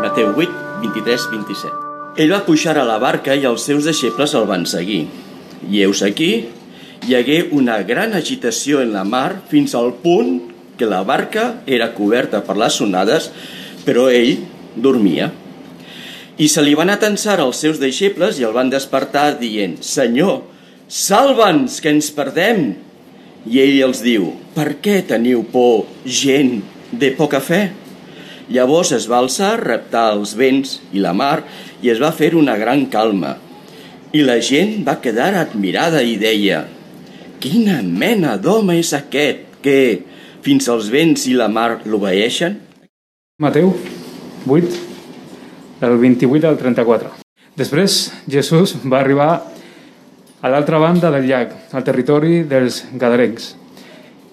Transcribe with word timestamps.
Mateu 0.00 0.32
8, 0.32 0.48
23, 0.80 1.26
27. 1.28 1.72
Ell 2.16 2.30
va 2.32 2.44
pujar 2.46 2.72
a 2.80 2.86
la 2.88 2.96
barca 2.96 3.34
i 3.36 3.42
els 3.44 3.66
seus 3.68 3.84
deixebles 3.84 4.32
el 4.38 4.46
van 4.48 4.62
seguir. 4.64 5.02
I 5.68 5.82
heus 5.84 6.00
aquí, 6.06 6.30
hi 7.04 7.16
hagué 7.18 7.42
una 7.52 7.76
gran 7.84 8.14
agitació 8.16 8.80
en 8.80 8.94
la 8.94 9.02
mar 9.04 9.42
fins 9.50 9.74
al 9.76 9.92
punt 10.00 10.38
que 10.80 10.88
la 10.88 11.02
barca 11.04 11.60
era 11.68 11.90
coberta 11.92 12.40
per 12.46 12.56
les 12.56 12.78
onades, 12.80 13.28
però 13.84 14.06
ell 14.08 14.40
dormia. 14.72 15.28
I 16.40 16.48
se 16.48 16.64
li 16.64 16.72
van 16.72 16.88
atensar 16.88 17.36
els 17.44 17.60
seus 17.60 17.76
deixebles 17.82 18.40
i 18.40 18.48
el 18.48 18.56
van 18.56 18.72
despertar 18.72 19.34
dient 19.36 19.76
«Senyor, 19.84 20.46
salva'ns, 20.88 21.76
que 21.84 21.92
ens 21.92 22.08
perdem!» 22.16 22.72
I 23.44 23.60
ell 23.66 23.76
els 23.90 24.00
diu 24.00 24.32
«Per 24.56 24.80
què 24.80 25.02
teniu 25.12 25.44
por, 25.52 25.84
gent 26.08 26.56
de 26.88 27.12
poca 27.20 27.44
fe?» 27.44 27.66
Llavors 28.50 28.90
es 28.96 29.06
va 29.06 29.20
alçar, 29.22 29.52
reptar 29.62 30.08
els 30.16 30.34
vents 30.34 30.80
i 30.90 30.98
la 31.02 31.12
mar 31.14 31.44
i 31.82 31.92
es 31.92 32.00
va 32.02 32.10
fer 32.10 32.32
una 32.34 32.56
gran 32.58 32.88
calma. 32.90 33.36
I 34.10 34.24
la 34.26 34.40
gent 34.42 34.80
va 34.86 34.98
quedar 34.98 35.36
admirada 35.38 36.02
i 36.02 36.16
deia 36.18 36.64
«Quina 37.40 37.78
mena 37.86 38.34
d'home 38.42 38.80
és 38.80 38.90
aquest 38.96 39.60
que 39.62 39.76
fins 40.42 40.66
als 40.68 40.90
vents 40.90 41.28
i 41.30 41.36
la 41.38 41.46
mar 41.48 41.78
l'obeeixen?» 41.86 42.58
Mateu 43.40 43.70
8, 44.50 44.80
del 45.80 45.94
28 46.02 46.48
al 46.50 46.58
34. 46.58 47.12
Després, 47.56 48.00
Jesús 48.28 48.74
va 48.82 48.98
arribar 48.98 49.30
a 50.40 50.50
l'altra 50.50 50.80
banda 50.82 51.12
del 51.14 51.28
llac, 51.28 51.54
al 51.70 51.86
territori 51.86 52.42
dels 52.50 52.82
gadarencs, 52.98 53.54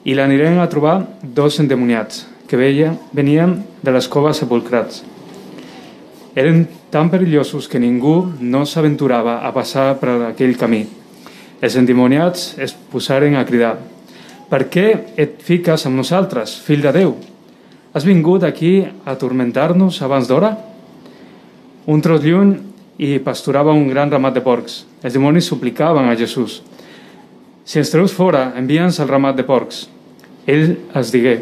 i 0.07 0.15
l'anirem 0.17 0.57
a 0.63 0.67
trobar 0.71 0.95
dos 1.21 1.59
endemoniats, 1.61 2.25
que 2.47 2.57
veia, 2.57 2.95
venien 3.11 3.59
de 3.83 3.91
les 3.91 4.07
coves 4.07 4.39
sepulcrats. 4.39 5.03
Eren 6.37 6.67
tan 6.89 7.09
perillosos 7.11 7.67
que 7.67 7.81
ningú 7.81 8.31
no 8.39 8.63
s'aventurava 8.65 9.41
a 9.43 9.51
passar 9.53 9.97
per 9.99 10.15
aquell 10.29 10.55
camí. 10.57 10.85
Els 11.61 11.75
endemoniats 11.75 12.53
es 12.61 12.75
posaren 12.91 13.35
a 13.35 13.45
cridar 13.45 13.75
«Per 14.47 14.61
què 14.71 14.85
et 15.19 15.41
fiques 15.43 15.83
amb 15.89 15.97
nosaltres, 15.99 16.55
fill 16.63 16.85
de 16.85 16.93
Déu? 16.95 17.15
Has 17.91 18.05
vingut 18.05 18.45
aquí 18.47 18.79
a 18.85 19.11
atormentar-nos 19.17 19.99
abans 20.05 20.29
d'hora?» 20.29 20.53
Un 21.87 22.01
tros 22.03 22.23
lluny 22.23 22.53
i 23.01 23.17
pasturava 23.19 23.73
un 23.73 23.87
gran 23.89 24.11
ramat 24.11 24.37
de 24.37 24.45
porcs. 24.45 24.85
Els 25.03 25.17
dimonis 25.17 25.49
suplicaven 25.49 26.07
a 26.07 26.15
Jesús 26.15 26.61
«Si 27.67 27.81
ens 27.81 27.91
treus 27.91 28.13
fora, 28.15 28.53
envia'ns 28.55 29.01
al 29.01 29.11
ramat 29.11 29.35
de 29.35 29.43
porcs». 29.43 29.87
Ell 30.47 30.77
els 30.95 31.11
digué 31.11 31.41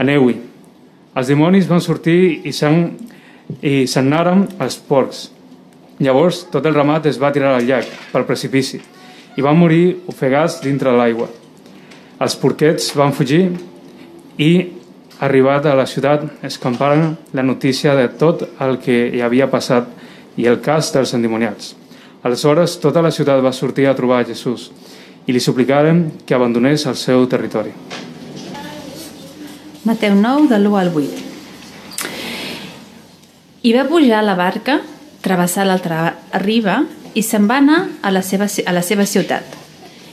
Aneu-hi. 0.00 0.38
Els 1.16 1.28
dimonis 1.28 1.68
van 1.68 1.82
sortir 1.84 2.40
i 2.48 2.52
se'n 2.56 2.86
i 3.60 3.86
se'n 3.90 4.08
anaren 4.08 4.46
els 4.62 4.78
porcs. 4.88 5.26
Llavors 6.02 6.46
tot 6.50 6.66
el 6.66 6.74
ramat 6.74 7.06
es 7.10 7.18
va 7.20 7.32
tirar 7.34 7.56
al 7.56 7.66
llac, 7.66 7.88
pel 8.12 8.24
precipici, 8.26 8.80
i 9.36 9.44
van 9.44 9.58
morir 9.58 9.98
ofegats 10.10 10.60
dintre 10.62 10.94
l'aigua. 10.96 11.28
Els 12.22 12.36
porquets 12.38 12.92
van 12.96 13.12
fugir 13.12 13.42
i, 14.38 14.52
arribat 15.22 15.66
a 15.66 15.76
la 15.78 15.86
ciutat, 15.86 16.24
escamparen 16.46 17.16
la 17.34 17.44
notícia 17.46 17.94
de 17.98 18.08
tot 18.18 18.46
el 18.62 18.78
que 18.82 19.04
hi 19.12 19.22
havia 19.22 19.50
passat 19.50 19.90
i 20.38 20.48
el 20.48 20.60
cas 20.64 20.92
dels 20.94 21.12
endimoniats. 21.14 21.74
Aleshores, 22.22 22.78
tota 22.78 23.02
la 23.02 23.10
ciutat 23.10 23.42
va 23.42 23.52
sortir 23.52 23.88
a 23.90 23.96
trobar 23.98 24.24
Jesús 24.26 24.70
i 25.26 25.34
li 25.34 25.42
suplicaren 25.42 26.24
que 26.26 26.34
abandonés 26.34 26.86
el 26.86 26.96
seu 26.98 27.26
territori. 27.30 27.74
Mateu 29.84 30.14
9, 30.14 30.46
de 30.46 30.58
l'1 30.60 30.78
al 30.78 30.92
8. 30.94 31.10
I 33.66 33.72
va 33.74 33.88
pujar 33.90 34.20
a 34.20 34.22
la 34.22 34.36
barca, 34.38 34.76
travessar 35.24 35.64
l'altra 35.66 36.20
riba 36.38 36.84
i 37.18 37.24
se'n 37.26 37.48
va 37.50 37.56
anar 37.58 37.80
a 37.98 38.12
la, 38.14 38.22
seva, 38.22 38.46
a 38.46 38.74
la 38.76 38.84
seva 38.86 39.08
ciutat. 39.10 39.42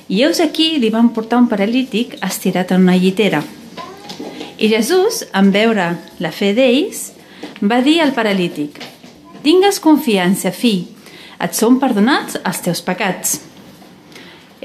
I 0.10 0.24
heus 0.26 0.42
aquí 0.42 0.80
li 0.82 0.90
van 0.90 1.12
portar 1.14 1.38
un 1.44 1.46
paralític 1.54 2.18
estirat 2.26 2.74
en 2.74 2.82
una 2.88 2.98
llitera. 2.98 3.44
I 4.58 4.72
Jesús, 4.74 5.22
en 5.38 5.54
veure 5.54 5.92
la 6.18 6.34
fe 6.34 6.56
d'ells, 6.58 7.12
va 7.62 7.84
dir 7.86 8.00
al 8.02 8.18
paralític 8.18 8.82
«Tingues 9.46 9.78
confiança, 9.86 10.50
fill, 10.50 10.88
et 11.38 11.54
són 11.54 11.78
perdonats 11.78 12.42
els 12.42 12.66
teus 12.66 12.82
pecats». 12.82 13.38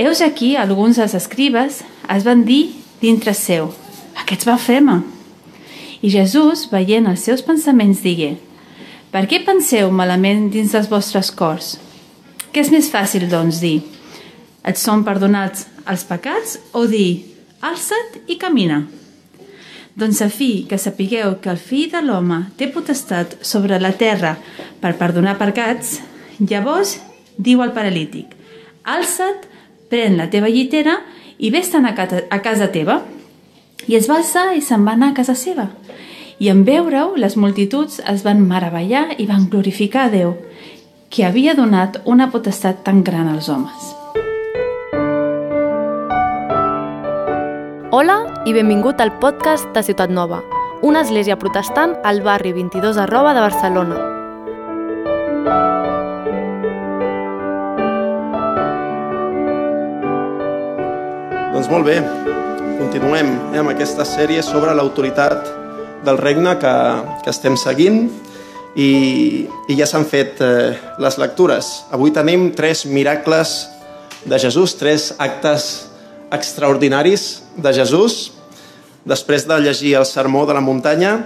Heus 0.00 0.24
aquí 0.24 0.56
alguns 0.56 0.96
dels 0.96 1.12
escribes 1.12 1.84
es 2.08 2.24
van 2.24 2.48
dir 2.48 2.70
dintre 3.04 3.36
seu 3.36 3.74
«Aquests 4.22 4.46
blasfema». 4.46 5.02
I 6.04 6.10
Jesús, 6.12 6.66
veient 6.68 7.06
els 7.08 7.22
seus 7.24 7.42
pensaments, 7.42 8.02
digué 8.04 8.34
«Per 9.14 9.24
què 9.30 9.40
penseu 9.46 9.92
malament 9.94 10.50
dins 10.52 10.74
dels 10.74 10.90
vostres 10.90 11.30
cors? 11.32 11.76
Què 12.52 12.60
és 12.60 12.70
més 12.74 12.90
fàcil, 12.92 13.28
doncs, 13.30 13.62
dir 13.62 13.80
«Et 14.64 14.76
són 14.80 15.04
perdonats 15.06 15.64
els 15.88 16.04
pecats» 16.08 16.58
o 16.76 16.84
dir 16.90 17.24
«Alça't 17.64 18.20
i 18.28 18.36
camina»? 18.42 18.82
Doncs 19.96 20.20
a 20.26 20.28
fi 20.28 20.66
que 20.68 20.76
sapigueu 20.82 21.38
que 21.40 21.52
el 21.52 21.60
fill 21.62 21.88
de 21.92 22.02
l'home 22.02 22.40
té 22.58 22.66
potestat 22.74 23.38
sobre 23.46 23.78
la 23.78 23.94
terra 23.94 24.34
per 24.82 24.96
perdonar 24.98 25.38
pecats, 25.38 26.00
llavors 26.42 26.98
diu 27.38 27.62
al 27.62 27.72
paralític 27.72 28.34
«Alça't, 28.84 29.46
pren 29.88 30.18
la 30.18 30.28
teva 30.28 30.50
llitera 30.50 30.98
i 31.38 31.48
vés-te'n 31.54 31.86
a 31.86 32.40
casa 32.44 32.72
teva». 32.74 33.00
I 33.82 33.96
es 33.98 34.06
va 34.08 34.20
alçar 34.20 34.54
i 34.56 34.62
se'n 34.64 34.84
va 34.86 34.94
anar 34.94 35.10
a 35.12 35.16
casa 35.18 35.34
seva. 35.36 35.68
I 36.38 36.48
en 36.50 36.62
veure-ho, 36.64 37.14
les 37.20 37.36
multituds 37.36 38.00
es 38.10 38.22
van 38.24 38.40
meravellar 38.46 39.18
i 39.18 39.26
van 39.26 39.48
glorificar 39.50 40.06
a 40.06 40.12
Déu, 40.14 40.32
que 41.10 41.26
havia 41.26 41.54
donat 41.54 42.00
una 42.04 42.30
potestat 42.30 42.82
tan 42.86 43.02
gran 43.04 43.28
als 43.28 43.50
homes. 43.52 43.92
Hola 47.94 48.16
i 48.46 48.54
benvingut 48.56 48.98
al 49.00 49.12
podcast 49.20 49.68
de 49.76 49.84
Ciutat 49.86 50.10
Nova, 50.10 50.40
una 50.82 51.04
església 51.04 51.36
protestant 51.38 51.94
al 52.02 52.22
barri 52.24 52.52
22 52.56 52.98
arroba 52.98 53.34
de 53.34 53.44
Barcelona. 53.44 54.00
Doncs 61.54 61.70
molt 61.70 61.86
bé, 61.86 62.00
continuem 62.84 63.30
eh, 63.54 63.60
amb 63.62 63.72
aquesta 63.72 64.04
sèrie 64.04 64.42
sobre 64.44 64.74
l'autoritat 64.76 65.46
del 66.04 66.18
regne 66.20 66.52
que, 66.60 66.72
que 67.24 67.32
estem 67.32 67.56
seguint 67.56 68.10
i, 68.76 69.46
i 69.72 69.76
ja 69.78 69.86
s'han 69.88 70.04
fet 70.04 70.42
eh, 70.44 70.74
les 71.00 71.16
lectures. 71.16 71.70
Avui 71.94 72.12
tenim 72.12 72.50
tres 72.52 72.84
miracles 72.84 73.54
de 74.28 74.40
Jesús, 74.42 74.76
tres 74.76 75.14
actes 75.16 75.86
extraordinaris 76.34 77.46
de 77.56 77.72
Jesús. 77.72 78.34
Després 79.08 79.48
de 79.48 79.60
llegir 79.64 79.96
el 79.96 80.04
sermó 80.08 80.44
de 80.44 80.56
la 80.56 80.64
muntanya, 80.64 81.16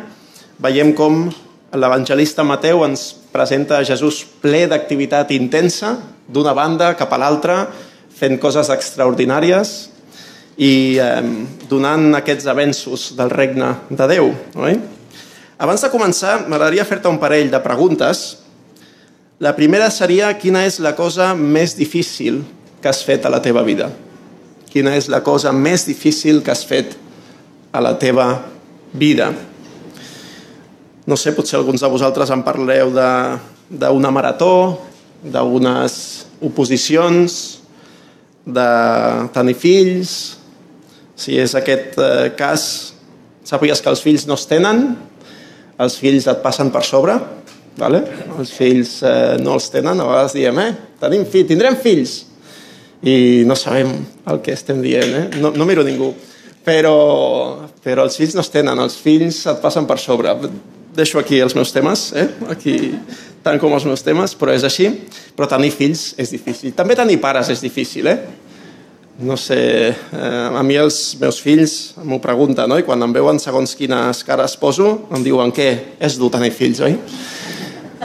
veiem 0.63 0.95
com 0.95 1.27
l'evangelista 1.75 2.47
Mateu 2.47 2.87
ens 2.87 3.11
presenta 3.35 3.81
a 3.81 3.87
Jesús 3.87 4.23
ple 4.43 4.67
d'activitat 4.71 5.35
intensa, 5.35 5.97
d'una 6.31 6.55
banda 6.55 6.95
cap 6.95 7.11
a 7.15 7.19
l'altra, 7.19 7.65
fent 8.15 8.39
coses 8.39 8.71
extraordinàries, 8.71 9.98
i 10.59 10.99
eh, 10.99 11.23
donant 11.71 12.11
aquests 12.19 12.49
avenços 12.51 13.13
del 13.19 13.31
regne 13.31 13.71
de 13.91 14.09
Déu. 14.11 14.33
Oi? 14.59 14.75
Abans 15.59 15.83
de 15.83 15.91
començar, 15.91 16.41
m'agradaria 16.47 16.87
fer-te 16.87 17.11
un 17.11 17.19
parell 17.23 17.51
de 17.51 17.61
preguntes. 17.63 18.27
La 19.43 19.55
primera 19.55 19.87
seria 19.95 20.33
quina 20.39 20.65
és 20.67 20.81
la 20.83 20.97
cosa 20.99 21.31
més 21.35 21.77
difícil 21.79 22.43
que 22.83 22.91
has 22.91 23.05
fet 23.07 23.27
a 23.27 23.31
la 23.31 23.41
teva 23.43 23.63
vida? 23.67 23.91
Quina 24.69 24.97
és 24.99 25.09
la 25.11 25.23
cosa 25.27 25.53
més 25.55 25.87
difícil 25.87 26.43
que 26.43 26.55
has 26.55 26.65
fet 26.67 26.97
a 27.71 27.83
la 27.83 27.95
teva 27.99 28.27
vida? 28.93 29.31
No 31.09 31.17
sé, 31.17 31.33
potser 31.33 31.57
alguns 31.59 31.81
de 31.81 31.91
vosaltres 31.91 32.31
en 32.35 32.43
parleu 32.45 32.91
d'una 32.93 34.11
marató, 34.13 34.83
d'unes 35.23 35.95
oposicions, 36.45 37.39
de 38.45 38.69
tenir 39.35 39.55
fills, 39.59 40.38
si 41.19 41.39
és 41.41 41.55
aquest 41.59 41.99
eh, 41.99 42.31
cas, 42.39 42.63
sàpigues 43.49 43.83
que 43.83 43.91
els 43.91 44.03
fills 44.05 44.27
no 44.29 44.39
es 44.39 44.47
tenen, 44.51 44.87
els 45.79 45.99
fills 45.99 46.29
et 46.31 46.41
passen 46.45 46.71
per 46.75 46.85
sobre, 46.87 47.17
vale? 47.79 48.03
els 48.39 48.55
fills 48.55 48.99
eh, 49.07 49.37
no 49.43 49.57
els 49.59 49.69
tenen, 49.75 49.99
a 49.99 50.09
vegades 50.09 50.39
diem, 50.39 50.63
eh, 50.63 50.73
tenim 51.03 51.27
fill, 51.29 51.47
tindrem 51.51 51.79
fills, 51.83 52.21
i 53.03 53.45
no 53.47 53.55
sabem 53.59 53.93
el 54.31 54.41
que 54.43 54.55
estem 54.55 54.83
dient, 54.83 55.15
eh? 55.15 55.27
no, 55.43 55.53
no 55.55 55.67
miro 55.67 55.87
ningú, 55.87 56.13
però, 56.67 56.97
però 57.83 58.07
els 58.07 58.19
fills 58.19 58.35
no 58.37 58.45
es 58.45 58.51
tenen, 58.55 58.79
els 58.83 58.99
fills 59.01 59.45
et 59.49 59.63
passen 59.63 59.87
per 59.89 59.99
sobre. 60.03 60.35
Deixo 60.99 61.21
aquí 61.21 61.39
els 61.41 61.55
meus 61.55 61.71
temes, 61.73 62.09
eh? 62.19 62.27
aquí 62.51 62.75
tant 63.45 63.61
com 63.63 63.73
els 63.73 63.87
meus 63.89 64.03
temes, 64.05 64.35
però 64.39 64.53
és 64.53 64.67
així. 64.67 64.91
Però 65.39 65.47
tenir 65.49 65.71
fills 65.73 66.11
és 66.21 66.33
difícil. 66.35 66.75
També 66.77 66.97
tenir 66.99 67.21
pares 67.23 67.53
és 67.55 67.63
difícil, 67.63 68.11
eh? 68.11 68.48
No 69.19 69.37
sé, 69.37 69.89
eh, 69.91 70.59
a 70.59 70.63
mi 70.63 70.77
els 70.79 71.17
meus 71.19 71.41
fills 71.43 71.73
m'ho 72.07 72.21
pregunten, 72.23 72.71
no? 72.71 72.79
i 72.79 72.87
quan 72.87 73.03
em 73.03 73.15
veuen 73.15 73.41
segons 73.43 73.75
quines 73.75 74.23
cares 74.25 74.55
poso, 74.61 74.93
em 75.15 75.25
diuen, 75.27 75.51
què, 75.55 75.69
és 75.99 76.19
dur 76.21 76.31
tenir 76.31 76.53
fills, 76.55 76.81
oi? 76.87 76.95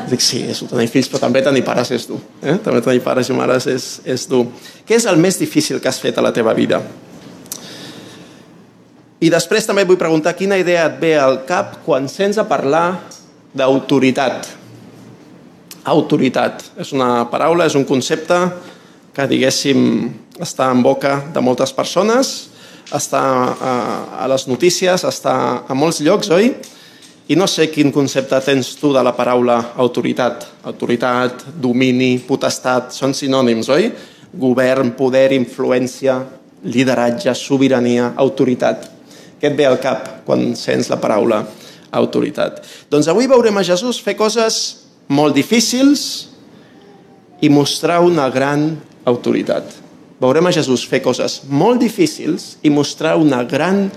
Dic, 0.10 0.24
sí, 0.26 0.42
és 0.50 0.64
dur 0.64 0.72
tenir 0.72 0.90
fills, 0.90 1.08
però 1.12 1.22
també 1.22 1.44
tenir 1.46 1.62
pares 1.66 1.94
és 1.94 2.08
dur. 2.10 2.18
Eh? 2.42 2.58
També 2.66 2.82
tenir 2.82 3.04
pares 3.06 3.30
i 3.30 3.38
mares 3.38 3.70
és, 3.70 3.88
és 4.10 4.26
dur. 4.30 4.48
Què 4.90 4.98
és 4.98 5.06
el 5.10 5.22
més 5.22 5.38
difícil 5.38 5.78
que 5.80 5.92
has 5.92 6.02
fet 6.02 6.18
a 6.18 6.26
la 6.26 6.34
teva 6.34 6.56
vida? 6.58 6.82
I 9.24 9.30
després 9.32 9.70
també 9.70 9.86
vull 9.88 10.02
preguntar 10.02 10.34
quina 10.36 10.58
idea 10.60 10.90
et 10.90 10.98
ve 11.00 11.14
al 11.16 11.44
cap 11.48 11.78
quan 11.86 12.10
sents 12.12 12.42
a 12.42 12.48
parlar 12.50 12.88
d'autoritat. 13.54 14.50
Autoritat. 15.94 16.66
És 16.82 16.92
una 16.92 17.30
paraula, 17.32 17.70
és 17.70 17.78
un 17.78 17.86
concepte 17.86 18.40
que, 19.14 19.30
diguéssim, 19.30 20.10
està 20.42 20.70
en 20.72 20.82
boca 20.82 21.20
de 21.34 21.42
moltes 21.44 21.74
persones, 21.76 22.34
està 22.94 23.22
a, 23.22 23.74
a 24.24 24.30
les 24.30 24.48
notícies, 24.50 25.06
està 25.06 25.36
a 25.68 25.78
molts 25.78 26.02
llocs, 26.06 26.30
oi? 26.34 26.54
I 27.32 27.38
no 27.40 27.48
sé 27.48 27.70
quin 27.72 27.94
concepte 27.96 28.40
tens 28.44 28.74
tu 28.76 28.92
de 28.94 29.02
la 29.04 29.14
paraula 29.16 29.74
autoritat. 29.80 30.44
Autoritat, 30.68 31.46
domini, 31.56 32.18
potestat, 32.28 32.92
són 32.92 33.16
sinònims, 33.16 33.70
oi? 33.72 33.88
Govern, 34.34 34.92
poder, 34.98 35.30
influència, 35.38 36.18
lideratge, 36.68 37.34
sobirania, 37.38 38.12
autoritat. 38.20 38.90
Què 39.40 39.52
et 39.52 39.58
ve 39.58 39.68
al 39.68 39.80
cap 39.84 40.26
quan 40.28 40.52
sents 40.60 40.90
la 40.92 41.00
paraula 41.00 41.44
autoritat? 41.94 42.62
Doncs 42.92 43.10
avui 43.12 43.30
veurem 43.32 43.58
a 43.60 43.66
Jesús 43.68 44.02
fer 44.04 44.18
coses 44.20 44.60
molt 45.08 45.36
difícils 45.36 46.28
i 47.44 47.50
mostrar 47.52 48.02
una 48.04 48.30
gran 48.32 48.74
autoritat. 49.08 49.83
Veurem 50.24 50.48
a 50.48 50.54
Jesús 50.56 50.86
fer 50.88 51.02
coses 51.04 51.42
molt 51.52 51.82
difícils 51.84 52.54
i 52.64 52.72
mostrar 52.72 53.18
una 53.20 53.42
gran 53.44 53.90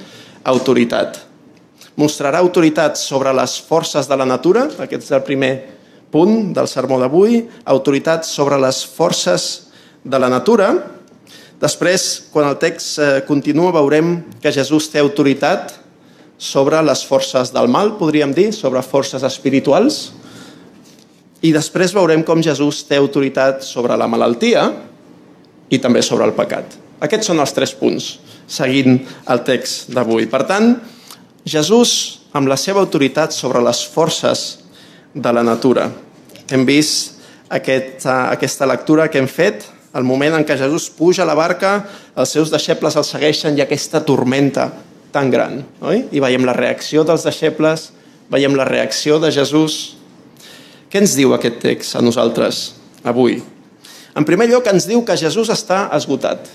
autoritat. 0.43 1.21
Mostrarà 1.97 2.43
autoritat 2.43 2.99
sobre 2.99 3.31
les 3.37 3.55
forces 3.63 4.11
de 4.11 4.19
la 4.19 4.27
natura, 4.27 4.67
aquest 4.83 5.07
és 5.07 5.15
el 5.15 5.23
primer 5.25 5.53
punt 6.11 6.51
del 6.57 6.67
sermó 6.67 6.99
d'avui, 6.99 7.45
autoritat 7.65 8.27
sobre 8.27 8.59
les 8.59 8.83
forces 8.85 9.71
de 10.03 10.19
la 10.19 10.29
natura, 10.33 10.75
Després, 11.57 12.03
quan 12.33 12.51
el 12.51 12.59
text 12.61 12.99
eh, 13.01 13.23
continua, 13.25 13.73
veurem 13.73 14.19
que 14.43 14.53
Jesús 14.53 14.91
té 14.93 15.01
autoritat 15.01 15.73
sobre 16.37 16.83
les 16.85 17.01
forces 17.09 17.49
del 17.55 17.71
mal, 17.73 17.95
podríem 17.97 18.35
dir, 18.37 18.51
sobre 18.53 18.83
forces 18.85 19.25
espirituals. 19.25 20.11
I 21.41 21.55
després 21.57 21.95
veurem 21.97 22.21
com 22.29 22.45
Jesús 22.45 22.83
té 22.85 22.99
autoritat 23.01 23.65
sobre 23.65 23.97
la 23.97 24.09
malaltia 24.09 24.67
i 25.71 25.81
també 25.83 26.03
sobre 26.03 26.27
el 26.29 26.35
pecat. 26.37 26.77
Aquests 27.03 27.31
són 27.31 27.41
els 27.43 27.53
tres 27.53 27.75
punts, 27.77 28.17
seguint 28.49 29.01
el 29.29 29.43
text 29.45 29.91
d'avui. 29.93 30.29
Per 30.31 30.43
tant, 30.49 30.75
Jesús, 31.47 32.23
amb 32.37 32.49
la 32.51 32.57
seva 32.61 32.83
autoritat 32.83 33.35
sobre 33.35 33.63
les 33.65 33.83
forces 33.87 34.47
de 35.15 35.33
la 35.33 35.45
natura. 35.47 35.91
Hem 36.53 36.65
vist 36.69 37.21
aquesta, 37.49 38.31
aquesta 38.33 38.69
lectura 38.69 39.09
que 39.11 39.21
hem 39.23 39.29
fet 39.31 39.65
el 39.97 40.05
moment 40.05 40.35
en 40.37 40.45
què 40.45 40.59
Jesús 40.61 40.91
puja 40.93 41.25
a 41.25 41.29
la 41.29 41.37
barca, 41.39 41.79
els 42.17 42.33
seus 42.35 42.51
deixebles 42.53 42.99
el 43.01 43.07
segueixen 43.07 43.57
i 43.57 43.65
aquesta 43.65 44.03
tormenta 44.05 44.69
tan 45.13 45.31
gran. 45.33 45.63
Oi? 45.81 46.05
I 46.13 46.21
veiem 46.21 46.45
la 46.45 46.57
reacció 46.57 47.05
dels 47.09 47.25
deixebles, 47.25 47.91
veiem 48.33 48.57
la 48.59 48.67
reacció 48.69 49.21
de 49.23 49.33
Jesús. 49.33 49.97
Què 50.93 51.01
ens 51.01 51.17
diu 51.17 51.33
aquest 51.35 51.63
text 51.65 51.97
a 51.97 52.05
nosaltres 52.05 52.67
avui? 53.07 53.41
En 54.17 54.25
primer 54.25 54.49
lloc, 54.49 54.67
ens 54.71 54.87
diu 54.89 55.03
que 55.05 55.17
Jesús 55.21 55.51
està 55.53 55.87
esgotat. 55.97 56.49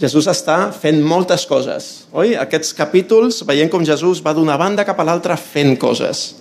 Jesús 0.00 0.26
està 0.32 0.70
fent 0.72 1.00
moltes 1.04 1.44
coses. 1.48 1.90
Oi? 2.16 2.34
Aquests 2.40 2.72
capítols 2.76 3.42
veiem 3.48 3.68
com 3.72 3.84
Jesús 3.84 4.22
va 4.24 4.32
d'una 4.36 4.56
banda 4.60 4.84
cap 4.88 5.00
a 5.00 5.06
l'altra 5.08 5.36
fent 5.40 5.74
coses. 5.80 6.40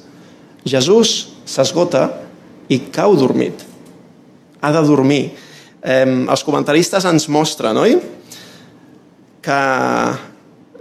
Jesús 0.68 1.34
s'esgota 1.48 2.06
i 2.72 2.82
cau 2.92 3.16
dormit. 3.20 3.66
Ha 4.60 4.72
de 4.76 4.84
dormir 4.88 5.24
eh, 5.82 6.08
els 6.08 6.44
comentaristes 6.44 7.08
ens 7.08 7.28
mostren, 7.32 7.80
oi? 7.80 7.98
Que 9.44 9.62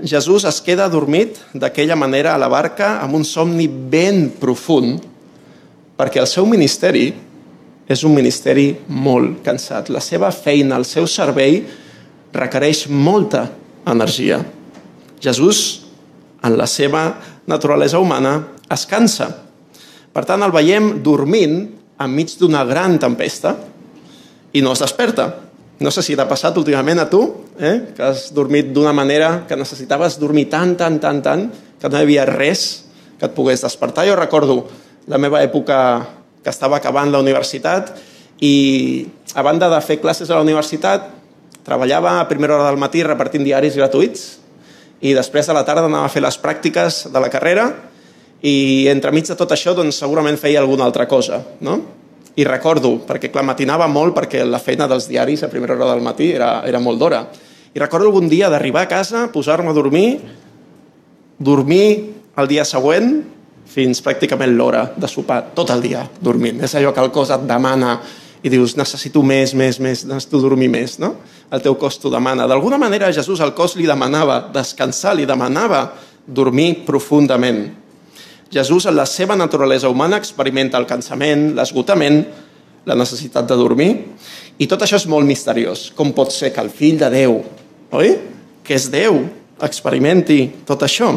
Jesús 0.02 0.46
es 0.46 0.60
queda 0.62 0.86
adormit 0.86 1.38
d'aquella 1.54 1.98
manera 1.98 2.34
a 2.34 2.42
la 2.42 2.50
barca 2.50 2.98
amb 3.02 3.18
un 3.18 3.26
somni 3.26 3.66
ben 3.66 4.28
profund 4.38 5.02
perquè 5.98 6.22
el 6.22 6.30
seu 6.30 6.46
ministeri 6.46 7.10
és 7.88 8.04
un 8.04 8.14
ministeri 8.14 8.70
molt 8.88 9.40
cansat. 9.46 9.88
La 9.88 10.02
seva 10.04 10.30
feina, 10.34 10.76
el 10.76 10.84
seu 10.84 11.08
servei 11.08 11.62
requereix 12.34 12.86
molta 12.92 13.46
energia. 13.88 14.42
Jesús, 15.24 15.88
en 16.44 16.58
la 16.58 16.68
seva 16.68 17.08
naturalesa 17.48 17.98
humana, 17.98 18.36
es 18.70 18.84
cansa. 18.86 19.30
Per 20.12 20.24
tant, 20.28 20.44
el 20.44 20.52
veiem 20.52 20.98
dormint 21.02 21.62
enmig 21.98 22.36
d'una 22.38 22.62
gran 22.68 22.98
tempesta, 23.00 23.56
i 24.52 24.62
no 24.62 24.72
es 24.72 24.82
desperta. 24.82 25.28
No 25.78 25.92
sé 25.94 26.02
si 26.02 26.16
t'ha 26.18 26.26
passat 26.26 26.56
últimament 26.58 26.98
a 27.02 27.06
tu, 27.10 27.22
eh? 27.58 27.94
que 27.94 28.02
has 28.02 28.28
dormit 28.34 28.72
d'una 28.74 28.92
manera 28.96 29.44
que 29.46 29.58
necessitaves 29.58 30.18
dormir 30.18 30.48
tant, 30.50 30.74
tant, 30.78 30.98
tant, 30.98 31.20
tant, 31.22 31.44
que 31.78 31.90
no 31.90 31.98
hi 31.98 32.06
havia 32.06 32.26
res 32.26 32.64
que 33.18 33.28
et 33.28 33.34
pogués 33.34 33.62
despertar. 33.62 34.06
Jo 34.08 34.16
recordo 34.18 34.64
la 35.06 35.20
meva 35.22 35.42
època 35.44 35.78
que 36.42 36.50
estava 36.50 36.78
acabant 36.78 37.10
la 37.12 37.20
universitat 37.22 37.94
i 38.40 39.06
a 39.34 39.42
banda 39.42 39.68
de 39.70 39.80
fer 39.84 39.98
classes 40.02 40.30
a 40.30 40.38
la 40.38 40.46
universitat 40.46 41.10
treballava 41.66 42.18
a 42.20 42.28
primera 42.28 42.56
hora 42.56 42.70
del 42.70 42.80
matí 42.80 43.02
repartint 43.04 43.44
diaris 43.44 43.76
gratuïts 43.76 44.28
i 45.00 45.14
després 45.14 45.46
de 45.46 45.54
la 45.54 45.64
tarda 45.66 45.86
anava 45.86 46.08
a 46.08 46.12
fer 46.12 46.22
les 46.24 46.38
pràctiques 46.40 47.06
de 47.12 47.22
la 47.22 47.30
carrera 47.30 47.68
i 48.42 48.86
entremig 48.90 49.26
de 49.26 49.36
tot 49.38 49.52
això 49.54 49.74
doncs, 49.74 49.98
segurament 49.98 50.38
feia 50.38 50.60
alguna 50.62 50.86
altra 50.86 51.06
cosa. 51.10 51.40
No? 51.60 51.78
I 52.38 52.44
recordo, 52.46 52.94
perquè 53.06 53.32
clar, 53.34 53.44
matinava 53.46 53.88
molt 53.90 54.14
perquè 54.14 54.44
la 54.46 54.60
feina 54.62 54.86
dels 54.90 55.08
diaris 55.10 55.42
a 55.42 55.50
primera 55.50 55.74
hora 55.74 55.90
del 55.90 56.04
matí 56.06 56.30
era, 56.34 56.62
era 56.66 56.78
molt 56.78 57.00
d'hora. 57.00 57.24
I 57.74 57.82
recordo 57.82 58.06
algun 58.08 58.30
dia 58.30 58.50
d'arribar 58.50 58.86
a 58.86 58.90
casa, 58.90 59.26
posar-me 59.34 59.70
a 59.70 59.76
dormir, 59.76 60.20
dormir 61.38 62.14
el 62.38 62.50
dia 62.50 62.64
següent 62.64 63.10
fins 63.68 64.00
pràcticament 64.04 64.54
l'hora 64.56 64.86
de 64.96 65.10
sopar, 65.10 65.42
tot 65.54 65.70
el 65.74 65.84
dia 65.84 66.06
dormint. 66.20 66.62
És 66.64 66.74
allò 66.78 66.94
que 66.94 67.04
el 67.04 67.12
cos 67.14 67.30
et 67.34 67.44
demana 67.48 67.98
i 68.42 68.50
dius, 68.52 68.76
necessito 68.78 69.22
més, 69.26 69.52
més, 69.58 69.80
més, 69.82 70.04
necessito 70.06 70.40
dormir 70.42 70.68
més, 70.70 70.98
no? 71.02 71.14
El 71.50 71.62
teu 71.64 71.74
cos 71.80 71.98
t'ho 71.98 72.10
demana. 72.12 72.46
D'alguna 72.46 72.78
manera, 72.78 73.10
Jesús 73.14 73.40
al 73.42 73.54
cos 73.56 73.74
li 73.78 73.86
demanava 73.88 74.40
descansar, 74.54 75.16
li 75.18 75.26
demanava 75.26 75.88
dormir 76.26 76.84
profundament. 76.86 77.64
Jesús, 78.52 78.86
en 78.86 78.96
la 78.96 79.06
seva 79.08 79.36
naturalesa 79.36 79.90
humana, 79.90 80.20
experimenta 80.20 80.78
el 80.78 80.86
cansament, 80.88 81.50
l'esgotament, 81.56 82.22
la 82.88 82.96
necessitat 82.96 83.48
de 83.48 83.56
dormir, 83.58 83.90
i 84.58 84.68
tot 84.70 84.84
això 84.84 84.96
és 85.00 85.08
molt 85.10 85.26
misteriós. 85.28 85.88
Com 85.96 86.14
pot 86.16 86.32
ser 86.32 86.52
que 86.54 86.62
el 86.62 86.70
fill 86.72 86.98
de 87.00 87.10
Déu, 87.12 87.40
oi? 87.92 88.14
que 88.64 88.76
és 88.76 88.88
Déu, 88.92 89.22
experimenti 89.64 90.44
tot 90.68 90.84
això? 90.86 91.10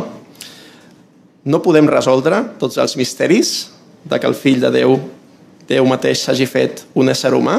No 1.41 1.61
podem 1.65 1.87
resoldre 1.89 2.37
tots 2.61 2.77
els 2.77 2.93
misteris 2.99 3.71
de 4.05 4.19
que 4.19 4.29
el 4.29 4.37
fill 4.37 4.61
de 4.61 4.69
Déu, 4.73 4.97
Déu 5.65 5.87
mateix, 5.89 6.21
s'hagi 6.21 6.45
fet 6.45 6.83
un 6.93 7.09
ésser 7.09 7.31
humà, 7.33 7.55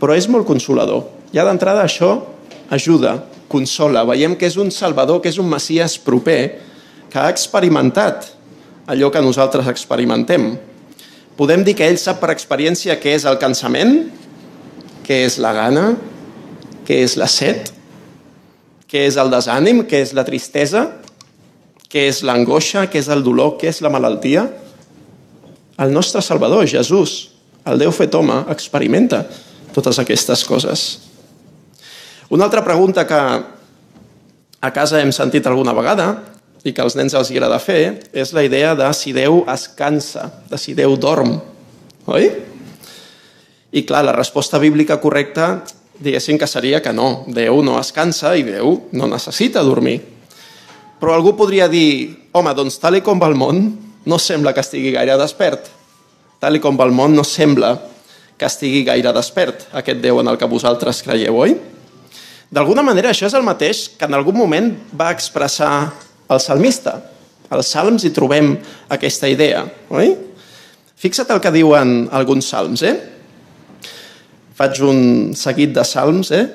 però 0.00 0.14
és 0.16 0.28
molt 0.32 0.46
consolador. 0.48 1.02
Ja 1.34 1.44
d'entrada 1.44 1.82
això 1.84 2.12
ajuda, 2.72 3.18
consola. 3.52 4.04
Veiem 4.08 4.36
que 4.38 4.48
és 4.48 4.56
un 4.56 4.70
salvador, 4.72 5.20
que 5.20 5.28
és 5.28 5.36
un 5.42 5.48
Messias 5.50 5.98
proper, 6.00 6.40
que 7.10 7.20
ha 7.20 7.28
experimentat 7.32 8.30
allò 8.88 9.10
que 9.12 9.20
nosaltres 9.20 9.68
experimentem. 9.68 10.54
Podem 11.36 11.64
dir 11.66 11.74
que 11.76 11.84
ell 11.84 11.98
sap 12.00 12.22
per 12.22 12.32
experiència 12.32 12.96
què 13.00 13.12
és 13.18 13.26
el 13.28 13.36
cansament, 13.42 14.06
què 15.04 15.24
és 15.26 15.36
la 15.42 15.52
gana, 15.52 15.90
què 16.86 17.02
és 17.04 17.16
la 17.20 17.28
set, 17.28 17.74
què 18.88 19.04
és 19.10 19.18
el 19.20 19.28
desànim, 19.34 19.84
què 19.84 20.00
és 20.06 20.14
la 20.16 20.24
tristesa, 20.24 20.86
què 21.96 22.10
és 22.10 22.20
l'angoixa, 22.28 22.84
què 22.92 23.00
és 23.00 23.08
el 23.08 23.22
dolor, 23.24 23.54
què 23.56 23.70
és 23.72 23.80
la 23.80 23.88
malaltia. 23.88 24.44
El 25.80 25.94
nostre 25.96 26.20
Salvador, 26.20 26.66
Jesús, 26.68 27.30
el 27.64 27.80
Déu 27.80 27.92
fet 27.96 28.12
home, 28.12 28.42
experimenta 28.52 29.22
totes 29.72 29.96
aquestes 30.02 30.42
coses. 30.44 30.82
Una 32.28 32.44
altra 32.44 32.60
pregunta 32.64 33.06
que 33.08 33.20
a 34.60 34.70
casa 34.76 35.00
hem 35.00 35.12
sentit 35.14 35.46
alguna 35.48 35.72
vegada 35.72 36.10
i 36.66 36.74
que 36.74 36.82
als 36.84 36.98
nens 36.98 37.14
els 37.16 37.30
agrada 37.32 37.60
fer, 37.62 38.10
és 38.12 38.34
la 38.36 38.44
idea 38.44 38.74
de 38.76 38.90
si 38.92 39.14
Déu 39.16 39.44
es 39.48 39.64
cansa, 39.78 40.26
de 40.50 40.60
si 40.60 40.74
Déu 40.76 40.98
dorm. 41.00 41.38
Oi? 42.12 42.28
I 43.72 43.84
clar, 43.88 44.02
la 44.04 44.16
resposta 44.16 44.60
bíblica 44.60 44.98
correcta 45.00 45.62
diguéssim 45.96 46.36
que 46.36 46.50
seria 46.50 46.82
que 46.84 46.92
no, 46.92 47.24
Déu 47.32 47.62
no 47.64 47.78
es 47.80 47.88
cansa 47.96 48.34
i 48.36 48.44
Déu 48.44 48.82
no 48.92 49.08
necessita 49.08 49.64
dormir. 49.64 50.15
Però 51.00 51.12
algú 51.12 51.34
podria 51.36 51.66
dir, 51.68 52.28
home, 52.32 52.52
doncs 52.56 52.78
tal 52.80 52.96
com 53.04 53.20
va 53.20 53.28
el 53.28 53.36
món, 53.36 53.66
no 54.06 54.18
sembla 54.22 54.54
que 54.56 54.62
estigui 54.64 54.94
gaire 54.94 55.18
despert. 55.20 55.68
Tal 56.40 56.56
com 56.64 56.78
va 56.78 56.86
el 56.88 56.94
món, 56.96 57.14
no 57.16 57.24
sembla 57.24 57.74
que 58.36 58.48
estigui 58.48 58.84
gaire 58.84 59.12
despert, 59.16 59.66
aquest 59.76 60.00
Déu 60.00 60.20
en 60.20 60.28
el 60.28 60.38
que 60.40 60.48
vosaltres 60.48 61.02
creieu, 61.04 61.36
oi? 61.40 61.56
D'alguna 62.52 62.84
manera, 62.86 63.10
això 63.10 63.26
és 63.26 63.34
el 63.34 63.44
mateix 63.44 63.86
que 63.98 64.06
en 64.06 64.14
algun 64.14 64.36
moment 64.36 64.70
va 64.96 65.10
expressar 65.12 65.90
el 66.30 66.40
salmista. 66.40 66.98
Als 67.50 67.72
salms 67.74 68.04
hi 68.04 68.12
trobem 68.14 68.54
aquesta 68.92 69.28
idea, 69.30 69.64
oi? 69.90 70.14
Fixa't 70.96 71.32
el 71.34 71.42
que 71.44 71.52
diuen 71.52 72.06
alguns 72.14 72.48
salms, 72.52 72.84
eh? 72.86 72.94
Faig 74.56 74.80
un 74.84 75.34
seguit 75.36 75.74
de 75.76 75.84
salms, 75.84 76.32
eh? 76.32 76.46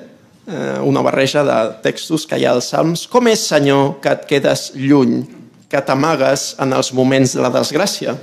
Eh? 0.47 0.79
Una 0.83 1.01
barreja 1.01 1.43
de 1.43 1.59
textos 1.83 2.25
que 2.27 2.39
hi 2.39 2.45
ha 2.45 2.55
als 2.55 2.71
salms. 2.73 3.05
Com 3.11 3.29
és, 3.31 3.43
Senyor, 3.47 3.99
que 4.03 4.13
et 4.15 4.27
quedes 4.29 4.71
lluny, 4.75 5.23
que 5.71 5.81
t'amagues 5.85 6.51
en 6.61 6.73
els 6.75 6.91
moments 6.93 7.35
de 7.37 7.43
la 7.43 7.51
desgràcia? 7.53 8.17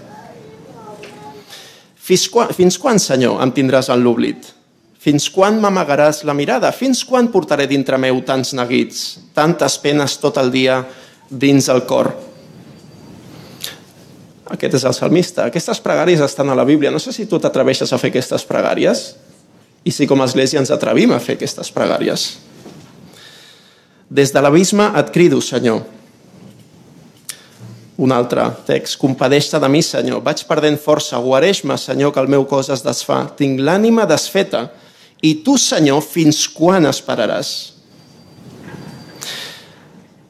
Fins 2.08 2.28
quan, 2.32 2.52
fins 2.56 2.78
quan, 2.80 3.00
Senyor, 3.00 3.40
em 3.44 3.52
tindràs 3.52 3.90
en 3.92 4.00
l'oblit? 4.04 4.54
Fins 4.98 5.28
quan 5.30 5.60
m'amagaràs 5.62 6.24
la 6.26 6.34
mirada? 6.34 6.72
Fins 6.74 7.04
quan 7.06 7.28
portaré 7.32 7.68
dintre 7.70 8.00
meu 8.00 8.18
tants 8.26 8.54
neguits, 8.56 9.04
tantes 9.36 9.78
penes 9.80 10.16
tot 10.18 10.40
el 10.40 10.50
dia 10.50 10.80
dins 11.30 11.68
el 11.70 11.84
cor? 11.86 12.10
Aquest 14.48 14.78
és 14.80 14.84
el 14.88 14.96
salmista. 14.96 15.46
Aquestes 15.46 15.80
pregàries 15.84 16.22
estan 16.24 16.48
a 16.48 16.56
la 16.56 16.64
Bíblia. 16.64 16.90
No 16.90 16.98
sé 16.98 17.12
si 17.12 17.28
tu 17.28 17.38
t'atreveixes 17.38 17.92
a 17.92 18.00
fer 18.00 18.08
aquestes 18.10 18.46
pregàries 18.48 19.10
i 19.84 19.92
si 19.94 20.06
com 20.06 20.20
a 20.20 20.26
església 20.28 20.60
ens 20.60 20.72
atrevim 20.74 21.12
a 21.14 21.20
fer 21.22 21.38
aquestes 21.38 21.70
pregàries. 21.74 22.30
Des 24.08 24.32
de 24.32 24.40
l'abisme 24.40 24.88
et 24.96 25.12
crido, 25.12 25.40
Senyor. 25.44 25.82
Un 27.98 28.12
altre 28.14 28.44
text. 28.66 28.96
Compadeix-te 29.02 29.58
de 29.60 29.68
mi, 29.68 29.82
Senyor. 29.82 30.22
Vaig 30.24 30.44
perdent 30.48 30.78
força. 30.80 31.18
Guareix-me, 31.20 31.76
Senyor, 31.76 32.12
que 32.14 32.22
el 32.22 32.30
meu 32.30 32.46
cos 32.48 32.70
es 32.70 32.84
desfà. 32.86 33.24
Tinc 33.36 33.60
l'ànima 33.60 34.06
desfeta. 34.08 34.68
I 35.20 35.40
tu, 35.42 35.58
Senyor, 35.58 36.00
fins 36.06 36.44
quan 36.54 36.86
esperaràs? 36.86 37.74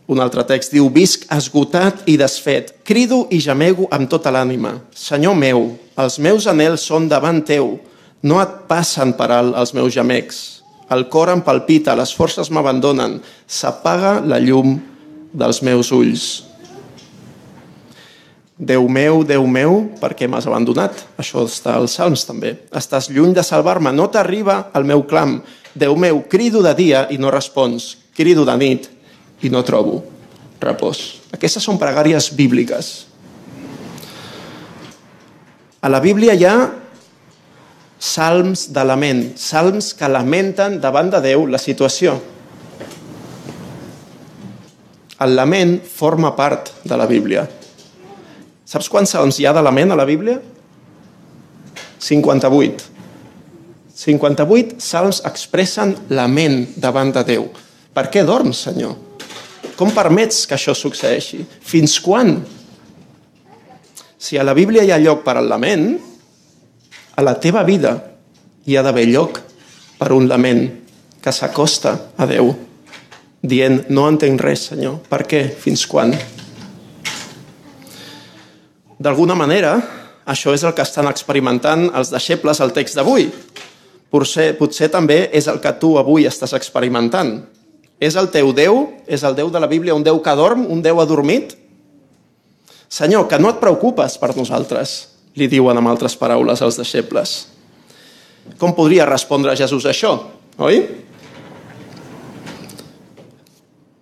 Un 0.08 0.22
altre 0.24 0.40
text 0.48 0.72
diu, 0.72 0.86
visc 0.88 1.26
esgotat 1.28 2.06
i 2.08 2.14
desfet, 2.16 2.72
crido 2.88 3.26
i 3.28 3.42
gemego 3.44 3.84
amb 3.92 4.08
tota 4.08 4.32
l'ànima. 4.32 4.78
Senyor 4.96 5.36
meu, 5.36 5.66
els 6.00 6.16
meus 6.24 6.46
anels 6.48 6.86
són 6.88 7.10
davant 7.10 7.42
teu, 7.44 7.74
no 8.22 8.40
et 8.42 8.54
passen 8.70 9.14
per 9.18 9.30
alt 9.34 9.56
els 9.58 9.74
meus 9.76 9.94
gemecs. 9.94 10.62
El 10.90 11.06
cor 11.12 11.30
em 11.32 11.42
palpita, 11.44 11.96
les 11.98 12.14
forces 12.16 12.48
m'abandonen, 12.50 13.18
s'apaga 13.46 14.18
la 14.24 14.40
llum 14.40 14.78
dels 15.32 15.60
meus 15.62 15.92
ulls. 15.92 16.26
Déu 18.58 18.88
meu, 18.90 19.22
Déu 19.22 19.46
meu, 19.46 19.84
per 20.00 20.16
què 20.18 20.26
m'has 20.26 20.48
abandonat? 20.48 21.04
Això 21.20 21.44
està 21.46 21.76
als 21.78 21.94
Salms 22.00 22.24
també. 22.26 22.56
Estàs 22.74 23.06
lluny 23.12 23.36
de 23.36 23.44
salvar-me, 23.46 23.92
no 23.94 24.08
t'arriba 24.10 24.64
el 24.74 24.88
meu 24.88 25.04
clam. 25.06 25.38
Déu 25.78 25.94
meu, 25.94 26.24
crido 26.26 26.64
de 26.64 26.74
dia 26.74 27.06
i 27.14 27.20
no 27.22 27.30
respons, 27.30 27.94
crido 28.16 28.48
de 28.48 28.56
nit 28.58 28.88
i 29.46 29.52
no 29.52 29.62
trobo 29.62 30.02
repòs. 30.58 31.00
Aquestes 31.34 31.62
són 31.64 31.78
pregàries 31.78 32.32
bíbliques. 32.34 33.06
A 35.78 35.88
la 35.90 36.00
Bíblia 36.02 36.34
hi 36.34 36.44
ha 36.44 36.56
salms 37.98 38.68
de 38.72 38.84
lament, 38.86 39.22
salms 39.36 39.92
que 39.98 40.08
lamenten 40.08 40.78
davant 40.80 41.10
de 41.10 41.20
Déu 41.22 41.46
la 41.50 41.58
situació. 41.58 42.14
El 45.18 45.34
lament 45.34 45.80
forma 45.82 46.30
part 46.38 46.70
de 46.86 46.96
la 46.98 47.08
Bíblia. 47.10 47.42
Saps 48.68 48.88
quants 48.92 49.10
salms 49.16 49.40
hi 49.40 49.48
ha 49.48 49.54
de 49.56 49.64
lament 49.64 49.90
a 49.90 49.98
la 49.98 50.06
Bíblia? 50.06 50.38
58. 51.98 52.86
58 53.98 54.78
salms 54.78 55.24
expressen 55.26 55.96
lament 56.14 56.68
davant 56.78 57.10
de 57.16 57.24
Déu. 57.26 57.48
Per 57.90 58.06
què 58.14 58.22
dorms, 58.22 58.62
Senyor? 58.68 58.94
Com 59.78 59.90
permets 59.94 60.44
que 60.46 60.54
això 60.54 60.74
succeeixi? 60.74 61.40
Fins 61.42 61.98
quan? 62.02 62.36
Si 64.18 64.38
a 64.38 64.44
la 64.46 64.54
Bíblia 64.54 64.84
hi 64.86 64.92
ha 64.94 65.00
lloc 65.02 65.24
per 65.26 65.34
al 65.38 65.50
lament, 65.50 65.96
a 67.18 67.22
la 67.22 67.34
teva 67.42 67.64
vida 67.66 67.96
hi 68.62 68.76
ha 68.78 68.82
d'haver 68.86 69.08
lloc 69.10 69.40
per 69.98 70.12
un 70.14 70.28
lament 70.30 70.68
que 71.18 71.32
s'acosta 71.34 71.96
a 72.14 72.26
Déu, 72.30 72.52
dient, 73.42 73.80
no 73.90 74.04
entenc 74.06 74.38
res, 74.38 74.68
Senyor. 74.70 75.00
Per 75.10 75.24
què? 75.26 75.40
Fins 75.50 75.82
quan? 75.90 76.14
D'alguna 79.02 79.34
manera, 79.34 79.74
això 80.30 80.54
és 80.54 80.62
el 80.62 80.76
que 80.78 80.86
estan 80.86 81.10
experimentant 81.10 81.88
els 81.90 82.14
deixebles 82.14 82.62
al 82.62 82.70
text 82.76 83.00
d'avui. 83.00 83.26
Potser, 84.14 84.52
potser 84.54 84.86
també 84.94 85.24
és 85.34 85.50
el 85.50 85.58
que 85.58 85.74
tu 85.82 85.96
avui 85.98 86.30
estàs 86.30 86.54
experimentant. 86.54 87.40
És 87.98 88.14
el 88.14 88.30
teu 88.30 88.54
Déu? 88.54 88.84
És 89.10 89.26
el 89.26 89.34
Déu 89.34 89.50
de 89.50 89.58
la 89.58 89.66
Bíblia 89.66 89.98
un 89.98 90.06
Déu 90.06 90.22
que 90.22 90.38
dorm? 90.38 90.68
Un 90.70 90.86
Déu 90.86 91.02
adormit? 91.02 91.56
Senyor, 92.88 93.26
que 93.26 93.42
no 93.42 93.50
et 93.50 93.58
preocupes 93.58 94.14
per 94.22 94.36
nosaltres, 94.38 95.17
li 95.38 95.48
diuen 95.50 95.78
amb 95.78 95.90
altres 95.90 96.16
paraules 96.18 96.62
als 96.62 96.78
deixebles. 96.80 97.38
Com 98.58 98.74
podria 98.74 99.06
respondre 99.08 99.56
Jesús 99.58 99.86
a 99.86 99.92
això, 99.92 100.14
oi? 100.58 100.82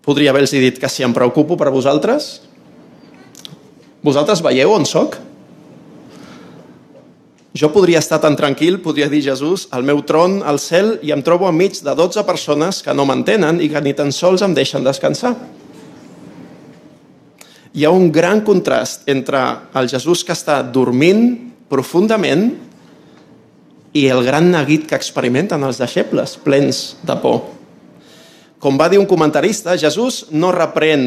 Podria 0.07 0.31
haver-los 0.31 0.55
dit 0.55 0.77
que 0.79 0.89
si 0.89 1.03
em 1.03 1.15
preocupo 1.15 1.57
per 1.59 1.73
vosaltres, 1.75 2.41
vosaltres 4.07 4.43
veieu 4.45 4.71
on 4.71 4.87
sóc? 4.87 5.19
Jo 7.57 7.71
podria 7.73 7.99
estar 7.99 8.21
tan 8.21 8.37
tranquil, 8.37 8.79
podria 8.85 9.09
dir 9.09 9.23
Jesús, 9.25 9.65
al 9.73 9.83
meu 9.83 10.03
tron, 10.05 10.43
al 10.45 10.61
cel, 10.61 10.99
i 11.03 11.11
em 11.15 11.23
trobo 11.25 11.49
enmig 11.49 11.81
de 11.83 11.95
12 11.97 12.23
persones 12.29 12.83
que 12.85 12.95
no 12.95 13.07
m'entenen 13.09 13.63
i 13.65 13.71
que 13.73 13.81
ni 13.81 13.95
tan 13.97 14.13
sols 14.13 14.45
em 14.45 14.55
deixen 14.55 14.85
descansar. 14.85 15.33
Hi 17.77 17.85
ha 17.85 17.91
un 17.93 18.09
gran 18.09 18.41
contrast 18.41 19.05
entre 19.13 19.41
el 19.77 19.91
Jesús 19.93 20.23
que 20.25 20.33
està 20.33 20.63
dormint 20.65 21.27
profundament 21.69 22.47
i 23.93 24.07
el 24.09 24.23
gran 24.25 24.49
neguit 24.49 24.87
que 24.89 24.97
experimenten 24.97 25.61
els 25.67 25.77
deixebles, 25.83 26.39
plens 26.41 26.97
de 27.05 27.19
por. 27.21 27.43
Com 28.65 28.81
va 28.81 28.89
dir 28.89 28.97
un 28.97 29.05
comentarista, 29.05 29.77
Jesús 29.77 30.25
no 30.33 30.55
reprèn 30.57 31.05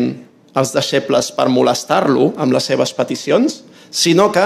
els 0.54 0.76
deixebles 0.76 1.32
per 1.34 1.50
molestar-lo 1.50 2.36
amb 2.38 2.54
les 2.54 2.70
seves 2.70 2.94
peticions, 2.94 3.64
sinó 3.90 4.30
que 4.30 4.46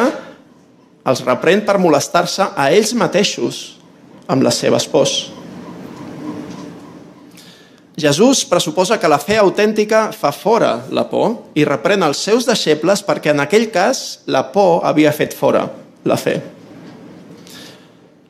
els 1.03 1.27
reprèn 1.27 1.67
per 1.67 1.75
molestar-se 1.75 2.53
a 2.55 2.71
ells 2.71 2.95
mateixos 2.95 3.63
amb 4.31 4.47
les 4.47 4.63
seves 4.63 4.87
pors. 4.87 5.25
Jesús 7.97 8.41
pressuposa 8.49 8.97
que 8.97 9.09
la 9.09 9.19
fe 9.21 9.37
autèntica 9.37 10.07
fa 10.15 10.31
fora 10.33 10.85
la 10.89 11.05
por 11.09 11.53
i 11.53 11.65
reprèn 11.67 12.01
els 12.05 12.23
seus 12.25 12.47
deixebles 12.49 13.03
perquè 13.05 13.33
en 13.33 13.43
aquell 13.43 13.69
cas 13.73 14.23
la 14.25 14.47
por 14.51 14.81
havia 14.87 15.13
fet 15.13 15.35
fora 15.37 15.67
la 16.03 16.17
fe. 16.17 16.39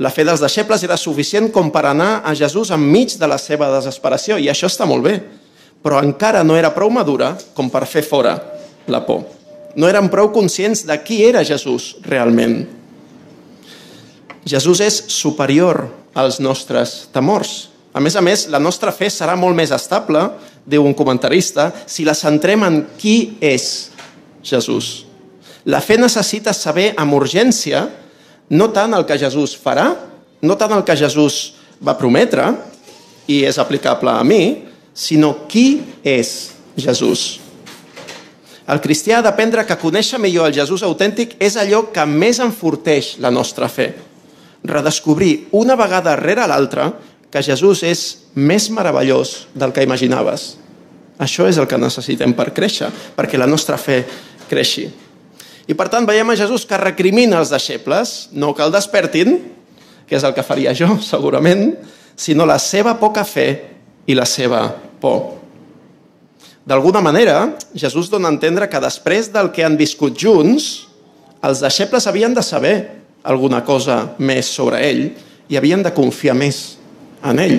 La 0.04 0.12
fe 0.12 0.26
dels 0.28 0.42
deixebles 0.44 0.84
era 0.84 0.98
suficient 0.98 1.48
com 1.54 1.72
per 1.72 1.86
anar 1.88 2.26
a 2.26 2.34
Jesús 2.36 2.74
enmig 2.76 3.16
de 3.22 3.30
la 3.30 3.38
seva 3.40 3.70
desesperació 3.78 4.36
i 4.42 4.50
això 4.52 4.68
està 4.68 4.90
molt 4.90 5.06
bé, 5.06 5.16
però 5.84 6.02
encara 6.04 6.44
no 6.44 6.58
era 6.60 6.74
prou 6.76 6.92
madura 6.92 7.38
com 7.56 7.72
per 7.72 7.86
fer 7.88 8.04
fora 8.04 8.36
la 8.92 9.06
por 9.06 9.24
no 9.76 9.90
eren 9.90 10.10
prou 10.12 10.30
conscients 10.34 10.86
de 10.86 10.98
qui 11.06 11.24
era 11.26 11.44
Jesús 11.46 11.96
realment. 12.06 12.64
Jesús 14.46 14.82
és 14.84 15.00
superior 15.14 15.88
als 16.14 16.40
nostres 16.44 17.08
temors. 17.14 17.73
A 17.94 18.02
més 18.02 18.16
a 18.18 18.22
més, 18.26 18.48
la 18.50 18.62
nostra 18.62 18.92
fe 18.92 19.10
serà 19.14 19.36
molt 19.38 19.56
més 19.56 19.72
estable, 19.72 20.26
diu 20.66 20.86
un 20.86 20.96
comentarista, 20.98 21.70
si 21.86 22.06
la 22.06 22.16
centrem 22.18 22.64
en 22.66 22.80
qui 22.98 23.38
és 23.42 23.92
Jesús. 24.44 25.06
La 25.70 25.80
fe 25.80 26.00
necessita 26.02 26.56
saber 26.58 26.92
amb 27.00 27.14
urgència 27.16 27.86
no 28.50 28.70
tant 28.74 28.98
el 28.98 29.06
que 29.08 29.20
Jesús 29.20 29.54
farà, 29.56 29.92
no 30.42 30.58
tant 30.60 30.74
el 30.76 30.84
que 30.84 30.98
Jesús 31.00 31.54
va 31.86 31.96
prometre, 32.00 32.50
i 33.28 33.44
és 33.48 33.60
aplicable 33.62 34.12
a 34.12 34.26
mi, 34.28 34.66
sinó 34.94 35.46
qui 35.48 35.84
és 36.04 36.52
Jesús. 36.76 37.40
El 38.64 38.80
cristià 38.84 39.20
ha 39.20 39.24
d'aprendre 39.24 39.66
que 39.68 39.80
conèixer 39.80 40.20
millor 40.24 40.48
el 40.48 40.56
Jesús 40.56 40.84
autèntic 40.88 41.36
és 41.44 41.58
allò 41.60 41.86
que 41.94 42.06
més 42.08 42.40
enforteix 42.44 43.18
la 43.24 43.32
nostra 43.32 43.68
fe. 43.68 43.90
Redescobrir 44.64 45.50
una 45.60 45.76
vegada 45.76 46.16
rere 46.16 46.46
l'altra 46.48 46.92
que 47.34 47.42
Jesús 47.42 47.82
és 47.82 48.02
més 48.38 48.68
meravellós 48.70 49.48
del 49.58 49.74
que 49.74 49.82
imaginaves. 49.82 50.52
Això 51.18 51.48
és 51.50 51.58
el 51.58 51.66
que 51.66 51.80
necessitem 51.82 52.36
per 52.38 52.52
créixer, 52.54 52.92
perquè 53.18 53.40
la 53.42 53.50
nostra 53.50 53.80
fe 53.82 54.04
creixi. 54.52 54.86
I 55.66 55.74
per 55.74 55.88
tant 55.90 56.06
veiem 56.06 56.30
a 56.30 56.38
Jesús 56.38 56.68
que 56.70 56.78
recrimina 56.78 57.40
els 57.42 57.50
deixebles, 57.50 58.30
no 58.38 58.52
que 58.54 58.62
el 58.62 58.74
despertin, 58.74 59.40
que 60.06 60.20
és 60.20 60.26
el 60.28 60.36
que 60.38 60.46
faria 60.46 60.76
jo, 60.78 60.92
segurament, 61.14 61.72
sinó 62.14 62.46
la 62.46 62.60
seva 62.62 62.94
poca 63.02 63.26
fe 63.26 63.48
i 64.06 64.14
la 64.14 64.28
seva 64.30 64.68
por. 65.02 65.40
D'alguna 66.70 67.02
manera, 67.02 67.56
Jesús 67.74 68.12
dona 68.14 68.30
a 68.30 68.36
entendre 68.36 68.70
que 68.70 68.84
després 68.84 69.32
del 69.34 69.50
que 69.52 69.66
han 69.66 69.80
viscut 69.80 70.14
junts, 70.22 70.86
els 71.44 71.66
deixebles 71.66 72.06
havien 72.08 72.38
de 72.38 72.46
saber 72.46 72.76
alguna 73.26 73.64
cosa 73.66 74.14
més 74.22 74.48
sobre 74.54 74.86
ell 74.86 75.04
i 75.50 75.58
havien 75.58 75.82
de 75.84 75.92
confiar 75.96 76.38
més 76.38 76.83
en 77.24 77.40
ell. 77.40 77.58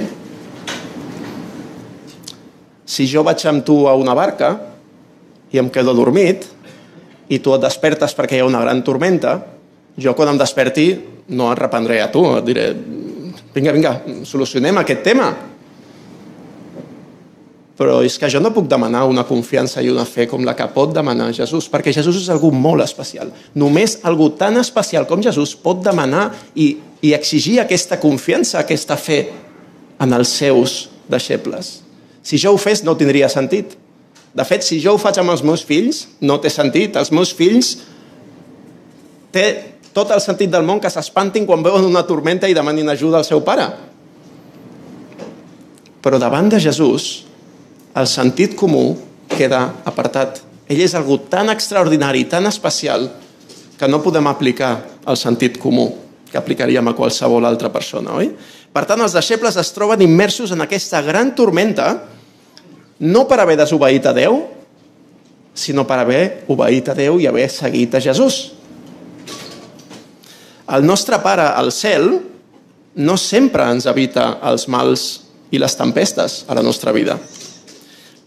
si 2.94 3.06
jo 3.10 3.24
vaig 3.26 3.42
amb 3.48 3.64
tu 3.66 3.88
a 3.88 3.94
una 3.98 4.14
barca 4.14 4.52
i 5.50 5.58
em 5.58 5.70
quedo 5.72 5.94
dormit 5.96 6.44
i 7.32 7.40
tu 7.42 7.54
et 7.56 7.62
despertes 7.62 8.14
perquè 8.14 8.36
hi 8.36 8.44
ha 8.44 8.46
una 8.46 8.60
gran 8.60 8.82
tormenta, 8.84 9.38
jo 9.96 10.12
quan 10.14 10.30
em 10.34 10.38
desperti 10.38 10.92
no 11.34 11.48
et 11.50 11.58
reprendré 11.58 12.02
a 12.04 12.10
tu, 12.12 12.22
et 12.36 12.44
diré 12.44 12.68
vinga, 13.54 13.72
vinga, 13.72 13.94
solucionem 14.28 14.82
aquest 14.82 15.02
tema. 15.06 15.30
Però 17.74 17.96
és 18.06 18.18
que 18.20 18.28
jo 18.30 18.38
no 18.42 18.52
puc 18.54 18.68
demanar 18.70 19.02
una 19.10 19.24
confiança 19.26 19.82
i 19.82 19.88
una 19.90 20.04
fe 20.06 20.28
com 20.30 20.44
la 20.46 20.54
que 20.54 20.66
pot 20.74 20.92
demanar 20.94 21.32
Jesús, 21.34 21.66
perquè 21.72 21.94
Jesús 21.94 22.20
és 22.20 22.28
algú 22.30 22.52
molt 22.54 22.84
especial. 22.84 23.32
Només 23.58 23.96
algú 24.06 24.28
tan 24.38 24.60
especial 24.60 25.08
com 25.10 25.24
Jesús 25.24 25.56
pot 25.58 25.80
demanar 25.82 26.28
i, 26.54 26.76
i 27.02 27.14
exigir 27.16 27.58
aquesta 27.62 27.98
confiança, 28.02 28.60
aquesta 28.60 28.98
fe 29.00 29.24
en 30.00 30.12
els 30.16 30.30
seus 30.40 30.88
deixebles. 31.10 31.80
Si 32.24 32.38
jo 32.40 32.54
ho 32.54 32.60
fes, 32.60 32.82
no 32.84 32.96
tindria 32.96 33.28
sentit. 33.28 33.76
De 34.34 34.44
fet, 34.48 34.64
si 34.66 34.80
jo 34.82 34.96
ho 34.96 35.00
faig 35.00 35.20
amb 35.20 35.34
els 35.34 35.44
meus 35.46 35.62
fills, 35.66 36.06
no 36.20 36.40
té 36.42 36.50
sentit. 36.50 36.96
Els 36.96 37.12
meus 37.14 37.34
fills 37.36 37.76
té 39.34 39.46
tot 39.94 40.10
el 40.10 40.22
sentit 40.22 40.50
del 40.50 40.66
món 40.66 40.80
que 40.82 40.90
s'espantin 40.90 41.46
quan 41.46 41.62
veuen 41.62 41.86
una 41.86 42.02
tormenta 42.06 42.50
i 42.50 42.56
demanin 42.56 42.90
ajuda 42.90 43.20
al 43.20 43.28
seu 43.28 43.44
pare. 43.46 43.68
Però 46.02 46.18
davant 46.20 46.50
de 46.50 46.58
Jesús, 46.60 47.24
el 47.94 48.08
sentit 48.10 48.56
comú 48.58 48.88
queda 49.30 49.68
apartat. 49.86 50.42
Ell 50.68 50.82
és 50.82 50.96
algú 50.98 51.20
tan 51.30 51.52
extraordinari, 51.52 52.24
tan 52.26 52.48
especial, 52.50 53.06
que 53.78 53.88
no 53.88 54.02
podem 54.02 54.26
aplicar 54.30 54.74
el 55.06 55.16
sentit 55.20 55.58
comú 55.62 55.90
que 56.30 56.38
aplicaríem 56.40 56.88
a 56.90 56.96
qualsevol 56.98 57.46
altra 57.46 57.70
persona, 57.70 58.16
oi? 58.18 58.32
Per 58.74 58.82
tant, 58.88 59.00
els 59.04 59.14
deixebles 59.14 59.56
es 59.60 59.70
troben 59.74 60.02
immersos 60.02 60.50
en 60.54 60.64
aquesta 60.64 61.02
gran 61.06 61.30
tormenta 61.38 61.92
no 63.04 63.24
per 63.30 63.38
haver 63.42 63.56
desobeït 63.60 64.06
a 64.10 64.14
Déu, 64.16 64.40
sinó 65.54 65.84
per 65.86 66.00
haver 66.02 66.24
obeït 66.50 66.90
a 66.90 66.96
Déu 66.98 67.20
i 67.22 67.28
haver 67.30 67.46
seguit 67.52 67.94
a 67.94 68.02
Jesús. 68.02 68.40
El 70.74 70.86
nostre 70.86 71.20
Pare 71.22 71.46
al 71.54 71.70
cel 71.74 72.08
no 72.94 73.16
sempre 73.20 73.68
ens 73.70 73.86
evita 73.90 74.40
els 74.50 74.66
mals 74.66 75.08
i 75.54 75.60
les 75.62 75.78
tempestes 75.78 76.42
a 76.48 76.58
la 76.58 76.66
nostra 76.66 76.94
vida 76.94 77.18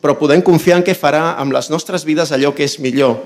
però 0.01 0.15
podem 0.17 0.43
confiar 0.45 0.79
en 0.79 0.85
què 0.85 0.95
farà 0.95 1.35
amb 1.41 1.51
les 1.55 1.71
nostres 1.73 2.05
vides 2.07 2.31
allò 2.31 2.53
que 2.55 2.65
és 2.67 2.77
millor 2.79 3.17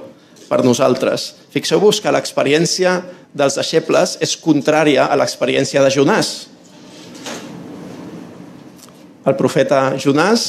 per 0.48 0.63
nosaltres. 0.66 1.32
Fixeu-vos 1.54 2.00
que 2.01 2.13
l'experiència 2.13 2.96
dels 3.38 3.58
deixebles 3.60 4.18
és 4.24 4.38
contrària 4.40 5.06
a 5.06 5.18
l'experiència 5.20 5.84
de 5.84 5.92
Jonàs. 5.94 6.32
El 9.22 9.36
profeta 9.38 9.92
Jonàs 10.01 10.44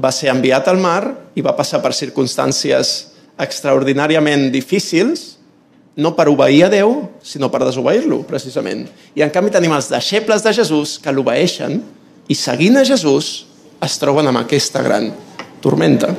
va 0.00 0.08
ser 0.14 0.30
enviat 0.32 0.68
al 0.70 0.78
mar 0.80 1.02
i 1.36 1.42
va 1.44 1.52
passar 1.56 1.82
per 1.84 1.92
circumstàncies 1.92 2.92
extraordinàriament 3.40 4.48
difícils, 4.54 5.36
no 6.00 6.14
per 6.16 6.30
obeir 6.32 6.64
a 6.64 6.70
Déu, 6.72 6.94
sinó 7.20 7.50
per 7.52 7.60
desobeir-lo, 7.66 8.22
precisament. 8.28 8.86
I 9.16 9.24
en 9.24 9.32
canvi 9.34 9.52
tenim 9.52 9.74
els 9.76 9.90
deixebles 9.92 10.44
de 10.46 10.52
Jesús 10.56 10.96
que 11.02 11.12
l'obeeixen 11.12 11.80
i 12.30 12.36
seguint 12.38 12.78
a 12.80 12.86
Jesús 12.88 13.30
es 13.84 13.96
troben 14.00 14.28
amb 14.30 14.40
aquesta 14.40 14.80
gran 14.84 15.10
tormenta. 15.60 16.14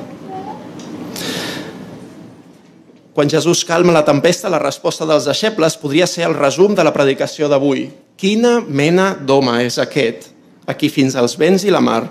Quan 3.11 3.29
Jesús 3.29 3.63
calma 3.67 3.95
la 3.95 4.05
tempesta, 4.07 4.51
la 4.53 4.61
resposta 4.61 5.07
dels 5.09 5.25
deixebles 5.27 5.79
podria 5.81 6.07
ser 6.07 6.27
el 6.29 6.37
resum 6.37 6.77
de 6.77 6.85
la 6.85 6.93
predicació 6.93 7.49
d'avui. 7.51 7.89
Quina 8.21 8.59
mena 8.61 9.15
d'home 9.17 9.57
és 9.65 9.81
aquest 9.81 10.30
a 10.71 10.77
qui 10.79 10.87
fins 10.87 11.17
als 11.19 11.35
vents 11.39 11.65
i 11.67 11.73
la 11.73 11.83
mar 11.83 12.05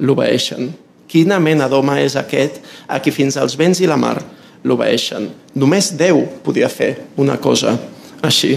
l'obeeixen? 0.00 0.72
Quina 1.06 1.38
mena 1.38 1.68
d'home 1.68 1.98
és 2.02 2.16
aquest 2.18 2.62
a 2.88 2.98
qui 3.02 3.12
fins 3.12 3.36
als 3.36 3.54
vents 3.58 3.82
i 3.84 3.90
la 3.90 3.98
mar 4.00 4.16
l'obeeixen? 4.64 5.28
Només 5.54 5.92
Déu 5.98 6.24
podia 6.42 6.70
fer 6.72 6.94
una 7.20 7.36
cosa 7.36 7.76
així. 8.24 8.56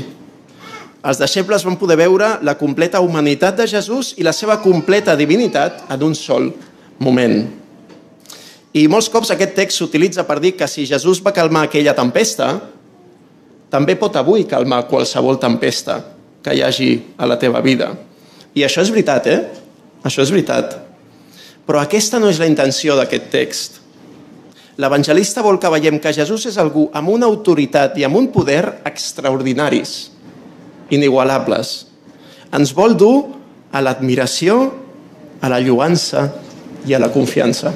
Els 0.99 1.19
deixebles 1.19 1.63
van 1.63 1.77
poder 1.79 1.95
veure 1.99 2.33
la 2.43 2.57
completa 2.59 2.99
humanitat 2.99 3.55
de 3.59 3.67
Jesús 3.71 4.13
i 4.19 4.25
la 4.25 4.33
seva 4.35 4.57
completa 4.63 5.15
divinitat 5.15 5.85
en 5.91 6.03
un 6.09 6.15
sol 6.15 6.49
moment. 6.99 7.39
I 8.75 8.83
molts 8.91 9.07
cops 9.09 9.31
aquest 9.33 9.55
text 9.57 9.79
s'utilitza 9.79 10.25
per 10.27 10.37
dir 10.43 10.53
que 10.59 10.67
si 10.67 10.85
Jesús 10.89 11.23
va 11.25 11.33
calmar 11.33 11.65
aquella 11.67 11.95
tempesta, 11.97 12.51
també 13.71 13.95
pot 13.95 14.15
avui 14.19 14.43
calmar 14.49 14.83
qualsevol 14.89 15.39
tempesta 15.39 16.01
que 16.43 16.53
hi 16.55 16.61
hagi 16.65 16.91
a 17.17 17.27
la 17.29 17.39
teva 17.39 17.61
vida. 17.61 17.93
I 18.59 18.65
això 18.67 18.83
és 18.83 18.91
veritat, 18.91 19.27
eh? 19.31 19.39
Això 20.03 20.23
és 20.23 20.31
veritat. 20.33 20.75
Però 21.67 21.79
aquesta 21.79 22.19
no 22.19 22.27
és 22.31 22.39
la 22.41 22.47
intenció 22.49 22.97
d'aquest 22.97 23.29
text. 23.31 23.79
L'evangelista 24.79 25.43
vol 25.43 25.59
que 25.59 25.71
veiem 25.71 25.99
que 25.99 26.13
Jesús 26.15 26.45
és 26.47 26.57
algú 26.59 26.87
amb 26.95 27.11
una 27.11 27.27
autoritat 27.27 27.97
i 27.99 28.05
amb 28.07 28.15
un 28.15 28.29
poder 28.31 28.79
extraordinaris, 28.87 30.11
inigualables. 30.95 31.73
Ens 32.55 32.71
vol 32.75 32.95
dur 32.97 33.17
a 33.75 33.83
l'admiració, 33.83 34.61
a 35.39 35.51
la 35.51 35.59
lluança 35.59 36.29
i 36.87 36.95
a 36.95 36.99
la 36.99 37.11
confiança. 37.11 37.73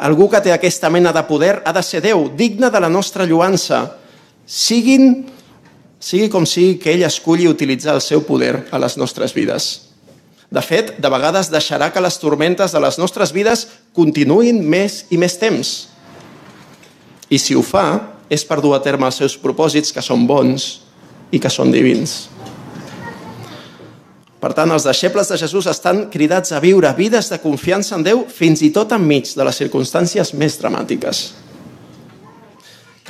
Algú 0.00 0.30
que 0.32 0.40
té 0.40 0.54
aquesta 0.54 0.88
mena 0.88 1.12
de 1.12 1.22
poder 1.28 1.58
ha 1.66 1.74
de 1.76 1.82
ser 1.84 2.00
Déu, 2.00 2.30
digne 2.32 2.70
de 2.72 2.80
la 2.80 2.88
nostra 2.88 3.26
lluança. 3.28 3.82
Siguin, 4.46 5.26
sigui 6.00 6.30
com 6.32 6.48
sigui 6.48 6.78
que 6.80 6.94
ell 6.94 7.04
esculli 7.04 7.48
utilitzar 7.48 7.94
el 7.94 8.02
seu 8.02 8.24
poder 8.24 8.66
a 8.72 8.80
les 8.80 8.96
nostres 8.96 9.36
vides. 9.36 9.68
De 10.50 10.62
fet, 10.64 10.96
de 10.98 11.10
vegades 11.12 11.52
deixarà 11.52 11.92
que 11.94 12.02
les 12.02 12.18
tormentes 12.18 12.72
de 12.74 12.80
les 12.82 12.98
nostres 12.98 13.30
vides 13.30 13.68
continuïn 13.94 14.64
més 14.66 15.04
i 15.14 15.20
més 15.20 15.36
temps. 15.38 15.70
I 17.30 17.38
si 17.38 17.54
ho 17.54 17.62
fa, 17.62 18.16
és 18.30 18.42
per 18.46 18.58
dur 18.62 18.74
a 18.74 18.82
terme 18.82 19.06
els 19.06 19.20
seus 19.20 19.36
propòsits, 19.38 19.92
que 19.94 20.02
són 20.02 20.26
bons 20.26 20.80
i 21.30 21.38
que 21.38 21.52
són 21.52 21.70
divins. 21.70 22.30
Per 24.40 24.50
tant, 24.56 24.72
els 24.72 24.86
deixebles 24.88 25.28
de 25.28 25.36
Jesús 25.36 25.68
estan 25.68 26.06
cridats 26.10 26.54
a 26.56 26.62
viure 26.64 26.90
vides 26.96 27.28
de 27.28 27.38
confiança 27.42 27.98
en 27.98 28.06
Déu 28.06 28.24
fins 28.32 28.62
i 28.64 28.72
tot 28.72 28.94
enmig 28.96 29.34
de 29.36 29.44
les 29.44 29.58
circumstàncies 29.60 30.32
més 30.32 30.56
dramàtiques. 30.58 31.26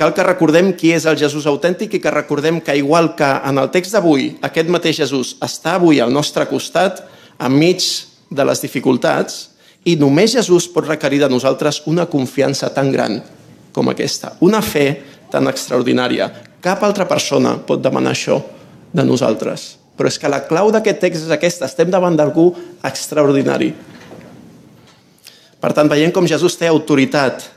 Cal 0.01 0.15
que 0.17 0.23
recordem 0.25 0.71
qui 0.73 0.89
és 0.95 1.03
el 1.05 1.13
Jesús 1.13 1.45
autèntic 1.45 1.91
i 1.93 1.99
que 2.01 2.09
recordem 2.09 2.55
que, 2.65 2.73
igual 2.73 3.11
que 3.13 3.27
en 3.45 3.59
el 3.61 3.67
text 3.69 3.93
d'avui, 3.93 4.31
aquest 4.41 4.71
mateix 4.73 4.97
Jesús 4.97 5.35
està 5.45 5.75
avui 5.77 5.99
al 6.01 6.09
nostre 6.09 6.47
costat, 6.49 7.03
enmig 7.37 7.85
de 8.33 8.45
les 8.49 8.63
dificultats, 8.65 9.51
i 9.85 9.93
només 10.01 10.33
Jesús 10.33 10.65
pot 10.73 10.89
requerir 10.89 11.19
de 11.21 11.29
nosaltres 11.29 11.83
una 11.85 12.07
confiança 12.09 12.71
tan 12.73 12.89
gran 12.89 13.19
com 13.77 13.93
aquesta, 13.93 14.33
una 14.41 14.63
fe 14.65 14.87
tan 15.29 15.45
extraordinària. 15.53 16.31
Cap 16.65 16.81
altra 16.81 17.05
persona 17.05 17.53
pot 17.61 17.85
demanar 17.85 18.17
això 18.17 18.41
de 18.89 19.05
nosaltres. 19.05 19.75
Però 19.93 20.09
és 20.09 20.17
que 20.17 20.33
la 20.33 20.41
clau 20.49 20.73
d'aquest 20.73 20.97
text 21.05 21.29
és 21.29 21.37
aquesta. 21.37 21.69
Estem 21.69 21.93
davant 21.93 22.17
d'algú 22.17 22.49
extraordinari. 22.89 23.69
Per 25.61 25.75
tant, 25.77 25.93
veiem 25.93 26.09
com 26.09 26.25
Jesús 26.25 26.57
té 26.57 26.73
autoritat 26.73 27.51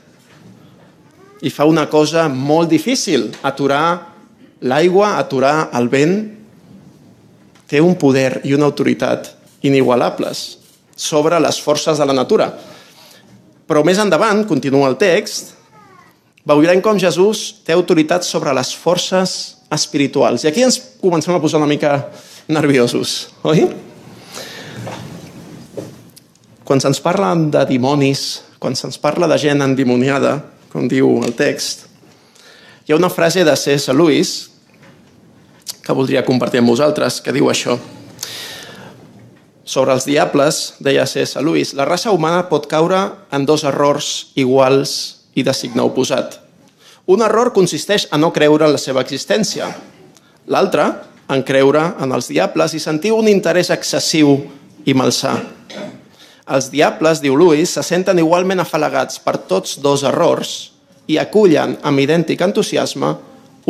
i 1.45 1.51
fa 1.53 1.67
una 1.69 1.85
cosa 1.85 2.25
molt 2.29 2.71
difícil, 2.73 3.29
aturar 3.45 4.15
l'aigua, 4.65 5.15
aturar 5.21 5.69
el 5.77 5.89
vent. 5.93 6.15
Té 7.69 7.81
un 7.81 7.93
poder 8.01 8.41
i 8.45 8.53
una 8.57 8.65
autoritat 8.65 9.29
inigualables 9.65 10.45
sobre 10.95 11.37
les 11.41 11.59
forces 11.61 12.01
de 12.01 12.05
la 12.05 12.15
natura. 12.17 12.49
Però 13.65 13.83
més 13.85 14.01
endavant, 14.01 14.43
continua 14.49 14.89
el 14.89 14.97
text, 15.01 15.53
veurem 16.45 16.81
com 16.81 16.97
Jesús 17.01 17.61
té 17.65 17.73
autoritat 17.73 18.25
sobre 18.25 18.53
les 18.53 18.73
forces 18.77 19.35
espirituals. 19.73 20.45
I 20.45 20.49
aquí 20.49 20.65
ens 20.65 20.79
comencem 21.01 21.33
a 21.33 21.41
posar 21.41 21.61
una 21.61 21.69
mica 21.69 21.97
nerviosos, 22.47 23.15
oi? 23.45 23.65
Quan 26.65 26.81
se'ns 26.81 27.01
parla 27.01 27.33
de 27.37 27.65
dimonis, 27.69 28.25
quan 28.61 28.77
se'ns 28.77 28.97
parla 29.01 29.29
de 29.29 29.37
gent 29.41 29.61
endimoniada, 29.61 30.37
com 30.75 30.89
diu 30.91 31.21
el 31.23 31.31
text, 31.39 31.85
hi 32.83 32.91
ha 32.91 32.99
una 32.99 33.07
frase 33.09 33.45
de 33.47 33.53
C.S. 33.55 33.93
Lewis 33.95 34.33
que 35.85 35.93
voldria 35.95 36.25
compartir 36.27 36.59
amb 36.59 36.73
vosaltres, 36.73 37.21
que 37.23 37.31
diu 37.31 37.47
això. 37.47 37.77
Sobre 39.63 39.95
els 39.95 40.03
diables, 40.05 40.75
deia 40.83 41.05
C.S. 41.07 41.39
Lewis, 41.39 41.71
la 41.77 41.87
raça 41.87 42.11
humana 42.11 42.49
pot 42.49 42.67
caure 42.67 42.99
en 43.31 43.47
dos 43.47 43.63
errors 43.63 44.33
iguals 44.35 44.91
i 45.39 45.47
de 45.47 45.55
signe 45.55 45.85
oposat. 45.85 46.41
Un 47.07 47.23
error 47.23 47.53
consisteix 47.55 48.09
a 48.11 48.19
no 48.19 48.33
creure 48.35 48.67
en 48.67 48.75
la 48.75 48.81
seva 48.81 49.05
existència. 49.05 49.71
L'altre, 50.51 50.89
en 51.31 51.45
creure 51.47 51.87
en 52.03 52.11
els 52.11 52.27
diables 52.33 52.75
i 52.75 52.83
sentir 52.83 53.15
un 53.15 53.29
interès 53.31 53.71
excessiu 53.71 54.41
i 54.85 54.93
malsà. 54.97 55.37
Els 56.45 56.69
diables, 56.69 57.23
diu 57.23 57.33
Lewis, 57.39 57.71
se 57.73 57.81
senten 57.81 58.19
igualment 58.21 58.61
afalagats 58.61 59.17
per 59.23 59.39
tots 59.49 59.79
dos 59.81 60.03
errors 60.05 60.51
i 61.09 61.17
acullen 61.17 61.73
amb 61.81 62.01
idèntic 62.03 62.41
entusiasme 62.45 63.09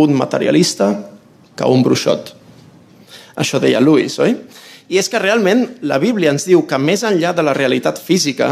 un 0.03 0.15
materialista 0.15 0.89
que 1.55 1.67
un 1.71 1.83
bruixot. 1.83 2.33
Això 3.39 3.61
deia 3.63 3.79
Lewis, 3.79 4.17
oi? 4.19 4.35
I 4.91 4.99
és 4.99 5.07
que 5.09 5.21
realment 5.23 5.63
la 5.87 5.97
Bíblia 6.03 6.33
ens 6.35 6.45
diu 6.47 6.65
que 6.67 6.77
més 6.77 7.03
enllà 7.07 7.31
de 7.35 7.45
la 7.47 7.55
realitat 7.55 7.99
física 7.99 8.51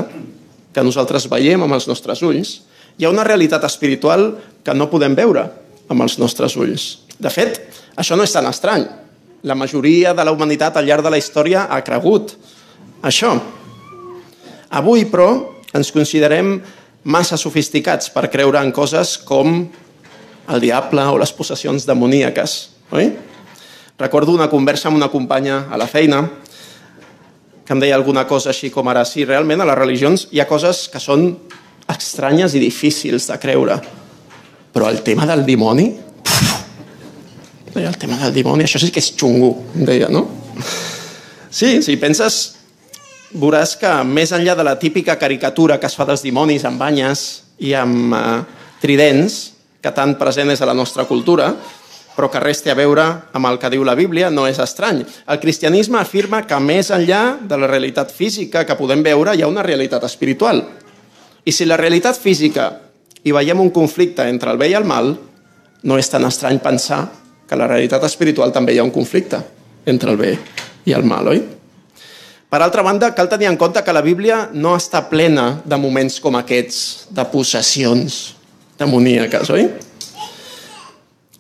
que 0.74 0.86
nosaltres 0.88 1.28
veiem 1.30 1.66
amb 1.66 1.76
els 1.76 1.88
nostres 1.92 2.24
ulls, 2.24 2.62
hi 2.98 3.06
ha 3.06 3.12
una 3.12 3.26
realitat 3.28 3.66
espiritual 3.68 4.30
que 4.64 4.74
no 4.74 4.90
podem 4.90 5.18
veure 5.20 5.44
amb 5.92 6.06
els 6.06 6.16
nostres 6.22 6.56
ulls. 6.56 6.88
De 7.20 7.30
fet, 7.30 7.60
això 8.00 8.16
no 8.18 8.24
és 8.24 8.34
tan 8.34 8.48
estrany. 8.48 8.88
La 9.44 9.60
majoria 9.60 10.14
de 10.16 10.24
la 10.24 10.32
humanitat 10.32 10.80
al 10.80 10.88
llarg 10.88 11.04
de 11.04 11.12
la 11.12 11.20
història 11.20 11.68
ha 11.70 11.82
cregut 11.84 12.38
això. 13.04 13.36
Avui, 14.74 15.06
però, 15.06 15.28
ens 15.74 15.92
considerem 15.94 16.56
massa 17.04 17.38
sofisticats 17.38 18.10
per 18.14 18.30
creure 18.34 18.62
en 18.64 18.72
coses 18.74 19.20
com 19.22 19.60
el 20.50 20.64
diable 20.64 21.04
o 21.12 21.20
les 21.22 21.34
possessions 21.36 21.86
demoníaques, 21.86 22.56
oi? 22.96 23.12
Recordo 24.00 24.34
una 24.34 24.50
conversa 24.50 24.90
amb 24.90 24.98
una 24.98 25.12
companya 25.14 25.68
a 25.70 25.78
la 25.78 25.86
feina 25.88 26.24
que 27.64 27.76
em 27.76 27.80
deia 27.80 27.96
alguna 27.96 28.26
cosa 28.28 28.50
així 28.52 28.72
com 28.74 28.90
ara, 28.92 29.06
sí, 29.08 29.28
realment 29.30 29.62
a 29.62 29.68
les 29.70 29.78
religions 29.78 30.26
hi 30.34 30.42
ha 30.42 30.48
coses 30.50 30.88
que 30.92 31.00
són 31.00 31.30
estranyes 31.94 32.56
i 32.58 32.64
difícils 32.64 33.30
de 33.30 33.38
creure, 33.40 33.78
però 34.74 34.90
el 34.90 35.04
tema 35.06 35.28
del 35.30 35.46
dimoni, 35.46 35.86
deia, 37.74 37.88
el 37.88 38.00
tema 38.02 38.18
del 38.26 38.34
dimoni, 38.36 38.66
això 38.66 38.82
sí 38.82 38.92
que 38.92 39.04
és 39.04 39.14
xungo, 39.14 39.54
deia, 39.76 40.10
no? 40.12 40.26
Sí, 41.54 41.78
si 41.86 41.96
penses, 42.02 42.42
veuràs 43.34 43.76
que 43.82 43.92
més 44.06 44.32
enllà 44.36 44.56
de 44.58 44.66
la 44.66 44.78
típica 44.80 45.18
caricatura 45.20 45.80
que 45.80 45.90
es 45.90 45.96
fa 45.98 46.06
dels 46.06 46.24
dimonis 46.26 46.66
amb 46.66 46.82
banyes 46.82 47.24
i 47.60 47.74
amb 47.78 48.14
eh, 48.14 48.42
tridents, 48.82 49.40
que 49.84 49.92
tan 49.92 50.16
present 50.20 50.52
és 50.54 50.62
a 50.62 50.70
la 50.70 50.76
nostra 50.78 51.06
cultura, 51.10 51.50
però 52.14 52.30
que 52.30 52.40
res 52.40 52.62
té 52.62 52.72
a 52.72 52.78
veure 52.78 53.04
amb 53.34 53.50
el 53.50 53.58
que 53.60 53.72
diu 53.74 53.84
la 53.84 53.96
Bíblia, 53.98 54.30
no 54.30 54.46
és 54.48 54.60
estrany. 54.62 55.02
El 55.04 55.40
cristianisme 55.42 55.98
afirma 56.00 56.44
que 56.48 56.60
més 56.62 56.92
enllà 56.94 57.40
de 57.42 57.58
la 57.58 57.68
realitat 57.68 58.14
física 58.14 58.64
que 58.68 58.78
podem 58.80 59.04
veure, 59.04 59.34
hi 59.34 59.42
ha 59.42 59.50
una 59.50 59.66
realitat 59.66 60.06
espiritual. 60.06 60.62
I 61.44 61.52
si 61.52 61.66
la 61.66 61.80
realitat 61.80 62.20
física 62.20 62.70
hi 63.24 63.34
veiem 63.34 63.60
un 63.60 63.74
conflicte 63.74 64.28
entre 64.30 64.54
el 64.54 64.62
bé 64.62 64.70
i 64.72 64.78
el 64.78 64.88
mal, 64.88 65.16
no 65.84 65.98
és 66.00 66.10
tan 66.12 66.24
estrany 66.30 66.62
pensar 66.64 67.02
que 67.50 67.60
la 67.60 67.68
realitat 67.68 68.06
espiritual 68.08 68.54
també 68.54 68.76
hi 68.76 68.80
ha 68.80 68.88
un 68.88 68.94
conflicte 68.94 69.42
entre 69.90 70.14
el 70.14 70.22
bé 70.22 70.38
i 70.86 70.96
el 70.96 71.04
mal, 71.08 71.28
oi? 71.34 71.42
Per 72.54 72.60
altra 72.62 72.84
banda, 72.86 73.08
cal 73.18 73.26
tenir 73.26 73.48
en 73.50 73.56
compte 73.58 73.82
que 73.82 73.94
la 73.96 74.04
Bíblia 74.06 74.44
no 74.54 74.76
està 74.78 75.00
plena 75.10 75.64
de 75.66 75.78
moments 75.82 76.20
com 76.22 76.36
aquests, 76.38 77.08
de 77.10 77.24
possessions 77.32 78.18
demoníaques, 78.78 79.50
oi? 79.50 79.64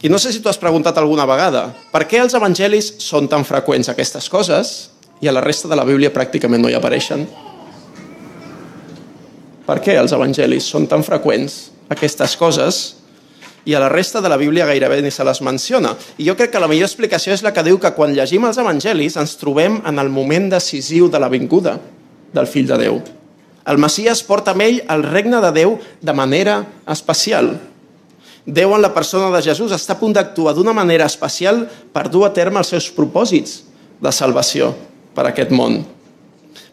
I 0.01 0.09
no 0.09 0.17
sé 0.17 0.31
si 0.33 0.41
tu 0.41 0.49
has 0.49 0.57
preguntat 0.57 0.97
alguna 0.97 1.27
vegada 1.29 1.67
per 1.91 2.07
què 2.09 2.17
els 2.17 2.33
evangelis 2.33 2.89
són 3.05 3.29
tan 3.29 3.45
freqüents 3.45 3.91
aquestes 3.93 4.25
coses 4.25 4.71
i 5.21 5.29
a 5.29 5.35
la 5.37 5.45
resta 5.45 5.69
de 5.69 5.77
la 5.77 5.85
Bíblia 5.85 6.09
pràcticament 6.09 6.65
no 6.65 6.73
hi 6.73 6.79
apareixen. 6.79 7.27
Per 9.69 9.77
què 9.85 9.99
els 10.01 10.17
evangelis 10.17 10.65
són 10.65 10.89
tan 10.89 11.05
freqüents 11.05 11.59
aquestes 11.93 12.33
coses 12.41 12.81
i 13.65 13.73
a 13.73 13.79
la 13.79 13.89
resta 13.89 14.21
de 14.21 14.29
la 14.29 14.37
Bíblia 14.37 14.65
gairebé 14.67 15.01
ni 15.01 15.11
se 15.11 15.23
les 15.23 15.41
menciona. 15.41 15.93
I 16.17 16.27
jo 16.27 16.35
crec 16.35 16.51
que 16.51 16.61
la 16.61 16.67
millor 16.67 16.89
explicació 16.89 17.33
és 17.33 17.43
la 17.43 17.53
que 17.55 17.63
diu 17.63 17.79
que 17.79 17.93
quan 17.95 18.15
llegim 18.15 18.45
els 18.47 18.59
evangelis 18.59 19.17
ens 19.19 19.37
trobem 19.39 19.79
en 19.87 19.99
el 19.99 20.11
moment 20.11 20.49
decisiu 20.51 21.09
de 21.09 21.21
la 21.21 21.31
vinguda 21.31 21.77
del 22.33 22.47
fill 22.47 22.67
de 22.67 22.79
Déu. 22.81 22.99
El 23.63 23.79
Messias 23.79 24.23
porta 24.27 24.51
amb 24.51 24.65
ell 24.65 24.81
el 24.91 25.05
regne 25.07 25.39
de 25.39 25.51
Déu 25.55 25.77
de 26.01 26.15
manera 26.15 26.59
especial. 26.91 27.53
Déu 28.43 28.73
en 28.75 28.83
la 28.83 28.91
persona 28.91 29.29
de 29.31 29.43
Jesús 29.45 29.71
està 29.71 29.95
a 29.95 30.01
punt 30.01 30.11
d'actuar 30.15 30.51
d'una 30.57 30.75
manera 30.75 31.07
especial 31.07 31.63
per 31.93 32.09
dur 32.11 32.25
a 32.27 32.33
terme 32.35 32.59
els 32.59 32.73
seus 32.75 32.89
propòsits 32.91 33.61
de 34.03 34.11
salvació 34.11 34.73
per 35.15 35.29
a 35.29 35.31
aquest 35.31 35.53
món. 35.55 35.79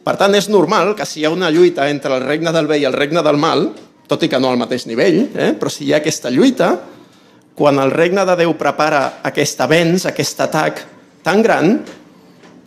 Per 0.02 0.16
tant, 0.18 0.34
és 0.34 0.48
normal 0.50 0.96
que 0.98 1.06
si 1.06 1.20
hi 1.20 1.28
ha 1.28 1.30
una 1.30 1.50
lluita 1.52 1.86
entre 1.92 2.16
el 2.16 2.24
regne 2.26 2.50
del 2.56 2.66
bé 2.66 2.80
i 2.80 2.86
el 2.88 2.96
regne 2.96 3.22
del 3.22 3.38
mal, 3.38 3.68
tot 4.10 4.26
i 4.26 4.30
que 4.30 4.40
no 4.42 4.50
al 4.50 4.58
mateix 4.58 4.88
nivell, 4.90 5.22
eh? 5.38 5.52
però 5.54 5.70
si 5.70 5.86
hi 5.86 5.92
ha 5.94 6.00
aquesta 6.00 6.32
lluita, 6.34 6.72
quan 7.54 7.78
el 7.78 7.92
regne 7.94 8.24
de 8.26 8.34
Déu 8.40 8.56
prepara 8.58 9.20
aquest 9.28 9.60
avenç, 9.62 10.08
aquest 10.08 10.42
atac 10.42 10.82
tan 11.22 11.42
gran, 11.44 11.76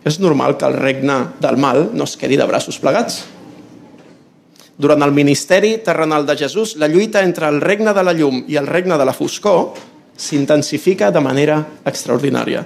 és 0.04 0.20
normal 0.20 0.56
que 0.56 0.68
el 0.68 0.76
regne 0.78 1.18
del 1.40 1.58
mal 1.60 1.90
no 1.92 2.06
es 2.08 2.16
quedi 2.20 2.38
de 2.40 2.46
braços 2.48 2.78
plegats. 2.80 3.24
Durant 4.80 5.04
el 5.06 5.12
ministeri 5.14 5.76
terrenal 5.84 6.24
de 6.26 6.36
Jesús, 6.36 6.74
la 6.80 6.88
lluita 6.88 7.22
entre 7.22 7.48
el 7.48 7.60
regne 7.62 7.92
de 7.94 8.02
la 8.04 8.14
llum 8.16 8.42
i 8.48 8.56
el 8.60 8.66
regne 8.66 8.98
de 8.98 9.04
la 9.06 9.14
foscor 9.14 9.74
s'intensifica 10.16 11.10
de 11.14 11.22
manera 11.22 11.60
extraordinària. 11.84 12.64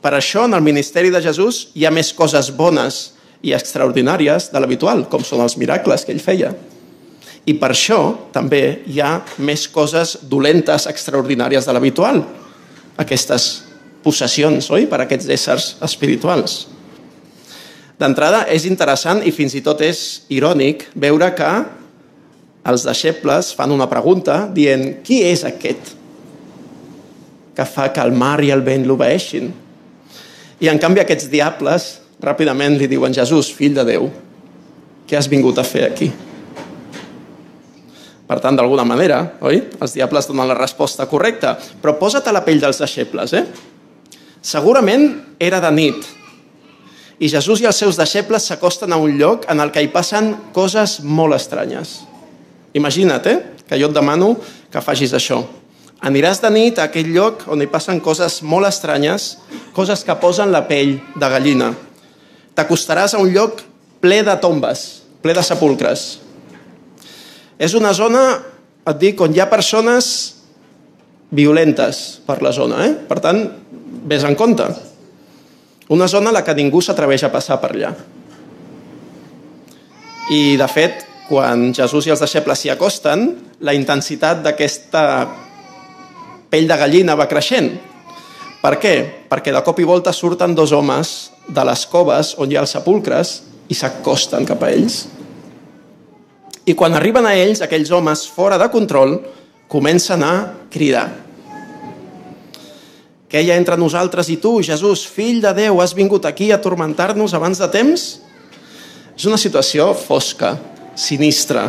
Per 0.00 0.12
això, 0.14 0.46
en 0.46 0.54
el 0.54 0.64
ministeri 0.64 1.10
de 1.10 1.22
Jesús 1.24 1.70
hi 1.74 1.86
ha 1.86 1.92
més 1.92 2.12
coses 2.14 2.52
bones 2.54 3.16
i 3.42 3.52
extraordinàries 3.56 4.50
de 4.52 4.62
l'habitual, 4.62 5.06
com 5.10 5.24
són 5.24 5.42
els 5.44 5.56
miracles 5.60 6.04
que 6.04 6.14
ell 6.14 6.22
feia. 6.22 6.54
I 7.46 7.54
per 7.60 7.70
això 7.70 8.00
també 8.34 8.82
hi 8.90 8.98
ha 9.00 9.20
més 9.38 9.68
coses 9.70 10.16
dolentes, 10.26 10.88
extraordinàries 10.90 11.66
de 11.66 11.74
l'habitual. 11.74 12.24
Aquestes 12.98 13.50
possessions, 14.02 14.70
oi?, 14.74 14.88
per 14.90 15.04
aquests 15.04 15.30
éssers 15.30 15.68
espirituals. 15.86 16.64
D'entrada, 17.96 18.44
és 18.52 18.66
interessant 18.68 19.22
i 19.24 19.32
fins 19.32 19.54
i 19.56 19.62
tot 19.64 19.80
és 19.80 20.26
irònic 20.34 20.88
veure 20.98 21.30
que 21.38 21.52
els 22.66 22.84
deixebles 22.84 23.52
fan 23.56 23.72
una 23.72 23.86
pregunta 23.88 24.42
dient 24.52 24.98
qui 25.06 25.22
és 25.24 25.46
aquest 25.46 25.94
que 27.56 27.64
fa 27.64 27.88
que 27.94 28.02
el 28.04 28.12
mar 28.12 28.36
i 28.44 28.50
el 28.52 28.60
vent 28.66 28.84
l'obeeixin? 28.84 29.48
I 30.60 30.68
en 30.68 30.82
canvi 30.82 31.00
aquests 31.00 31.30
diables 31.32 31.88
ràpidament 32.20 32.76
li 32.76 32.90
diuen 32.90 33.14
Jesús, 33.16 33.48
fill 33.54 33.76
de 33.76 33.86
Déu, 33.86 34.10
què 35.08 35.16
has 35.16 35.30
vingut 35.30 35.56
a 35.56 35.64
fer 35.64 35.86
aquí? 35.88 36.10
Per 38.26 38.40
tant, 38.42 38.56
d'alguna 38.58 38.84
manera, 38.84 39.20
oi? 39.46 39.60
Els 39.80 39.94
diables 39.94 40.26
donen 40.26 40.48
la 40.50 40.58
resposta 40.58 41.06
correcta. 41.06 41.54
Però 41.82 41.94
posa't 41.98 42.26
a 42.26 42.34
la 42.34 42.42
pell 42.46 42.60
dels 42.62 42.80
deixebles, 42.82 43.34
eh? 43.38 43.44
Segurament 44.42 45.08
era 45.42 45.60
de 45.62 45.70
nit, 45.74 46.16
i 47.16 47.30
Jesús 47.32 47.62
i 47.62 47.66
els 47.68 47.78
seus 47.80 47.96
deixebles 47.96 48.44
s'acosten 48.44 48.92
a 48.92 48.98
un 49.00 49.14
lloc 49.16 49.46
en 49.48 49.60
el 49.64 49.70
que 49.72 49.80
hi 49.80 49.88
passen 49.88 50.34
coses 50.52 50.98
molt 51.00 51.32
estranyes. 51.36 52.02
Imagina't, 52.76 53.24
eh? 53.24 53.38
que 53.66 53.78
jo 53.80 53.88
et 53.88 53.94
demano 53.96 54.34
que 54.70 54.82
facis 54.84 55.14
això. 55.16 55.40
Aniràs 56.04 56.42
de 56.42 56.50
nit 56.52 56.76
a 56.78 56.90
aquell 56.90 57.08
lloc 57.14 57.46
on 57.48 57.64
hi 57.64 57.70
passen 57.72 58.02
coses 58.04 58.42
molt 58.44 58.68
estranyes, 58.68 59.38
coses 59.72 60.04
que 60.04 60.18
posen 60.20 60.52
la 60.52 60.66
pell 60.68 60.98
de 61.16 61.30
gallina. 61.32 61.72
T'acostaràs 62.54 63.16
a 63.16 63.22
un 63.22 63.32
lloc 63.32 63.64
ple 64.04 64.20
de 64.26 64.36
tombes, 64.42 64.84
ple 65.24 65.32
de 65.32 65.42
sepulcres. 65.42 66.04
És 67.58 67.74
una 67.74 67.92
zona, 67.96 68.22
et 68.86 68.98
dic, 69.00 69.20
on 69.20 69.32
hi 69.32 69.40
ha 69.40 69.48
persones 69.50 70.08
violentes 71.30 72.20
per 72.26 72.40
la 72.44 72.52
zona. 72.52 72.84
Eh? 72.86 72.92
Per 73.08 73.18
tant, 73.22 73.42
vés 74.06 74.24
en 74.24 74.36
compte. 74.38 74.66
Una 75.94 76.08
zona 76.10 76.30
a 76.30 76.36
la 76.36 76.44
que 76.44 76.54
ningú 76.58 76.82
s'atreveix 76.82 77.24
a 77.26 77.32
passar 77.32 77.58
per 77.62 77.72
allà. 77.72 77.92
I, 80.34 80.56
de 80.58 80.68
fet, 80.68 81.04
quan 81.28 81.70
Jesús 81.74 82.06
i 82.06 82.12
els 82.14 82.22
deixebles 82.22 82.62
s'hi 82.62 82.72
acosten, 82.74 83.28
la 83.62 83.74
intensitat 83.74 84.42
d'aquesta 84.44 85.02
pell 86.50 86.66
de 86.70 86.78
gallina 86.78 87.16
va 87.18 87.28
creixent. 87.30 87.72
Per 88.62 88.74
què? 88.82 88.94
Perquè 89.30 89.54
de 89.54 89.62
cop 89.62 89.78
i 89.78 89.86
volta 89.86 90.14
surten 90.14 90.54
dos 90.58 90.72
homes 90.74 91.16
de 91.46 91.62
les 91.66 91.86
coves 91.86 92.34
on 92.42 92.50
hi 92.50 92.58
ha 92.58 92.64
els 92.66 92.74
sepulcres 92.74 93.36
i 93.70 93.78
s'acosten 93.78 94.46
cap 94.46 94.62
a 94.62 94.72
ells. 94.74 95.04
I 96.66 96.74
quan 96.74 96.96
arriben 96.98 97.26
a 97.26 97.36
ells, 97.38 97.62
aquells 97.62 97.92
homes 97.94 98.26
fora 98.26 98.58
de 98.58 98.66
control 98.72 99.20
comencen 99.70 100.22
a 100.26 100.34
cridar 100.70 101.26
que 103.28 103.40
ella 103.40 103.56
entre 103.58 103.76
nosaltres 103.76 104.28
i 104.30 104.36
tu, 104.38 104.60
Jesús, 104.62 105.02
fill 105.06 105.40
de 105.42 105.52
Déu, 105.56 105.80
has 105.82 105.94
vingut 105.96 106.26
aquí 106.28 106.50
a 106.52 106.60
atormentar-nos 106.60 107.34
abans 107.34 107.58
de 107.58 107.68
temps? 107.72 108.04
És 109.16 109.26
una 109.26 109.38
situació 109.40 109.90
fosca, 109.98 110.54
sinistra, 110.94 111.66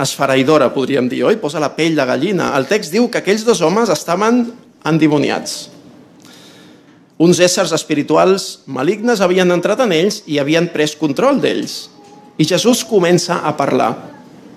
esfereïdora, 0.00 0.68
podríem 0.74 1.08
dir, 1.08 1.22
oi? 1.24 1.38
Posa 1.40 1.62
la 1.62 1.72
pell 1.76 1.96
de 1.96 2.04
gallina. 2.04 2.50
El 2.58 2.68
text 2.68 2.92
diu 2.92 3.08
que 3.08 3.22
aquells 3.22 3.46
dos 3.46 3.62
homes 3.64 3.92
estaven 3.94 4.44
endimoniats. 4.84 5.70
Uns 7.16 7.38
éssers 7.40 7.72
espirituals 7.72 8.64
malignes 8.66 9.22
havien 9.24 9.54
entrat 9.54 9.80
en 9.80 9.94
ells 9.94 10.24
i 10.26 10.40
havien 10.42 10.66
pres 10.74 10.96
control 10.98 11.38
d'ells. 11.40 11.93
I 12.38 12.44
Jesús 12.44 12.82
comença 12.86 13.42
a 13.46 13.52
parlar 13.54 13.92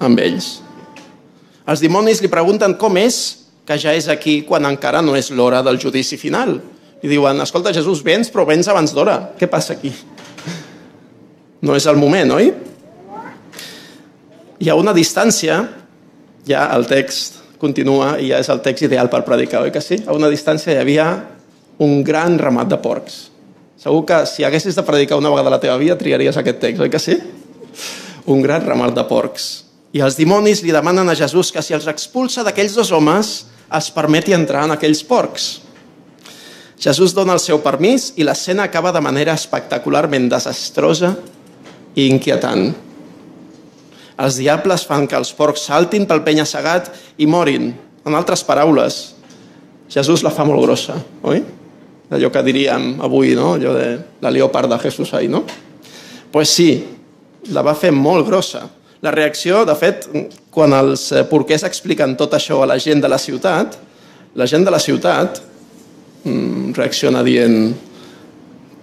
amb 0.02 0.20
ells. 0.20 0.58
Els 1.68 1.84
dimonis 1.84 2.24
li 2.24 2.32
pregunten 2.32 2.74
com 2.80 2.96
és 2.98 3.20
que 3.68 3.76
ja 3.78 3.94
és 3.94 4.08
aquí 4.08 4.40
quan 4.48 4.66
encara 4.66 5.04
no 5.04 5.18
és 5.20 5.30
l'hora 5.36 5.60
del 5.66 5.78
judici 5.82 6.18
final. 6.18 6.56
I 7.04 7.10
diuen, 7.12 7.38
escolta, 7.44 7.74
Jesús, 7.76 8.02
vens, 8.02 8.32
però 8.34 8.48
vens 8.48 8.70
abans 8.72 8.94
d'hora. 8.96 9.20
Què 9.38 9.50
passa 9.52 9.76
aquí? 9.78 9.94
No 11.58 11.74
és 11.74 11.88
el 11.90 11.98
moment, 11.98 12.30
oi? 12.36 12.52
Hi 14.62 14.68
ha 14.70 14.76
una 14.78 14.94
distància, 14.94 15.56
ja 16.46 16.68
el 16.76 16.86
text 16.86 17.40
continua 17.58 18.12
i 18.22 18.30
ja 18.30 18.38
és 18.42 18.50
el 18.54 18.62
text 18.62 18.86
ideal 18.86 19.10
per 19.10 19.24
predicar, 19.26 19.64
oi 19.66 19.74
que 19.74 19.82
sí? 19.82 19.98
A 20.06 20.14
una 20.14 20.30
distància 20.30 20.76
hi 20.76 20.78
havia 20.78 21.08
un 21.82 22.04
gran 22.06 22.38
ramat 22.38 22.70
de 22.70 22.78
porcs. 22.82 23.18
Segur 23.82 24.04
que 24.06 24.22
si 24.30 24.46
haguessis 24.46 24.78
de 24.78 24.86
predicar 24.86 25.18
una 25.18 25.34
vegada 25.34 25.50
a 25.50 25.56
la 25.58 25.60
teva 25.62 25.82
vida 25.82 25.98
triaries 25.98 26.38
aquest 26.38 26.62
text, 26.62 26.86
oi 26.86 26.94
que 26.94 27.02
sí? 27.02 27.18
Un 28.28 28.42
gran 28.44 28.66
ramal 28.66 28.94
de 28.96 29.04
porcs. 29.08 29.48
I 29.96 30.04
els 30.04 30.18
dimonis 30.20 30.62
li 30.64 30.74
demanen 30.76 31.08
a 31.10 31.16
Jesús 31.16 31.52
que 31.54 31.64
si 31.64 31.76
els 31.76 31.88
expulsa 31.88 32.44
d'aquells 32.44 32.76
dos 32.76 32.92
homes 32.92 33.38
es 33.78 33.88
permeti 33.96 34.36
entrar 34.36 34.66
en 34.68 34.76
aquells 34.76 35.04
porcs. 35.08 35.48
Jesús 36.78 37.16
dona 37.18 37.34
el 37.34 37.42
seu 37.42 37.58
permís 37.64 38.12
i 38.22 38.26
l'escena 38.28 38.68
acaba 38.68 38.92
de 38.94 39.02
manera 39.02 39.34
espectacularment 39.34 40.28
desastrosa 40.30 41.16
i 41.98 42.06
inquietant. 42.12 42.70
Els 44.18 44.38
diables 44.38 44.86
fan 44.86 45.08
que 45.10 45.18
els 45.18 45.34
porcs 45.38 45.66
saltin 45.70 46.06
pel 46.10 46.24
penya-segat 46.26 46.92
i 47.22 47.26
morin. 47.30 47.72
En 48.06 48.16
altres 48.18 48.44
paraules, 48.46 49.00
Jesús 49.90 50.24
la 50.26 50.34
fa 50.34 50.46
molt 50.46 50.64
grossa, 50.66 50.98
oi? 51.24 51.42
Allò 52.14 52.30
que 52.32 52.44
diríem 52.46 53.02
avui, 53.04 53.34
no? 53.36 53.56
Allò 53.58 53.74
de 53.76 53.88
la 54.22 54.32
leopard 54.32 54.70
de 54.72 54.80
Jesús 54.86 55.14
ahí, 55.14 55.28
no? 55.28 55.44
Pues 56.32 56.50
sí, 56.50 56.97
la 57.54 57.64
va 57.66 57.76
fer 57.78 57.92
molt 57.96 58.28
grossa. 58.28 58.64
La 59.06 59.12
reacció, 59.14 59.62
de 59.68 59.76
fet, 59.78 60.08
quan 60.52 60.74
els 60.74 61.10
porquers 61.30 61.66
expliquen 61.68 62.16
tot 62.18 62.34
això 62.34 62.62
a 62.64 62.70
la 62.70 62.80
gent 62.82 63.04
de 63.04 63.12
la 63.12 63.20
ciutat, 63.22 63.78
la 64.38 64.48
gent 64.50 64.66
de 64.66 64.74
la 64.74 64.80
ciutat 64.82 65.40
mm, 66.24 66.74
reacciona 66.78 67.24
dient 67.26 67.74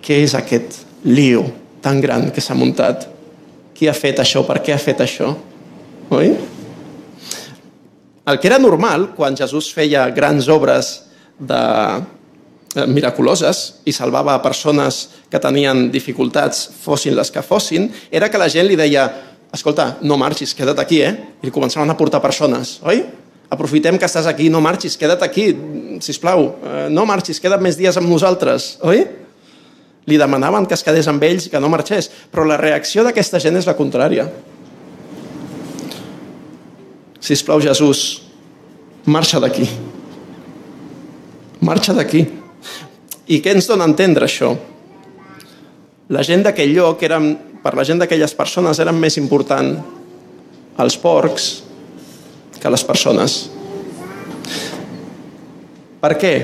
què 0.04 0.20
és 0.24 0.34
aquest 0.38 0.80
lío 1.08 1.44
tan 1.84 2.00
gran 2.00 2.30
que 2.34 2.42
s'ha 2.42 2.56
muntat? 2.56 3.08
Qui 3.74 3.88
ha 3.90 3.94
fet 3.96 4.22
això? 4.22 4.44
Per 4.46 4.60
què 4.62 4.74
ha 4.74 4.80
fet 4.80 5.02
això? 5.04 5.32
Oi? 6.14 6.34
El 8.24 8.38
que 8.40 8.48
era 8.48 8.58
normal, 8.58 9.10
quan 9.16 9.36
Jesús 9.36 9.68
feia 9.74 10.06
grans 10.16 10.48
obres 10.48 10.94
de, 11.38 11.58
eh, 11.58 12.23
miraculoses 12.90 13.80
i 13.86 13.92
salvava 13.94 14.34
a 14.34 14.42
persones 14.42 15.08
que 15.30 15.40
tenien 15.40 15.86
dificultats, 15.94 16.66
fossin 16.82 17.14
les 17.16 17.30
que 17.30 17.42
fossin, 17.42 17.88
era 18.10 18.30
que 18.30 18.40
la 18.40 18.50
gent 18.50 18.66
li 18.68 18.78
deia 18.78 19.06
escolta, 19.54 19.98
no 20.02 20.18
marxis, 20.18 20.54
queda't 20.54 20.80
aquí, 20.82 21.00
eh? 21.06 21.14
I 21.46 21.52
començaven 21.54 21.90
a 21.90 21.96
portar 21.96 22.20
persones, 22.22 22.80
oi? 22.82 23.04
Aprofitem 23.54 23.98
que 24.00 24.08
estàs 24.08 24.26
aquí, 24.26 24.48
no 24.50 24.60
marxis, 24.64 24.96
queda't 24.98 25.22
aquí, 25.22 25.52
si 26.02 26.16
plau, 26.18 26.48
eh, 26.58 26.88
no 26.90 27.06
marxis, 27.06 27.38
queda't 27.40 27.62
més 27.62 27.78
dies 27.78 27.96
amb 28.00 28.10
nosaltres, 28.10 28.74
oi? 28.82 29.04
Li 30.10 30.18
demanaven 30.20 30.66
que 30.66 30.74
es 30.76 30.82
quedés 30.84 31.06
amb 31.08 31.22
ells 31.24 31.46
i 31.46 31.52
que 31.52 31.60
no 31.62 31.70
marxés, 31.72 32.10
però 32.32 32.44
la 32.44 32.58
reacció 32.60 33.04
d'aquesta 33.06 33.40
gent 33.40 33.56
és 33.56 33.68
la 33.70 33.76
contrària. 33.78 34.26
Si 37.24 37.38
plau, 37.46 37.62
Jesús, 37.62 38.20
marxa 39.06 39.40
d'aquí. 39.40 39.64
Marxa 41.64 41.94
d'aquí. 41.96 42.26
I 43.24 43.40
què 43.40 43.54
ens 43.54 43.68
dona 43.70 43.86
a 43.86 43.88
entendre 43.88 44.26
això? 44.28 44.50
La 46.12 46.22
gent 46.26 46.42
d'aquell 46.44 46.74
lloc, 46.76 47.02
eren, 47.06 47.30
per 47.64 47.72
la 47.76 47.84
gent 47.88 48.02
d'aquelles 48.02 48.34
persones, 48.36 48.80
eren 48.82 48.98
més 49.00 49.16
important 49.16 49.70
els 50.84 50.96
porcs 51.00 51.46
que 52.60 52.72
les 52.72 52.84
persones. 52.84 53.38
Per 56.04 56.12
què? 56.20 56.34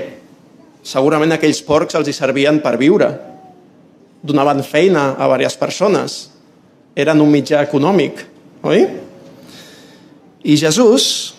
Segurament 0.80 1.36
aquells 1.36 1.60
porcs 1.66 1.98
els 1.98 2.08
hi 2.08 2.16
servien 2.16 2.62
per 2.64 2.78
viure. 2.80 3.10
Donaven 4.24 4.64
feina 4.64 5.10
a 5.12 5.28
diverses 5.28 5.60
persones. 5.60 6.18
Eren 6.96 7.20
un 7.20 7.28
mitjà 7.32 7.60
econòmic, 7.66 8.24
oi? 8.64 8.86
I 10.48 10.56
Jesús 10.56 11.34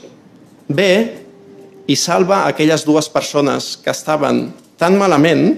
ve 0.69 0.93
i 1.89 1.97
salva 1.97 2.45
aquelles 2.45 2.85
dues 2.85 3.09
persones 3.09 3.73
que 3.81 3.89
estaven 3.89 4.51
tan 4.81 4.97
malament, 4.97 5.51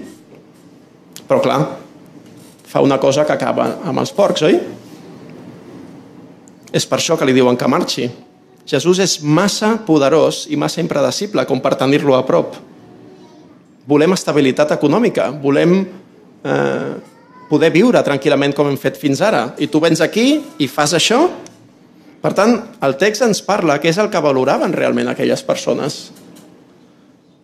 però 1.24 1.40
clar, 1.40 1.60
fa 2.68 2.82
una 2.84 2.98
cosa 3.00 3.24
que 3.24 3.32
acaba 3.32 3.78
amb 3.88 4.02
els 4.02 4.12
porcs, 4.12 4.44
oi? 4.44 4.58
És 6.74 6.84
per 6.90 6.98
això 6.98 7.16
que 7.16 7.24
li 7.24 7.32
diuen 7.32 7.56
que 7.56 7.70
marxi. 7.70 8.10
Jesús 8.68 9.00
és 9.00 9.16
massa 9.22 9.78
poderós 9.86 10.44
i 10.52 10.58
massa 10.60 10.82
impredecible 10.82 11.44
com 11.48 11.62
per 11.64 11.76
tenir-lo 11.80 12.16
a 12.18 12.24
prop. 12.26 12.58
Volem 13.88 14.16
estabilitat 14.16 14.72
econòmica, 14.76 15.28
volem 15.40 15.76
eh, 15.80 16.92
poder 17.48 17.70
viure 17.72 18.00
tranquil·lament 18.04 18.56
com 18.56 18.68
hem 18.68 18.78
fet 18.80 18.98
fins 19.00 19.20
ara. 19.24 19.46
I 19.60 19.68
tu 19.68 19.80
vens 19.80 20.00
aquí 20.04 20.40
i 20.58 20.68
fas 20.68 20.96
això, 20.96 21.22
per 22.24 22.32
tant, 22.36 22.56
el 22.84 22.96
text 23.00 23.24
ens 23.24 23.42
parla 23.44 23.76
que 23.80 23.90
és 23.92 24.00
el 24.00 24.08
que 24.12 24.22
valoraven 24.24 24.72
realment 24.72 25.12
aquelles 25.12 25.44
persones. 25.44 26.08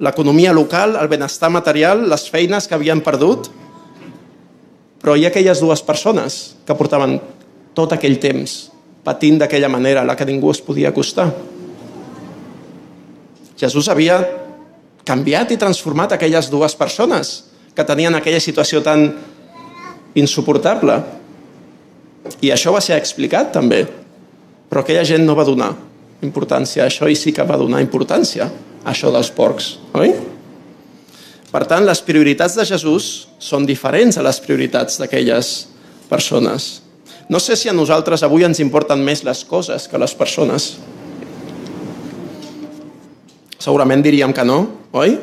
L'economia 0.01 0.53
local, 0.57 0.97
el 0.97 1.11
benestar 1.13 1.51
material, 1.53 2.07
les 2.09 2.25
feines 2.33 2.67
que 2.67 2.77
havien 2.77 3.03
perdut, 3.05 3.51
però 5.01 5.17
hi 5.17 5.27
ha 5.27 5.31
aquelles 5.33 5.61
dues 5.61 5.83
persones 5.85 6.41
que 6.67 6.77
portaven 6.77 7.19
tot 7.77 7.93
aquell 7.93 8.19
temps 8.21 8.71
patint 9.05 9.39
d'aquella 9.41 9.69
manera, 9.73 10.05
la 10.05 10.17
que 10.17 10.27
ningú 10.29 10.51
es 10.53 10.61
podia 10.61 10.91
acostar. 10.93 11.31
Jesús 13.61 13.89
havia 13.93 14.19
canviat 15.05 15.53
i 15.53 15.61
transformat 15.61 16.17
aquelles 16.17 16.51
dues 16.53 16.77
persones 16.77 17.33
que 17.77 17.85
tenien 17.85 18.17
aquella 18.17 18.41
situació 18.41 18.83
tan 18.85 19.07
insuportable. 20.17 20.99
I 22.45 22.53
això 22.53 22.73
va 22.73 22.85
ser 22.85 22.99
explicat 23.01 23.53
també 23.57 23.87
però 24.71 24.85
aquella 24.85 25.03
gent 25.05 25.27
no 25.27 25.35
va 25.35 25.45
donar 25.45 25.73
importància 26.23 26.85
a 26.85 26.89
això 26.89 27.09
i 27.11 27.17
sí 27.19 27.35
que 27.35 27.45
va 27.47 27.59
donar 27.59 27.83
importància 27.83 28.47
això 28.85 29.11
dels 29.13 29.31
porcs, 29.35 29.75
oi? 29.95 30.15
Per 31.51 31.65
tant, 31.67 31.83
les 31.83 32.01
prioritats 32.07 32.55
de 32.55 32.65
Jesús 32.67 33.27
són 33.43 33.67
diferents 33.67 34.17
a 34.17 34.23
les 34.23 34.39
prioritats 34.43 35.01
d'aquelles 35.01 35.51
persones. 36.11 36.79
No 37.31 37.41
sé 37.43 37.57
si 37.59 37.71
a 37.71 37.75
nosaltres 37.75 38.23
avui 38.27 38.47
ens 38.47 38.61
importen 38.63 39.03
més 39.03 39.25
les 39.27 39.43
coses 39.47 39.89
que 39.91 39.99
les 39.99 40.15
persones. 40.19 40.77
Segurament 43.61 44.03
diríem 44.03 44.33
que 44.35 44.47
no, 44.47 44.61
oi? 44.95 45.19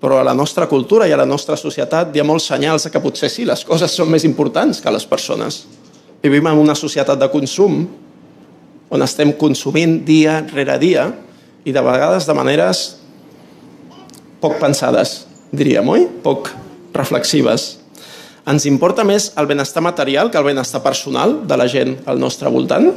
Però 0.00 0.18
a 0.20 0.26
la 0.26 0.34
nostra 0.36 0.66
cultura 0.68 1.06
i 1.08 1.12
a 1.12 1.20
la 1.20 1.28
nostra 1.28 1.56
societat 1.56 2.12
hi 2.12 2.20
ha 2.20 2.26
molts 2.26 2.48
senyals 2.50 2.88
que 2.92 3.00
potser 3.00 3.30
sí, 3.32 3.46
les 3.48 3.64
coses 3.64 3.92
són 3.92 4.10
més 4.12 4.26
importants 4.28 4.80
que 4.80 4.92
les 4.92 5.06
persones. 5.08 5.62
Vivim 6.24 6.48
en 6.48 6.60
una 6.60 6.74
societat 6.76 7.20
de 7.20 7.28
consum 7.32 7.84
on 8.90 9.02
estem 9.02 9.32
consumint 9.36 9.98
dia 10.06 10.40
rere 10.52 10.76
dia 10.80 11.06
i 11.66 11.74
de 11.74 11.82
vegades 11.82 12.28
de 12.28 12.34
maneres 12.36 12.84
poc 14.38 14.60
pensades, 14.62 15.24
diríem, 15.50 15.88
oi? 15.90 16.06
Poc 16.22 16.52
reflexives. 16.94 17.76
Ens 18.46 18.68
importa 18.70 19.02
més 19.02 19.32
el 19.40 19.48
benestar 19.50 19.82
material 19.82 20.30
que 20.30 20.38
el 20.38 20.46
benestar 20.46 20.84
personal 20.84 21.40
de 21.50 21.56
la 21.58 21.66
gent 21.66 21.96
al 22.06 22.20
nostre 22.22 22.52
voltant? 22.52 22.92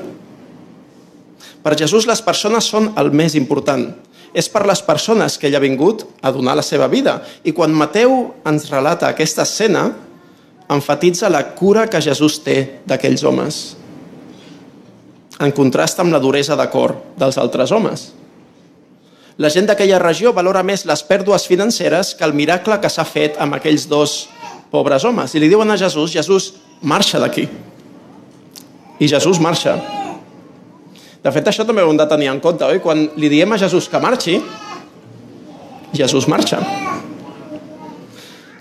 Per 1.64 1.74
Jesús 1.80 2.06
les 2.08 2.22
persones 2.22 2.70
són 2.70 2.92
el 3.02 3.10
més 3.10 3.34
important. 3.40 3.90
És 4.30 4.46
per 4.54 4.62
les 4.70 4.84
persones 4.86 5.40
que 5.42 5.50
ell 5.50 5.58
ha 5.58 5.64
vingut 5.64 6.06
a 6.22 6.30
donar 6.32 6.54
la 6.60 6.66
seva 6.66 6.86
vida. 6.88 7.18
I 7.42 7.56
quan 7.58 7.74
Mateu 7.74 8.36
ens 8.46 8.70
relata 8.70 9.10
aquesta 9.10 9.42
escena, 9.42 9.88
enfatitza 10.70 11.34
la 11.34 11.42
cura 11.58 11.88
que 11.90 12.02
Jesús 12.06 12.38
té 12.46 12.60
d'aquells 12.86 13.26
homes 13.26 13.60
en 15.40 15.54
contrast 15.56 16.00
amb 16.04 16.12
la 16.14 16.20
duresa 16.20 16.56
de 16.60 16.66
cor 16.70 16.94
dels 17.18 17.40
altres 17.40 17.72
homes. 17.72 18.10
La 19.39 19.47
gent 19.47 19.69
d'aquella 19.69 20.02
regió 20.04 20.34
valora 20.36 20.65
més 20.67 20.84
les 20.84 21.02
pèrdues 21.08 21.45
financeres 21.47 22.12
que 22.19 22.25
el 22.28 22.36
miracle 22.36 22.75
que 22.84 22.89
s'ha 22.91 23.06
fet 23.08 23.38
amb 23.39 23.56
aquells 23.56 23.86
dos 23.88 24.25
pobres 24.71 25.06
homes. 25.08 25.32
I 25.32 25.39
li 25.39 25.47
diuen 25.47 25.71
a 25.71 25.78
Jesús, 25.80 26.12
Jesús, 26.12 26.49
marxa 26.84 27.21
d'aquí. 27.23 27.45
I 28.99 29.08
Jesús 29.08 29.39
marxa. 29.39 29.78
De 31.23 31.32
fet, 31.32 31.47
això 31.47 31.63
també 31.63 31.84
ho 31.84 31.91
hem 31.91 31.99
de 31.99 32.08
tenir 32.12 32.28
en 32.34 32.43
compte, 32.43 32.67
oi? 32.67 32.82
Quan 32.84 33.08
li 33.15 33.32
diem 33.32 33.56
a 33.56 33.60
Jesús 33.60 33.88
que 33.88 34.04
marxi, 34.04 34.41
Jesús 35.95 36.28
marxa. 36.28 36.60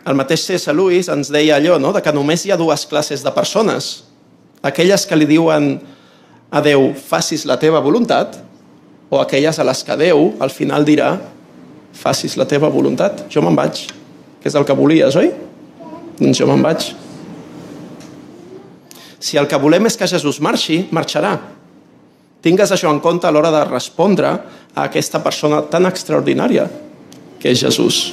El 0.07 0.15
mateix 0.15 0.47
C.S. 0.47 0.73
Lewis 0.73 1.11
ens 1.11 1.35
deia 1.35 1.59
allò, 1.59 1.77
no?, 1.83 1.91
de 1.93 2.03
que 2.07 2.15
només 2.15 2.47
hi 2.47 2.55
ha 2.55 2.61
dues 2.61 2.87
classes 2.87 3.27
de 3.27 3.35
persones. 3.35 4.05
Aquelles 4.63 5.05
que 5.11 5.19
li 5.19 5.27
diuen 5.27 5.75
a 6.55 6.63
Déu, 6.63 6.93
facis 6.95 7.45
la 7.51 7.59
teva 7.59 7.83
voluntat, 7.83 8.39
o 9.11 9.21
aquelles 9.21 9.59
a 9.59 9.67
les 9.67 9.83
que 9.85 9.97
Déu 9.97 10.33
al 10.41 10.53
final 10.53 10.85
dirà, 10.85 11.15
facis 11.97 12.37
la 12.39 12.47
teva 12.49 12.71
voluntat, 12.71 13.27
jo 13.33 13.43
me'n 13.43 13.57
vaig, 13.57 13.87
que 14.39 14.51
és 14.51 14.57
el 14.59 14.67
que 14.69 14.77
volies, 14.77 15.17
oi? 15.19 15.33
Doncs 16.19 16.41
jo 16.41 16.49
me'n 16.51 16.63
vaig. 16.63 16.91
Si 19.19 19.39
el 19.39 19.49
que 19.51 19.59
volem 19.59 19.89
és 19.89 19.97
que 19.99 20.07
Jesús 20.07 20.39
marxi, 20.45 20.85
marxarà. 20.95 21.35
Tingues 22.45 22.71
això 22.71 22.91
en 22.93 23.01
compte 23.03 23.27
a 23.27 23.33
l'hora 23.35 23.51
de 23.51 23.65
respondre 23.67 24.31
a 24.31 24.85
aquesta 24.85 25.19
persona 25.25 25.65
tan 25.67 25.89
extraordinària 25.89 26.69
que 27.43 27.51
és 27.51 27.59
Jesús. 27.65 28.13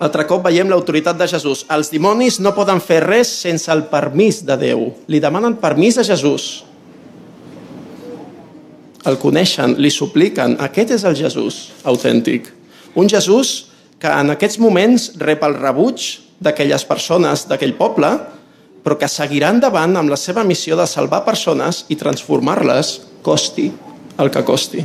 Altre 0.00 0.24
cop 0.24 0.46
veiem 0.46 0.70
l'autoritat 0.70 1.18
de 1.18 1.26
Jesús. 1.28 1.66
Els 1.68 1.90
dimonis 1.92 2.38
no 2.40 2.54
poden 2.56 2.80
fer 2.80 3.02
res 3.04 3.28
sense 3.42 3.68
el 3.72 3.84
permís 3.90 4.40
de 4.46 4.56
Déu. 4.56 4.86
Li 5.12 5.20
demanen 5.20 5.58
permís 5.60 5.98
a 6.00 6.06
Jesús. 6.06 6.64
El 9.08 9.16
coneixen, 9.20 9.76
li 9.80 9.90
supliquen. 9.92 10.58
Aquest 10.60 10.96
és 10.98 11.04
el 11.08 11.16
Jesús 11.16 11.70
autèntic. 11.88 12.50
Un 13.00 13.08
Jesús 13.08 13.70
que 14.00 14.10
en 14.10 14.32
aquests 14.34 14.58
moments 14.60 15.10
rep 15.20 15.44
el 15.46 15.56
rebuig 15.56 16.06
d'aquelles 16.40 16.84
persones, 16.88 17.46
d'aquell 17.48 17.76
poble, 17.78 18.10
però 18.84 18.96
que 18.96 19.08
seguirà 19.08 19.50
endavant 19.52 19.96
amb 19.96 20.12
la 20.12 20.18
seva 20.20 20.44
missió 20.44 20.76
de 20.76 20.88
salvar 20.88 21.22
persones 21.24 21.84
i 21.92 21.98
transformar-les, 22.00 22.98
costi 23.24 23.68
el 24.20 24.30
que 24.32 24.44
costi. 24.44 24.84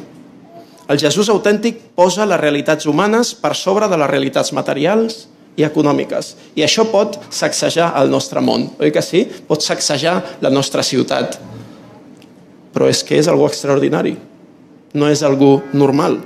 El 0.88 0.99
Jesús 1.01 1.32
autèntic 1.34 1.80
posa 1.97 2.28
les 2.30 2.39
realitats 2.39 2.86
humanes 2.86 3.34
per 3.39 3.56
sobre 3.58 3.88
de 3.89 3.97
les 3.97 4.12
realitats 4.12 4.51
materials 4.54 5.25
i 5.58 5.63
econòmiques. 5.65 6.36
I 6.60 6.65
això 6.67 6.86
pot 6.91 7.17
sacsejar 7.34 7.93
el 8.01 8.12
nostre 8.12 8.43
món, 8.43 8.69
oi 8.80 8.91
que 8.93 9.04
sí? 9.04 9.25
Pot 9.47 9.63
sacsejar 9.65 10.19
la 10.43 10.51
nostra 10.54 10.84
ciutat. 10.84 11.39
Però 12.75 12.89
és 12.91 13.01
que 13.07 13.15
és 13.17 13.29
algo 13.31 13.47
extraordinari. 13.47 14.17
No 14.95 15.07
és 15.07 15.23
algú 15.23 15.61
normal. 15.73 16.19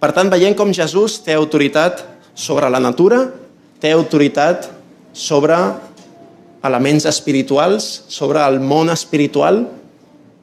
Per 0.00 0.10
tant, 0.16 0.30
veiem 0.32 0.56
com 0.58 0.72
Jesús 0.74 1.20
té 1.22 1.36
autoritat 1.36 2.02
sobre 2.34 2.68
la 2.72 2.80
natura, 2.82 3.28
té 3.80 3.92
autoritat 3.94 4.70
sobre 5.12 5.56
elements 6.64 7.06
espirituals, 7.08 8.04
sobre 8.08 8.42
el 8.44 8.58
món 8.60 8.90
espiritual, 8.92 9.64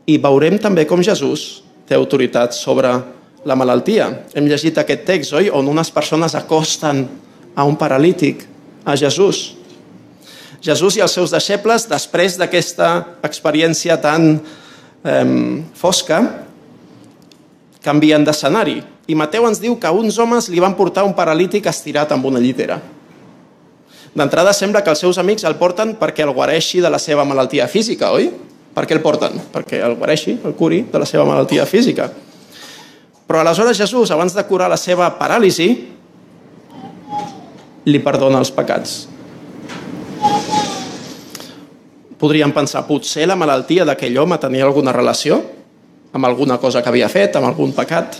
i 0.08 0.18
veurem 0.22 0.58
també 0.62 0.86
com 0.88 1.04
Jesús 1.04 1.63
té 1.88 1.96
autoritat 1.98 2.56
sobre 2.56 2.92
la 3.48 3.56
malaltia. 3.56 4.08
Hem 4.36 4.48
llegit 4.48 4.78
aquest 4.80 5.06
text, 5.08 5.34
oi?, 5.36 5.52
on 5.52 5.68
unes 5.68 5.92
persones 5.92 6.36
acosten 6.36 7.06
a 7.56 7.66
un 7.68 7.76
paralític, 7.80 8.46
a 8.86 8.96
Jesús. 8.96 9.58
Jesús 10.63 10.98
i 10.98 11.04
els 11.04 11.13
seus 11.13 11.34
deixebles, 11.34 11.86
després 11.90 12.38
d'aquesta 12.40 13.20
experiència 13.28 13.98
tan 14.02 14.38
eh, 15.04 15.64
fosca, 15.78 16.22
canvien 17.84 18.26
d'escenari. 18.26 18.82
I 19.08 19.16
Mateu 19.16 19.48
ens 19.48 19.62
diu 19.64 19.78
que 19.80 19.92
uns 19.94 20.18
homes 20.20 20.50
li 20.52 20.60
van 20.60 20.76
portar 20.76 21.06
un 21.08 21.16
paralític 21.16 21.70
estirat 21.70 22.12
amb 22.12 22.26
una 22.28 22.42
llitera. 22.44 22.82
D'entrada 24.18 24.52
sembla 24.56 24.82
que 24.82 24.90
els 24.90 25.04
seus 25.04 25.20
amics 25.22 25.46
el 25.46 25.56
porten 25.60 25.94
perquè 26.00 26.26
el 26.26 26.34
guareixi 26.34 26.82
de 26.82 26.90
la 26.90 27.00
seva 27.00 27.26
malaltia 27.28 27.68
física, 27.70 28.12
oi? 28.12 28.32
Per 28.74 28.86
què 28.86 28.98
el 28.98 29.02
porten? 29.02 29.38
Perquè 29.54 29.82
el 29.86 29.96
guareixi, 29.98 30.36
el 30.46 30.56
curi 30.58 30.84
de 30.92 31.02
la 31.02 31.06
seva 31.10 31.26
malaltia 31.26 31.66
física. 31.70 32.10
Però 33.28 33.42
aleshores 33.42 33.78
Jesús, 33.78 34.12
abans 34.12 34.34
de 34.34 34.44
curar 34.48 34.70
la 34.72 34.78
seva 34.78 35.10
paràlisi, 35.20 35.70
li 37.88 38.00
perdona 38.04 38.42
els 38.44 38.52
pecats. 38.52 39.06
Podríem 42.18 42.52
pensar, 42.54 42.82
potser 42.88 43.28
la 43.30 43.38
malaltia 43.38 43.86
d'aquell 43.86 44.18
home 44.18 44.40
tenia 44.42 44.66
alguna 44.66 44.94
relació 44.96 45.38
amb 46.14 46.26
alguna 46.26 46.58
cosa 46.58 46.82
que 46.82 46.90
havia 46.90 47.10
fet, 47.10 47.36
amb 47.38 47.50
algun 47.52 47.74
pecat. 47.78 48.18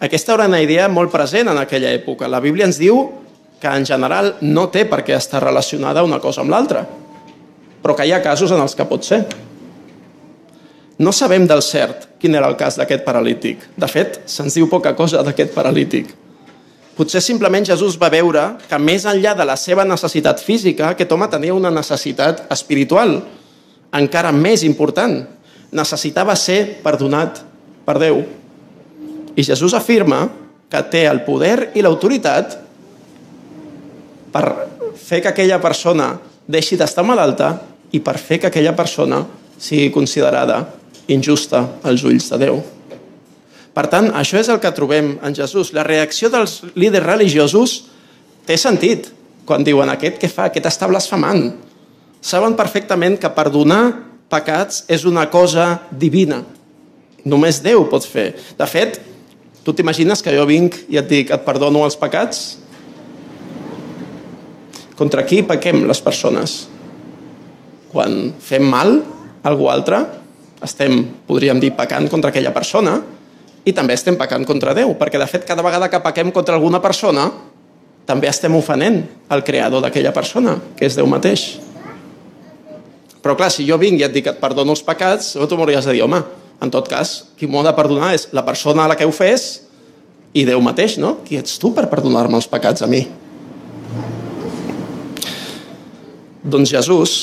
Aquesta 0.00 0.32
era 0.32 0.46
una 0.48 0.62
idea 0.64 0.88
molt 0.88 1.12
present 1.12 1.50
en 1.52 1.58
aquella 1.60 1.90
època. 1.92 2.28
La 2.28 2.40
Bíblia 2.40 2.64
ens 2.64 2.78
diu 2.80 3.02
que 3.60 3.68
en 3.68 3.84
general 3.84 4.32
no 4.40 4.70
té 4.72 4.86
per 4.88 5.02
què 5.04 5.12
estar 5.12 5.42
relacionada 5.44 6.04
una 6.06 6.20
cosa 6.20 6.40
amb 6.40 6.54
l'altra, 6.54 6.86
però 7.82 7.96
que 7.96 8.06
hi 8.08 8.14
ha 8.16 8.22
casos 8.24 8.54
en 8.56 8.62
els 8.62 8.74
que 8.74 8.88
pot 8.88 9.04
ser. 9.04 9.20
No 11.00 11.12
sabem 11.12 11.44
del 11.48 11.60
cert 11.64 12.08
quin 12.20 12.34
era 12.36 12.48
el 12.48 12.56
cas 12.56 12.76
d'aquest 12.80 13.04
paralític. 13.04 13.60
De 13.76 13.88
fet, 13.88 14.22
se'ns 14.28 14.56
diu 14.56 14.68
poca 14.72 14.94
cosa 14.96 15.20
d'aquest 15.24 15.52
paralític. 15.52 16.14
Potser 17.00 17.22
simplement 17.24 17.64
Jesús 17.64 17.94
va 17.96 18.10
veure 18.12 18.42
que 18.68 18.76
més 18.76 19.06
enllà 19.08 19.30
de 19.32 19.44
la 19.48 19.54
seva 19.56 19.86
necessitat 19.88 20.42
física, 20.44 20.90
aquest 20.90 21.12
home 21.16 21.30
tenia 21.32 21.54
una 21.56 21.70
necessitat 21.72 22.42
espiritual 22.52 23.14
encara 23.96 24.34
més 24.36 24.60
important. 24.68 25.14
Necessitava 25.72 26.34
ser 26.36 26.58
perdonat 26.84 27.38
per 27.86 27.94
Déu. 28.02 28.18
I 29.32 29.46
Jesús 29.48 29.72
afirma 29.78 30.26
que 30.68 30.82
té 30.92 31.06
el 31.08 31.22
poder 31.24 31.70
i 31.72 31.80
l'autoritat 31.80 32.58
per 34.34 34.44
fer 35.00 35.22
que 35.24 35.32
aquella 35.32 35.56
persona 35.62 36.10
deixi 36.44 36.76
d'estar 36.76 37.06
malalta 37.08 37.54
i 37.96 38.02
per 38.04 38.18
fer 38.20 38.42
que 38.42 38.50
aquella 38.52 38.76
persona 38.76 39.22
sigui 39.56 39.88
considerada 39.88 40.66
injusta 41.08 41.64
als 41.80 42.04
ulls 42.04 42.28
de 42.34 42.42
Déu. 42.44 42.60
Per 43.80 43.86
tant, 43.88 44.10
això 44.12 44.36
és 44.36 44.48
el 44.52 44.58
que 44.60 44.68
trobem 44.76 45.14
en 45.24 45.32
Jesús. 45.32 45.70
La 45.72 45.80
reacció 45.86 46.28
dels 46.28 46.58
líders 46.76 47.06
religiosos 47.06 47.76
té 48.44 48.58
sentit 48.60 49.06
quan 49.48 49.62
diuen 49.64 49.88
aquest 49.88 50.18
què 50.20 50.28
fa, 50.28 50.50
aquest 50.50 50.66
està 50.68 50.84
blasfemant. 50.90 51.46
Saben 52.20 52.58
perfectament 52.58 53.14
que 53.16 53.30
perdonar 53.32 53.78
pecats 54.28 54.82
és 54.84 55.06
una 55.08 55.22
cosa 55.32 55.86
divina. 55.96 56.42
Només 57.24 57.62
Déu 57.64 57.86
pot 57.88 58.04
fer. 58.04 58.34
De 58.58 58.66
fet, 58.68 58.98
tu 59.64 59.72
t'imagines 59.72 60.20
que 60.20 60.34
jo 60.36 60.44
vinc 60.44 60.76
i 60.92 61.00
et 61.00 61.08
dic 61.08 61.32
et 61.32 61.46
perdono 61.46 61.86
els 61.86 61.96
pecats? 61.96 62.42
Contra 64.98 65.24
qui 65.24 65.40
pequem 65.48 65.86
les 65.88 66.02
persones? 66.04 66.58
Quan 67.94 68.34
fem 68.44 68.68
mal 68.76 68.92
a 69.40 69.48
algú 69.48 69.72
altre, 69.72 70.02
estem, 70.68 71.00
podríem 71.24 71.64
dir, 71.64 71.72
pecant 71.80 72.10
contra 72.12 72.28
aquella 72.28 72.52
persona 72.52 72.98
i 73.64 73.72
també 73.76 73.94
estem 73.96 74.16
pecant 74.18 74.46
contra 74.48 74.74
Déu, 74.76 74.94
perquè 74.98 75.20
de 75.20 75.28
fet 75.28 75.46
cada 75.48 75.64
vegada 75.64 75.90
que 75.92 76.00
pequem 76.02 76.32
contra 76.32 76.56
alguna 76.56 76.80
persona 76.80 77.28
també 78.08 78.30
estem 78.30 78.54
ofenent 78.56 79.02
el 79.30 79.42
creador 79.46 79.84
d'aquella 79.84 80.12
persona, 80.16 80.56
que 80.76 80.88
és 80.88 80.96
Déu 80.98 81.06
mateix. 81.10 81.60
Però 83.20 83.36
clar, 83.36 83.50
si 83.52 83.66
jo 83.68 83.76
vinc 83.78 84.00
i 84.00 84.06
et 84.06 84.12
dic 84.14 84.24
que 84.26 84.32
et 84.32 84.40
perdono 84.40 84.72
els 84.72 84.82
pecats, 84.82 85.34
tu 85.36 85.58
m'hauries 85.58 85.84
de 85.84 85.94
dir, 85.94 86.02
home, 86.06 86.22
en 86.60 86.72
tot 86.72 86.88
cas, 86.88 87.30
qui 87.36 87.46
m'ho 87.46 87.60
ha 87.60 87.68
de 87.68 87.76
perdonar 87.76 88.14
és 88.16 88.28
la 88.36 88.44
persona 88.44 88.84
a 88.84 88.90
la 88.92 88.96
que 88.96 89.08
ho 89.08 89.12
fes 89.12 89.66
i 90.32 90.46
Déu 90.48 90.60
mateix, 90.64 90.96
no? 90.98 91.18
Qui 91.26 91.38
ets 91.40 91.58
tu 91.60 91.74
per 91.76 91.88
perdonar-me 91.92 92.40
els 92.40 92.48
pecats 92.48 92.84
a 92.84 92.88
mi? 92.90 93.04
Doncs 96.40 96.72
Jesús 96.72 97.16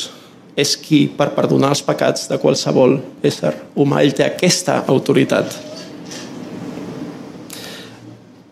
és 0.57 0.75
qui 0.77 1.05
per 1.09 1.31
perdonar 1.35 1.73
els 1.73 1.83
pecats 1.85 2.27
de 2.29 2.37
qualsevol 2.41 2.99
ésser 3.25 3.53
humà. 3.77 4.03
Ell 4.05 4.13
té 4.17 4.25
aquesta 4.25 4.83
autoritat. 4.89 5.66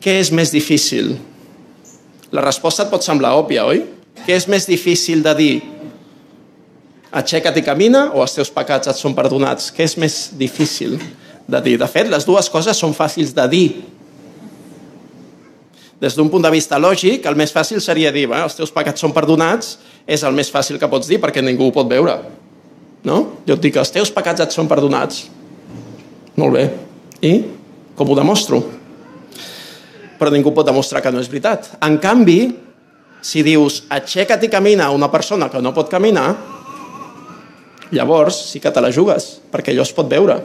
Què 0.06 0.20
és 0.22 0.30
més 0.30 0.52
difícil? 0.54 1.16
La 2.30 2.44
resposta 2.46 2.84
et 2.86 2.92
pot 2.92 3.02
semblar 3.02 3.32
òbvia, 3.40 3.64
oi? 3.66 3.80
Què 4.28 4.36
és 4.38 4.46
més 4.46 4.68
difícil 4.70 5.24
de 5.26 5.34
dir? 5.34 5.54
Aixeca't 7.10 7.58
i 7.58 7.64
camina 7.66 8.04
o 8.14 8.22
els 8.22 8.36
teus 8.38 8.52
pecats 8.54 8.92
et 8.92 9.00
són 9.00 9.16
perdonats? 9.18 9.72
Què 9.74 9.88
és 9.88 9.96
més 9.98 10.20
difícil 10.38 11.00
de 11.50 11.64
dir? 11.66 11.74
De 11.82 11.90
fet, 11.90 12.12
les 12.14 12.28
dues 12.28 12.52
coses 12.54 12.78
són 12.78 12.94
fàcils 12.94 13.34
de 13.34 13.48
dir. 13.50 13.66
Des 16.06 16.14
d'un 16.14 16.30
punt 16.30 16.46
de 16.46 16.54
vista 16.54 16.78
lògic, 16.78 17.26
el 17.26 17.42
més 17.42 17.56
fàcil 17.56 17.82
seria 17.82 18.14
dir 18.14 18.28
eh, 18.28 18.44
els 18.44 18.60
teus 18.62 18.70
pecats 18.76 19.02
són 19.02 19.16
perdonats, 19.16 19.80
és 20.06 20.22
el 20.22 20.38
més 20.38 20.54
fàcil 20.54 20.78
que 20.78 20.92
pots 20.92 21.10
dir 21.10 21.18
perquè 21.24 21.42
ningú 21.42 21.72
ho 21.72 21.78
pot 21.82 21.90
veure. 21.90 22.20
No? 23.10 23.22
Jo 23.50 23.58
et 23.58 23.66
dic, 23.66 23.82
els 23.82 23.96
teus 23.96 24.14
pecats 24.14 24.46
et 24.46 24.54
són 24.54 24.70
perdonats. 24.70 25.26
Molt 26.38 26.60
bé. 26.60 26.70
I 27.26 27.40
com 27.98 28.12
ho 28.12 28.22
demostro? 28.22 28.85
Però 30.20 30.32
ningú 30.32 30.54
pot 30.56 30.68
demostrar 30.68 31.02
que 31.04 31.12
no 31.12 31.20
és 31.20 31.30
veritat. 31.32 31.74
En 31.84 31.98
canvi, 32.02 32.40
si 33.26 33.42
dius 33.46 33.84
aixeca't 33.92 34.44
i 34.46 34.52
camina 34.52 34.88
a 34.88 34.96
una 34.96 35.10
persona 35.12 35.50
que 35.50 35.62
no 35.62 35.74
pot 35.76 35.90
caminar, 35.92 36.30
llavors 37.96 38.38
sí 38.52 38.62
que 38.62 38.72
te 38.72 38.84
la 38.84 38.94
jugues, 38.94 39.40
perquè 39.52 39.74
allò 39.74 39.86
es 39.86 39.94
pot 39.96 40.10
veure. 40.10 40.38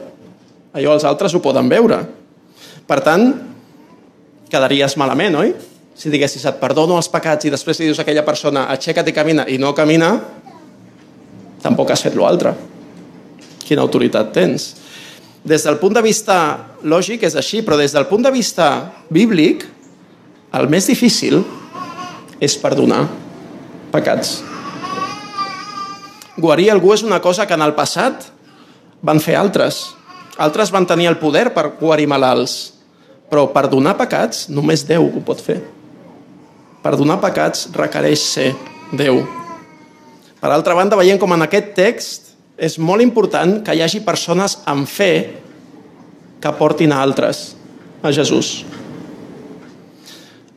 Allò 0.72 0.94
els 0.96 1.04
altres 1.04 1.34
ho 1.34 1.42
poden 1.44 1.68
veure. 1.70 2.00
Per 2.88 2.98
tant, 3.04 3.26
quedaries 4.50 4.96
malament, 4.98 5.36
oi? 5.38 5.52
Si 5.94 6.10
diguessis 6.10 6.46
et 6.48 6.60
perdono 6.60 6.96
els 6.96 7.10
pecats 7.12 7.44
i 7.44 7.52
després 7.52 7.78
li 7.80 7.90
dius 7.90 8.00
a 8.00 8.06
aquella 8.06 8.24
persona 8.24 8.64
aixeca't 8.72 9.10
i 9.10 9.14
camina 9.14 9.44
i 9.50 9.58
no 9.60 9.74
camina, 9.76 10.14
tampoc 11.60 11.92
has 11.92 12.02
fet 12.06 12.16
l'altre. 12.16 12.54
Quina 13.66 13.84
autoritat 13.84 14.32
tens? 14.34 14.72
Des 15.44 15.64
del 15.64 15.78
punt 15.80 15.94
de 15.96 16.02
vista 16.04 16.36
lògic 16.84 17.24
és 17.24 17.36
així, 17.38 17.62
però 17.64 17.78
des 17.80 17.94
del 17.96 18.06
punt 18.10 18.26
de 18.26 18.32
vista 18.34 18.92
bíblic, 19.08 19.64
el 20.52 20.68
més 20.68 20.88
difícil 20.90 21.40
és 22.40 22.56
perdonar 22.60 23.06
pecats. 23.92 24.40
Guarir 26.40 26.70
algú 26.72 26.92
és 26.92 27.04
una 27.04 27.20
cosa 27.20 27.46
que 27.46 27.56
en 27.56 27.64
el 27.64 27.74
passat 27.76 28.28
van 29.00 29.20
fer 29.20 29.36
altres. 29.36 29.80
Altres 30.40 30.72
van 30.72 30.86
tenir 30.88 31.08
el 31.10 31.18
poder 31.20 31.50
per 31.54 31.70
guarir 31.80 32.08
malalts, 32.08 32.72
però 33.30 33.46
perdonar 33.52 33.96
pecats 33.98 34.48
només 34.48 34.84
Déu 34.88 35.08
ho 35.08 35.24
pot 35.24 35.40
fer. 35.40 35.60
Perdonar 36.84 37.20
pecats 37.20 37.68
requereix 37.76 38.24
ser 38.24 38.50
Déu. 38.92 39.22
Per 40.40 40.48
altra 40.48 40.74
banda, 40.74 40.96
veiem 40.96 41.18
com 41.20 41.32
en 41.36 41.44
aquest 41.44 41.74
text 41.76 42.30
és 42.60 42.76
molt 42.76 43.00
important 43.00 43.62
que 43.64 43.72
hi 43.72 43.80
hagi 43.80 44.02
persones 44.04 44.58
amb 44.68 44.88
fe 44.88 45.12
que 46.40 46.52
portin 46.58 46.92
a 46.92 47.00
altres 47.00 47.54
a 48.04 48.12
Jesús. 48.12 48.60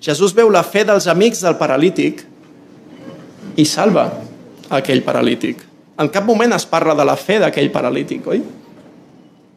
Jesús 0.03 0.35
veu 0.35 0.51
la 0.51 0.65
fe 0.67 0.83
dels 0.83 1.07
amics 1.07 1.43
del 1.45 1.55
paralític 1.55 2.25
i 3.55 3.63
salva 3.63 4.09
aquell 4.73 5.03
paralític. 5.05 5.63
En 5.99 6.09
cap 6.11 6.27
moment 6.27 6.51
es 6.55 6.67
parla 6.67 6.95
de 6.97 7.05
la 7.07 7.15
fe 7.15 7.39
d'aquell 7.39 7.71
paralític, 7.71 8.27
oi? 8.27 8.43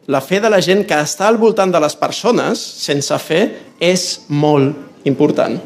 La 0.07 0.21
fe 0.23 0.39
de 0.39 0.47
la 0.47 0.61
gent 0.63 0.85
que 0.87 0.95
està 1.03 1.27
al 1.27 1.39
voltant 1.41 1.71
de 1.73 1.81
les 1.83 1.97
persones 1.99 2.61
sense 2.79 3.17
fe 3.19 3.41
és 3.83 4.05
molt 4.31 5.03
important. 5.09 5.57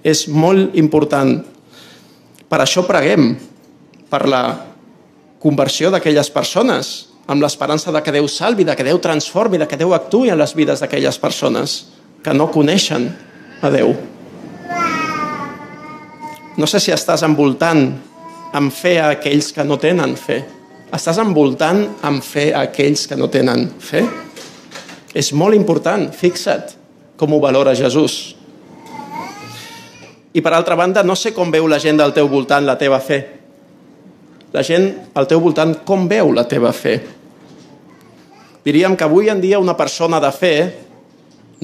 És 0.00 0.24
molt 0.32 0.78
important 0.80 1.42
per 2.50 2.58
això 2.58 2.82
preguem 2.82 3.30
per 4.10 4.24
la 4.26 4.42
conversió 5.40 5.90
d'aquelles 5.94 6.30
persones, 6.34 6.88
amb 7.30 7.44
l'esperança 7.44 7.92
de 7.94 8.00
que 8.02 8.12
Déu 8.12 8.26
salvi, 8.26 8.66
de 8.66 8.74
que 8.74 8.84
Déu 8.84 8.98
transformi, 8.98 9.58
de 9.58 9.68
que 9.70 9.78
Déu 9.78 9.94
actui 9.94 10.32
en 10.32 10.38
les 10.40 10.54
vides 10.58 10.82
d'aquelles 10.82 11.18
persones 11.22 11.76
que 12.24 12.34
no 12.34 12.50
coneixen 12.50 13.06
a 13.62 13.70
Déu. 13.70 13.94
No 16.58 16.66
sé 16.66 16.80
si 16.82 16.90
estàs 16.90 17.22
envoltant 17.22 17.86
amb 18.52 18.74
fe 18.74 18.96
a 18.98 19.12
aquells 19.14 19.52
que 19.54 19.64
no 19.64 19.78
tenen 19.78 20.16
fe. 20.18 20.42
Estàs 20.90 21.22
envoltant 21.22 21.84
amb 22.02 22.24
fe 22.26 22.50
a 22.50 22.66
aquells 22.66 23.06
que 23.06 23.16
no 23.16 23.30
tenen 23.30 23.68
fe? 23.78 24.02
És 25.14 25.30
molt 25.32 25.54
important, 25.54 26.10
fixa't 26.10 26.74
com 27.16 27.30
ho 27.32 27.40
valora 27.40 27.76
Jesús. 27.78 28.34
I 30.32 30.40
per 30.40 30.52
altra 30.54 30.76
banda, 30.78 31.02
no 31.02 31.16
sé 31.18 31.32
com 31.34 31.50
veu 31.50 31.66
la 31.66 31.80
gent 31.82 31.98
del 31.98 32.14
teu 32.14 32.28
voltant 32.30 32.66
la 32.66 32.76
teva 32.78 33.00
fe. 33.02 33.18
La 34.54 34.62
gent 34.66 34.86
al 35.18 35.26
teu 35.30 35.42
voltant 35.42 35.74
com 35.86 36.06
veu 36.10 36.30
la 36.34 36.46
teva 36.50 36.70
fe? 36.74 36.98
Diríem 38.64 38.94
que 38.96 39.06
avui 39.06 39.30
en 39.32 39.40
dia 39.40 39.58
una 39.58 39.76
persona 39.76 40.20
de 40.22 40.30
fe 40.34 40.54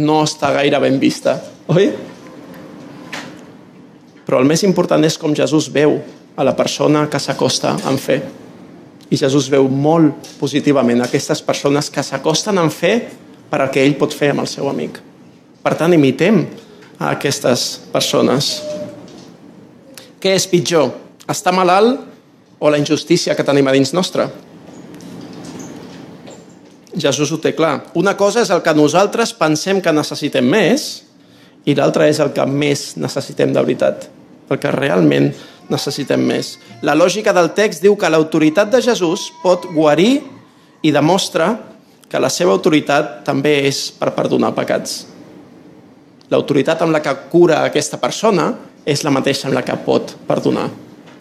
no 0.03 0.23
està 0.25 0.53
gaire 0.55 0.81
ben 0.83 0.99
vista, 1.01 1.37
oi? 1.73 1.91
Però 4.27 4.41
el 4.43 4.49
més 4.49 4.65
important 4.67 5.05
és 5.07 5.19
com 5.19 5.35
Jesús 5.37 5.69
veu 5.73 6.01
a 6.37 6.45
la 6.45 6.57
persona 6.57 7.07
que 7.11 7.21
s'acosta 7.23 7.77
amb 7.87 8.03
fe. 8.03 8.21
I 9.07 9.17
Jesús 9.17 9.47
veu 9.53 9.69
molt 9.71 10.35
positivament 10.41 11.05
aquestes 11.05 11.43
persones 11.47 11.91
que 11.95 12.03
s'acosten 12.03 12.59
amb 12.59 12.75
fe 12.75 12.97
per 13.51 13.61
al 13.63 13.71
que 13.71 13.85
ell 13.85 13.95
pot 13.99 14.15
fer 14.15 14.33
amb 14.33 14.43
el 14.43 14.51
seu 14.51 14.67
amic. 14.69 14.99
Per 15.63 15.75
tant, 15.79 15.95
imitem 15.95 16.43
a 16.99 17.13
aquestes 17.13 17.67
persones. 17.93 18.61
Què 20.21 20.33
és 20.37 20.49
pitjor? 20.49 20.93
Estar 21.29 21.53
malalt 21.55 22.01
o 22.59 22.71
la 22.73 22.81
injustícia 22.81 23.35
que 23.37 23.45
tenim 23.45 23.69
a 23.69 23.75
dins 23.75 23.93
nostra? 23.97 24.29
Jesús 26.97 27.33
ho 27.33 27.39
té 27.43 27.53
clar. 27.53 27.91
Una 27.95 28.17
cosa 28.17 28.41
és 28.41 28.51
el 28.51 28.63
que 28.65 28.73
nosaltres 28.75 29.35
pensem 29.37 29.83
que 29.85 29.93
necessitem 29.93 30.47
més 30.49 30.87
i 31.69 31.75
l'altra 31.77 32.09
és 32.09 32.21
el 32.23 32.33
que 32.33 32.47
més 32.49 32.95
necessitem 32.97 33.53
de 33.53 33.61
veritat, 33.61 34.07
el 34.49 34.61
que 34.63 34.73
realment 34.73 35.33
necessitem 35.69 36.23
més. 36.23 36.55
La 36.87 36.95
lògica 36.97 37.35
del 37.37 37.51
text 37.57 37.83
diu 37.85 37.97
que 37.99 38.11
l'autoritat 38.11 38.71
de 38.73 38.81
Jesús 38.81 39.29
pot 39.43 39.67
guarir 39.75 40.23
i 40.87 40.93
demostra 40.95 41.51
que 42.09 42.23
la 42.23 42.31
seva 42.31 42.55
autoritat 42.55 43.21
també 43.27 43.59
és 43.67 43.91
per 43.99 44.15
perdonar 44.15 44.55
pecats. 44.57 45.16
L'autoritat 46.31 46.83
amb 46.83 46.93
la 46.93 47.03
que 47.03 47.15
cura 47.31 47.63
aquesta 47.65 48.01
persona 48.03 48.51
és 48.87 49.03
la 49.07 49.15
mateixa 49.15 49.49
amb 49.49 49.57
la 49.57 49.65
que 49.67 49.77
pot 49.87 50.17
perdonar 50.27 50.69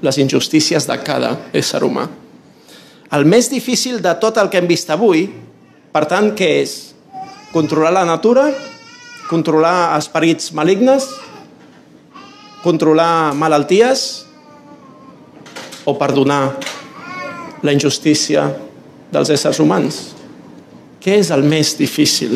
les 0.05 0.17
injustícies 0.21 0.85
de 0.89 0.97
cada 1.05 1.35
ésser 1.53 1.81
humà. 1.85 2.07
El 3.13 3.25
més 3.29 3.49
difícil 3.49 4.01
de 4.01 4.13
tot 4.21 4.37
el 4.41 4.49
que 4.49 4.59
hem 4.61 4.69
vist 4.69 4.89
avui 4.93 5.27
per 5.95 6.03
tant, 6.11 6.33
què 6.35 6.47
és? 6.59 6.71
Controlar 7.53 7.93
la 7.95 8.01
natura? 8.03 8.49
Controlar 9.29 9.95
esperits 9.95 10.49
malignes? 10.51 11.05
Controlar 12.65 13.31
malalties? 13.31 14.03
O 15.87 15.93
perdonar 15.95 16.41
la 17.63 17.71
injustícia 17.71 18.43
dels 19.13 19.31
éssers 19.37 19.63
humans? 19.63 20.01
Què 20.99 21.15
és 21.21 21.31
el 21.31 21.47
més 21.47 21.77
difícil? 21.79 22.35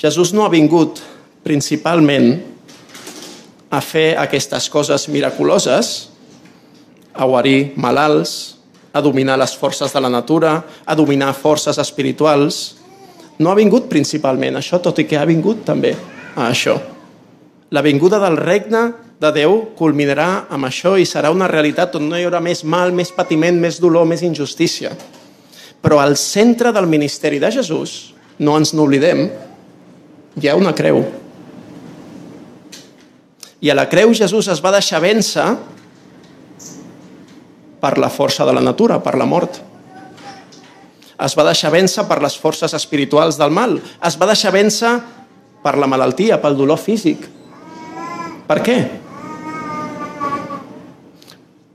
Jesús 0.00 0.32
no 0.32 0.46
ha 0.46 0.48
vingut 0.48 1.02
principalment 1.44 2.38
a 3.68 3.82
fer 3.84 4.14
aquestes 4.16 4.70
coses 4.72 5.04
miraculoses, 5.12 6.08
a 7.12 7.26
guarir 7.28 7.74
malalts, 7.76 8.56
a 8.96 9.02
dominar 9.04 9.36
les 9.36 9.52
forces 9.52 9.92
de 9.92 10.00
la 10.00 10.08
natura, 10.08 10.54
a 10.86 10.94
dominar 10.96 11.34
forces 11.36 11.76
espirituals. 11.76 12.78
No 13.38 13.52
ha 13.52 13.58
vingut 13.58 13.90
principalment 13.92 14.56
a 14.56 14.62
això, 14.64 14.80
tot 14.80 14.98
i 14.98 15.04
que 15.04 15.20
ha 15.20 15.28
vingut 15.28 15.66
també 15.68 15.92
a 16.32 16.48
això. 16.48 16.78
La 17.70 17.84
vinguda 17.84 18.18
del 18.24 18.40
regne 18.40 18.82
de 19.20 19.34
Déu 19.36 19.58
culminarà 19.76 20.46
amb 20.48 20.64
això 20.64 20.94
i 20.96 21.04
serà 21.04 21.28
una 21.28 21.48
realitat 21.48 22.00
on 22.00 22.08
no 22.08 22.16
hi 22.16 22.24
haurà 22.24 22.40
més 22.40 22.64
mal, 22.64 22.88
més 22.96 23.12
patiment, 23.12 23.60
més 23.60 23.76
dolor, 23.84 24.08
més 24.08 24.24
injustícia. 24.24 24.96
Però 25.84 26.00
al 26.00 26.16
centre 26.16 26.72
del 26.72 26.88
ministeri 26.88 27.38
de 27.38 27.52
Jesús, 27.52 28.14
no 28.40 28.56
ens 28.56 28.72
n'oblidem, 28.72 29.28
hi 30.40 30.48
ha 30.48 30.56
una 30.56 30.72
creu. 30.74 31.02
I 33.60 33.68
a 33.68 33.76
la 33.76 33.88
creu 33.92 34.14
Jesús 34.16 34.48
es 34.48 34.62
va 34.64 34.72
deixar 34.72 35.02
vèncer 35.04 35.44
per 37.80 37.96
la 38.00 38.08
força 38.12 38.46
de 38.48 38.54
la 38.56 38.62
natura, 38.64 39.00
per 39.04 39.16
la 39.20 39.28
mort. 39.28 39.60
Es 41.20 41.36
va 41.36 41.44
deixar 41.44 41.72
vèncer 41.74 42.06
per 42.08 42.20
les 42.24 42.36
forces 42.40 42.72
espirituals 42.76 43.36
del 43.36 43.52
mal. 43.52 43.76
Es 44.00 44.16
va 44.16 44.28
deixar 44.30 44.54
vèncer 44.54 44.94
per 45.60 45.76
la 45.76 45.88
malaltia, 45.88 46.40
pel 46.40 46.56
dolor 46.56 46.80
físic. 46.80 47.26
Per 48.48 48.58
què? 48.64 48.78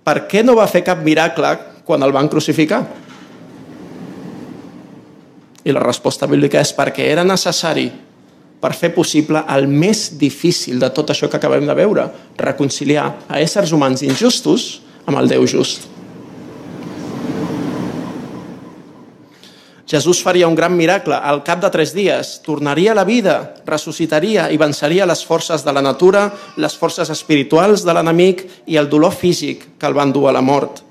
Per 0.05 0.17
què 0.29 0.41
no 0.45 0.57
va 0.57 0.65
fer 0.69 0.81
cap 0.85 1.01
miracle 1.05 1.53
quan 1.85 2.01
el 2.05 2.13
van 2.13 2.29
crucificar? 2.29 2.81
I 5.65 5.73
la 5.73 5.81
resposta 5.81 6.29
bíblica 6.29 6.61
és 6.61 6.73
perquè 6.77 7.07
era 7.13 7.25
necessari 7.25 7.87
per 8.61 8.73
fer 8.73 8.93
possible 8.95 9.43
el 9.55 9.67
més 9.67 10.07
difícil 10.19 10.79
de 10.81 10.89
tot 10.95 11.11
això 11.11 11.29
que 11.29 11.37
acabem 11.37 11.67
de 11.67 11.75
veure, 11.77 12.07
reconciliar 12.37 13.11
a 13.27 13.41
éssers 13.43 13.75
humans 13.75 14.05
injustos 14.05 14.81
amb 15.05 15.19
el 15.21 15.29
Déu 15.29 15.45
just. 15.45 15.91
Jesús 19.85 20.23
faria 20.23 20.47
un 20.47 20.55
gran 20.57 20.73
miracle. 20.75 21.13
Al 21.13 21.43
cap 21.45 21.61
de 21.61 21.69
tres 21.69 21.93
dies 21.93 22.39
tornaria 22.41 22.91
a 22.91 22.97
la 22.97 23.05
vida, 23.05 23.53
ressuscitaria 23.67 24.47
i 24.49 24.57
venceria 24.57 25.05
les 25.05 25.21
forces 25.25 25.61
de 25.61 25.73
la 25.73 25.83
natura, 25.85 26.31
les 26.57 26.73
forces 26.73 27.11
espirituals 27.13 27.85
de 27.85 27.93
l'enemic 27.93 28.41
i 28.65 28.79
el 28.81 28.89
dolor 28.89 29.13
físic 29.13 29.77
que 29.77 29.85
el 29.85 29.93
van 29.93 30.11
dur 30.11 30.25
a 30.29 30.33
la 30.33 30.41
mort. 30.41 30.81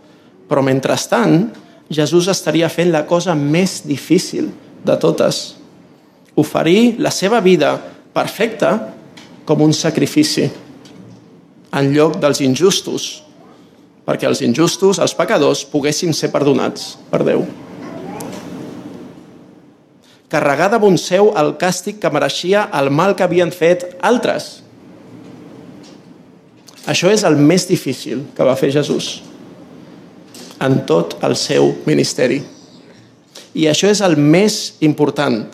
Però 0.46 0.62
mentrestant, 0.62 1.50
Jesús 1.90 2.30
estaria 2.30 2.70
fent 2.70 2.92
la 2.94 3.02
cosa 3.06 3.34
més 3.34 3.80
difícil 3.82 4.52
de 4.86 4.96
totes. 5.02 5.63
Oferir 6.40 6.96
la 6.98 7.12
seva 7.14 7.40
vida 7.40 7.76
perfecta 8.14 8.72
com 9.44 9.62
un 9.62 9.74
sacrifici 9.76 10.48
en 11.74 11.92
lloc 11.94 12.16
dels 12.22 12.40
injustos, 12.42 13.10
perquè 14.06 14.26
els 14.30 14.42
injustos, 14.46 15.00
els 15.02 15.14
pecadors, 15.18 15.64
poguessin 15.66 16.14
ser 16.14 16.32
perdonats 16.34 16.94
per 17.10 17.22
Déu 17.26 17.46
carregar 20.34 20.70
damunt 20.72 20.96
seu 20.98 21.30
el 21.38 21.54
càstig 21.60 22.00
que 22.02 22.10
mereixia 22.10 22.66
el 22.74 22.90
mal 22.90 23.14
que 23.14 23.22
havien 23.26 23.52
fet 23.54 23.86
altres. 24.02 24.64
Això 26.90 27.12
és 27.12 27.22
el 27.24 27.38
més 27.38 27.68
difícil 27.68 28.24
que 28.34 28.46
va 28.46 28.56
fer 28.58 28.72
Jesús 28.74 29.20
en 30.64 30.80
tot 30.88 31.16
el 31.26 31.36
seu 31.38 31.70
ministeri. 31.86 32.40
I 33.54 33.68
això 33.70 33.90
és 33.92 34.02
el 34.02 34.16
més 34.18 34.74
important. 34.82 35.44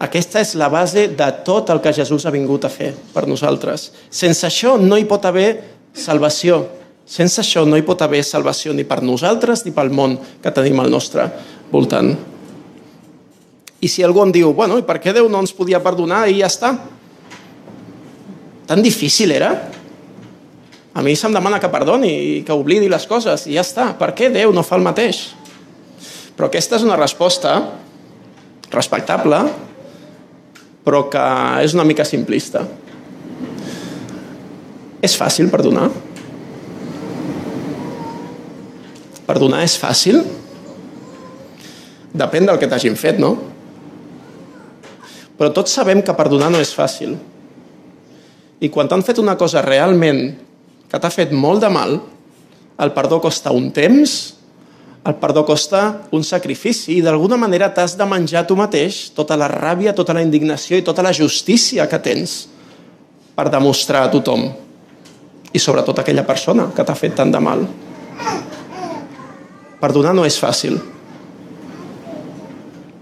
Aquesta 0.00 0.40
és 0.40 0.54
la 0.56 0.70
base 0.72 1.10
de 1.12 1.26
tot 1.44 1.68
el 1.68 1.82
que 1.84 1.92
Jesús 1.92 2.24
ha 2.24 2.32
vingut 2.32 2.64
a 2.64 2.72
fer 2.72 2.94
per 3.12 3.26
nosaltres. 3.28 3.90
Sense 4.08 4.46
això 4.48 4.78
no 4.80 4.96
hi 4.96 5.04
pot 5.04 5.26
haver 5.28 5.50
salvació. 5.92 6.62
Sense 7.04 7.42
això 7.42 7.66
no 7.68 7.76
hi 7.76 7.84
pot 7.84 8.00
haver 8.00 8.22
salvació 8.24 8.72
ni 8.72 8.86
per 8.88 9.02
nosaltres 9.04 9.66
ni 9.66 9.74
pel 9.76 9.92
món 9.92 10.16
que 10.40 10.54
tenim 10.56 10.80
al 10.80 10.88
nostre 10.92 11.26
voltant. 11.72 12.14
I 13.80 13.88
si 13.88 14.04
algú 14.04 14.24
em 14.24 14.32
diu, 14.32 14.54
bueno, 14.56 14.78
i 14.80 14.86
per 14.88 14.98
què 15.04 15.12
Déu 15.12 15.28
no 15.28 15.44
ens 15.44 15.52
podia 15.56 15.82
perdonar 15.84 16.26
i 16.28 16.40
ja 16.40 16.48
està? 16.48 16.72
Tan 18.70 18.80
difícil 18.84 19.32
era? 19.36 19.52
A 20.96 21.04
mi 21.04 21.12
se'm 21.16 21.36
demana 21.36 21.60
que 21.60 21.68
perdoni 21.72 22.10
i 22.10 22.36
que 22.46 22.56
oblidi 22.56 22.88
les 22.88 23.04
coses 23.08 23.44
i 23.48 23.56
ja 23.58 23.64
està. 23.66 23.92
Per 24.00 24.14
què 24.16 24.32
Déu 24.32 24.52
no 24.56 24.64
fa 24.64 24.80
el 24.80 24.86
mateix? 24.86 25.26
Però 26.36 26.48
aquesta 26.48 26.80
és 26.80 26.86
una 26.88 26.96
resposta 26.96 27.58
respectable, 28.72 29.42
però 30.84 31.04
que 31.12 31.24
és 31.64 31.74
una 31.76 31.86
mica 31.86 32.06
simplista. 32.08 32.64
És 35.00 35.16
fàcil 35.16 35.50
perdonar? 35.52 35.88
Perdonar 39.28 39.62
és 39.64 39.76
fàcil? 39.80 40.20
Depèn 42.10 42.48
del 42.48 42.58
que 42.58 42.68
t'hagin 42.68 42.96
fet, 42.98 43.20
no? 43.22 43.36
Però 45.38 45.52
tots 45.56 45.72
sabem 45.72 46.02
que 46.04 46.16
perdonar 46.16 46.50
no 46.52 46.60
és 46.60 46.72
fàcil. 46.76 47.14
I 48.60 48.68
quan 48.68 48.90
t'han 48.90 49.04
fet 49.06 49.20
una 49.22 49.38
cosa 49.40 49.62
realment 49.64 50.26
que 50.90 50.98
t'ha 50.98 51.12
fet 51.14 51.30
molt 51.32 51.62
de 51.62 51.70
mal, 51.72 51.96
el 52.80 52.92
perdó 52.96 53.20
costa 53.22 53.52
un 53.54 53.70
temps, 53.72 54.18
El 55.10 55.16
perdó 55.18 55.42
costa 55.42 56.04
un 56.14 56.22
sacrifici 56.22 56.92
i 56.94 57.02
d'alguna 57.02 57.34
manera 57.40 57.72
t'has 57.74 57.96
de 57.98 58.06
menjar 58.06 58.44
tu 58.46 58.54
mateix 58.54 59.08
tota 59.16 59.34
la 59.34 59.48
ràbia, 59.50 59.90
tota 59.96 60.14
la 60.14 60.22
indignació 60.22 60.78
i 60.78 60.84
tota 60.86 61.02
la 61.02 61.10
justícia 61.10 61.88
que 61.90 61.98
tens 61.98 62.44
per 63.34 63.48
demostrar 63.50 64.04
a 64.06 64.12
tothom 64.12 64.46
i 65.50 65.58
sobretot 65.58 65.98
a 65.98 66.06
aquella 66.06 66.22
persona 66.28 66.68
que 66.76 66.86
t'ha 66.86 66.94
fet 66.94 67.18
tant 67.18 67.34
de 67.34 67.42
mal. 67.42 67.66
Perdonar 69.82 70.14
no 70.14 70.28
és 70.28 70.38
fàcil. 70.38 70.78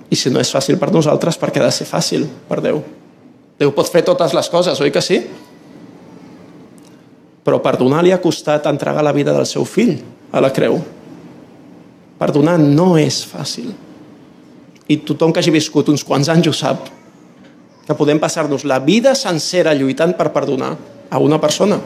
I 0.08 0.16
si 0.16 0.32
no 0.32 0.40
és 0.40 0.48
fàcil 0.54 0.80
per 0.80 0.88
nosaltres, 0.94 1.36
per 1.36 1.52
què 1.52 1.60
ha 1.60 1.68
de 1.68 1.76
ser 1.76 1.90
fàcil 1.92 2.24
per 2.48 2.62
Déu? 2.64 2.80
Déu 3.60 3.76
pot 3.76 3.90
fer 3.92 4.06
totes 4.06 4.32
les 4.32 4.48
coses, 4.48 4.80
oi 4.80 4.94
que 4.94 5.04
sí? 5.04 5.26
Però 7.44 7.60
perdonar 7.60 8.00
li 8.06 8.16
ha 8.16 8.22
costat 8.22 8.70
entregar 8.70 9.04
la 9.04 9.12
vida 9.12 9.36
del 9.36 9.50
seu 9.50 9.68
fill 9.68 9.98
a 10.32 10.40
la 10.40 10.56
creu. 10.56 10.80
Perdonar 12.18 12.58
no 12.58 12.96
és 12.98 13.20
fàcil. 13.26 13.70
I 14.88 14.98
tothom 15.06 15.32
que 15.32 15.42
hagi 15.42 15.54
viscut 15.54 15.90
uns 15.92 16.04
quants 16.06 16.30
anys 16.32 16.48
ho 16.50 16.54
sap, 16.56 16.88
que 17.86 17.96
podem 17.96 18.18
passar-nos 18.20 18.66
la 18.68 18.80
vida 18.84 19.14
sencera 19.16 19.76
lluitant 19.76 20.12
per 20.16 20.32
perdonar 20.34 20.74
a 21.08 21.20
una 21.22 21.38
persona. 21.40 21.78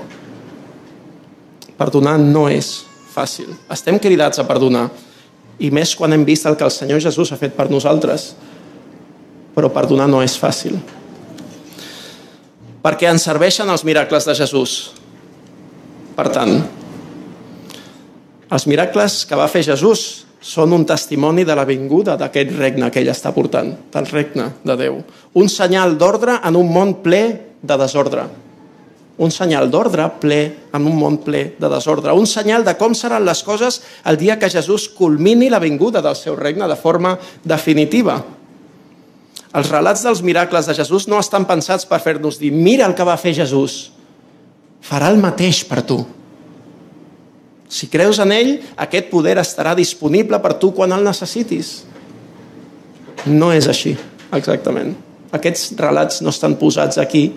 Perdonar 1.79 2.17
no 2.19 2.49
és 2.51 2.81
fàcil. 3.13 3.53
Estem 3.71 4.01
cridats 4.03 4.41
a 4.41 4.47
perdonar, 4.49 4.89
i 5.63 5.71
més 5.71 5.95
quan 5.99 6.15
hem 6.15 6.25
vist 6.27 6.47
el 6.49 6.57
que 6.57 6.67
el 6.67 6.75
Senyor 6.75 7.03
Jesús 7.05 7.31
ha 7.33 7.39
fet 7.39 7.55
per 7.55 7.69
nosaltres. 7.71 8.33
Però 9.53 9.69
perdonar 9.71 10.09
no 10.09 10.23
és 10.25 10.35
fàcil. 10.41 10.79
Perquè 12.83 13.11
ens 13.13 13.27
serveixen 13.29 13.69
els 13.71 13.85
miracles 13.87 14.27
de 14.27 14.35
Jesús. 14.35 14.77
Per 16.17 16.27
tant, 16.33 16.57
els 18.53 18.67
miracles 18.69 19.23
que 19.29 19.39
va 19.39 19.49
fer 19.49 19.65
Jesús 19.65 20.27
són 20.43 20.75
un 20.75 20.85
testimoni 20.85 21.47
de 21.47 21.55
la 21.57 21.65
vinguda 21.65 22.19
d'aquest 22.19 22.51
regne 22.59 22.91
que 22.91 23.01
ell 23.01 23.13
està 23.13 23.31
portant, 23.33 23.71
del 23.95 24.09
regne 24.11 24.49
de 24.67 24.77
Déu. 24.77 24.99
Un 25.39 25.49
senyal 25.49 25.97
d'ordre 25.97 26.41
en 26.43 26.59
un 26.59 26.69
món 26.69 26.99
ple 27.05 27.23
de 27.63 27.79
desordre. 27.79 28.27
Un 29.23 29.31
senyal 29.31 29.71
d'ordre 29.71 30.09
ple 30.21 30.41
en 30.75 30.87
un 30.89 30.97
món 30.99 31.19
ple 31.23 31.45
de 31.61 31.71
desordre. 31.71 32.13
Un 32.13 32.27
senyal 32.27 32.65
de 32.67 32.75
com 32.81 32.95
seran 32.97 33.25
les 33.25 33.43
coses 33.47 33.81
el 34.05 34.19
dia 34.19 34.39
que 34.39 34.51
Jesús 34.51 34.89
culmini 34.89 35.49
la 35.53 35.63
vinguda 35.63 36.03
del 36.03 36.17
seu 36.19 36.37
regne 36.37 36.69
de 36.69 36.77
forma 36.77 37.15
definitiva. 37.45 38.19
Els 39.53 39.69
relats 39.69 40.03
dels 40.03 40.25
miracles 40.25 40.67
de 40.67 40.75
Jesús 40.75 41.07
no 41.13 41.21
estan 41.21 41.45
pensats 41.47 41.87
per 41.87 42.01
fer-nos 42.01 42.41
dir 42.41 42.51
mira 42.57 42.89
el 42.89 42.97
que 42.97 43.07
va 43.07 43.21
fer 43.21 43.35
Jesús, 43.37 43.93
farà 44.83 45.13
el 45.13 45.21
mateix 45.21 45.63
per 45.69 45.85
tu. 45.87 46.01
Si 47.73 47.89
creus 47.89 48.19
en 48.21 48.35
ell, 48.37 48.59
aquest 48.77 49.09
poder 49.09 49.39
estarà 49.41 49.73
disponible 49.79 50.37
per 50.45 50.59
tu 50.61 50.75
quan 50.77 50.93
el 50.93 51.07
necessitis. 51.07 51.71
No 53.33 53.49
és 53.55 53.69
així, 53.71 53.95
exactament. 54.37 54.93
Aquests 55.33 55.71
relats 55.79 56.21
no 56.21 56.35
estan 56.35 56.59
posats 56.61 57.01
aquí 57.01 57.31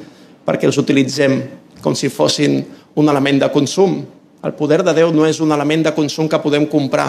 perquè 0.45 0.67
els 0.67 0.81
utilitzem 0.81 1.37
com 1.79 1.95
si 1.95 2.11
fossin 2.11 2.59
un 2.99 3.07
element 3.11 3.39
de 3.45 3.49
consum. 3.53 4.01
El 4.43 4.57
poder 4.59 4.81
de 4.83 4.91
Déu 4.97 5.13
no 5.15 5.23
és 5.23 5.39
un 5.39 5.55
element 5.55 5.87
de 5.87 5.95
consum 5.95 6.27
que 6.27 6.41
podem 6.43 6.67
comprar 6.67 7.07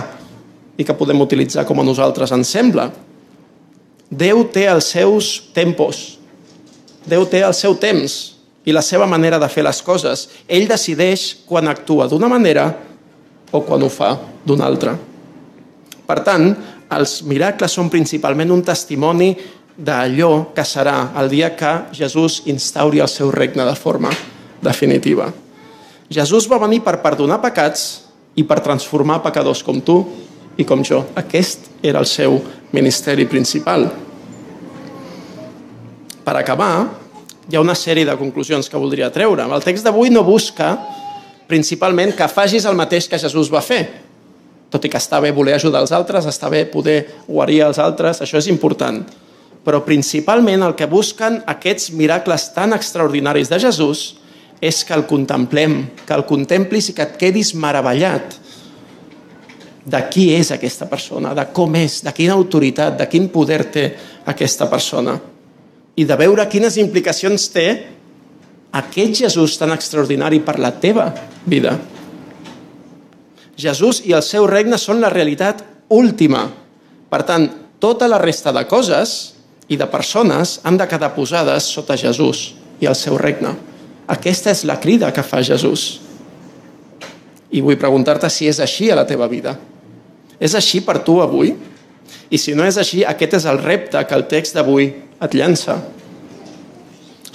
i 0.79 0.87
que 0.87 0.95
podem 0.95 1.21
utilitzar 1.21 1.67
com 1.67 1.83
a 1.83 1.85
nosaltres 1.85 2.31
ens 2.37 2.55
sembla. 2.55 2.93
Déu 4.07 4.45
té 4.55 4.69
els 4.71 4.93
seus 4.95 5.35
tempos. 5.57 6.21
Déu 7.07 7.27
té 7.27 7.43
el 7.43 7.55
seu 7.59 7.75
temps 7.75 8.37
i 8.67 8.75
la 8.75 8.87
seva 8.87 9.07
manera 9.11 9.41
de 9.43 9.51
fer 9.51 9.67
les 9.67 9.83
coses. 9.83 10.29
Ell 10.47 10.71
decideix 10.71 11.33
quan 11.49 11.67
actua 11.67 12.07
d'una 12.11 12.31
manera 12.31 12.71
o 13.53 13.63
quan 13.63 13.83
ho 13.83 13.91
fa 13.93 14.15
d'una 14.47 14.67
altra. 14.67 14.97
Per 16.07 16.19
tant, 16.27 16.49
els 16.97 17.21
miracles 17.27 17.73
són 17.75 17.91
principalment 17.91 18.53
un 18.55 18.63
testimoni 18.67 19.33
d'allò 19.77 20.55
que 20.55 20.65
serà 20.65 21.13
el 21.21 21.29
dia 21.29 21.51
que 21.59 21.73
Jesús 21.93 22.43
instauri 22.47 23.03
el 23.03 23.11
seu 23.11 23.31
regne 23.35 23.67
de 23.67 23.75
forma 23.77 24.11
definitiva. 24.63 25.29
Jesús 26.09 26.47
va 26.49 26.61
venir 26.63 26.81
per 26.87 27.01
perdonar 27.03 27.41
pecats 27.43 28.07
i 28.39 28.45
per 28.47 28.63
transformar 28.63 29.23
pecadors 29.25 29.63
com 29.67 29.81
tu 29.83 29.99
i 30.57 30.65
com 30.65 30.85
jo. 30.87 31.03
Aquest 31.19 31.69
era 31.83 32.01
el 32.01 32.07
seu 32.07 32.39
ministeri 32.73 33.27
principal. 33.27 33.89
Per 36.27 36.35
acabar, 36.35 36.87
hi 37.47 37.57
ha 37.57 37.63
una 37.63 37.77
sèrie 37.79 38.07
de 38.07 38.17
conclusions 38.19 38.69
que 38.71 38.79
voldria 38.81 39.11
treure. 39.15 39.45
El 39.45 39.65
text 39.65 39.85
d'avui 39.87 40.11
no 40.11 40.25
busca 40.27 40.73
principalment 41.47 42.15
que 42.17 42.29
facis 42.31 42.67
el 42.67 42.77
mateix 42.79 43.09
que 43.11 43.21
Jesús 43.21 43.51
va 43.53 43.63
fer. 43.65 43.85
Tot 44.71 44.85
i 44.85 44.91
que 44.91 44.99
està 44.99 45.21
bé 45.23 45.31
voler 45.35 45.55
ajudar 45.57 45.85
els 45.85 45.95
altres, 45.95 46.27
està 46.27 46.51
bé 46.51 46.65
poder 46.69 46.99
guarir 47.29 47.63
els 47.69 47.79
altres, 47.83 48.21
això 48.23 48.41
és 48.41 48.49
important. 48.51 49.03
Però 49.67 49.83
principalment 49.87 50.63
el 50.67 50.75
que 50.79 50.89
busquen 50.91 51.41
aquests 51.47 51.93
miracles 51.95 52.51
tan 52.55 52.75
extraordinaris 52.75 53.51
de 53.51 53.61
Jesús 53.63 54.09
és 54.61 54.83
que 54.85 54.95
el 54.97 55.07
contemplem, 55.07 55.79
que 56.07 56.17
el 56.17 56.27
contemplis 56.27 56.91
i 56.91 56.97
que 56.97 57.07
et 57.07 57.17
quedis 57.21 57.53
meravellat 57.55 58.37
de 59.87 60.03
qui 60.11 60.33
és 60.35 60.51
aquesta 60.51 60.89
persona, 60.91 61.35
de 61.37 61.47
com 61.55 61.75
és, 61.79 62.01
de 62.03 62.13
quina 62.15 62.35
autoritat, 62.35 62.97
de 62.99 63.07
quin 63.11 63.29
poder 63.31 63.63
té 63.71 63.87
aquesta 64.27 64.67
persona 64.71 65.19
i 65.97 66.05
de 66.05 66.17
veure 66.19 66.45
quines 66.51 66.77
implicacions 66.81 67.49
té 67.55 67.67
aquest 68.73 69.23
Jesús 69.23 69.57
tan 69.59 69.73
extraordinari 69.75 70.41
per 70.45 70.59
la 70.59 70.73
teva 70.81 71.11
vida. 71.47 71.77
Jesús 73.57 74.03
i 74.05 74.13
el 74.13 74.23
seu 74.23 74.47
regne 74.47 74.79
són 74.79 75.01
la 75.01 75.11
realitat 75.13 75.63
última. 75.89 76.45
Per 77.09 77.23
tant, 77.25 77.47
tota 77.81 78.09
la 78.09 78.21
resta 78.21 78.53
de 78.53 78.67
coses 78.69 79.37
i 79.69 79.79
de 79.81 79.87
persones 79.89 80.61
han 80.65 80.77
de 80.77 80.87
quedar 80.89 81.15
posades 81.15 81.69
sota 81.73 81.97
Jesús 81.97 82.53
i 82.81 82.89
el 82.89 82.97
seu 82.99 83.17
regne. 83.19 83.55
Aquesta 84.07 84.53
és 84.53 84.65
la 84.69 84.79
crida 84.79 85.11
que 85.13 85.25
fa 85.27 85.43
Jesús. 85.43 86.01
I 87.51 87.63
vull 87.63 87.79
preguntar-te 87.81 88.29
si 88.31 88.47
és 88.51 88.61
així 88.61 88.91
a 88.91 88.99
la 88.99 89.07
teva 89.09 89.27
vida. 89.31 89.57
És 90.39 90.55
així 90.55 90.83
per 90.85 91.01
tu 91.03 91.19
avui? 91.25 91.55
I 92.31 92.39
si 92.39 92.55
no 92.55 92.67
és 92.67 92.77
així, 92.79 93.03
aquest 93.07 93.39
és 93.41 93.47
el 93.49 93.59
repte 93.63 94.03
que 94.05 94.15
el 94.15 94.27
text 94.31 94.55
d'avui 94.59 94.91
et 95.23 95.35
llança. 95.35 95.79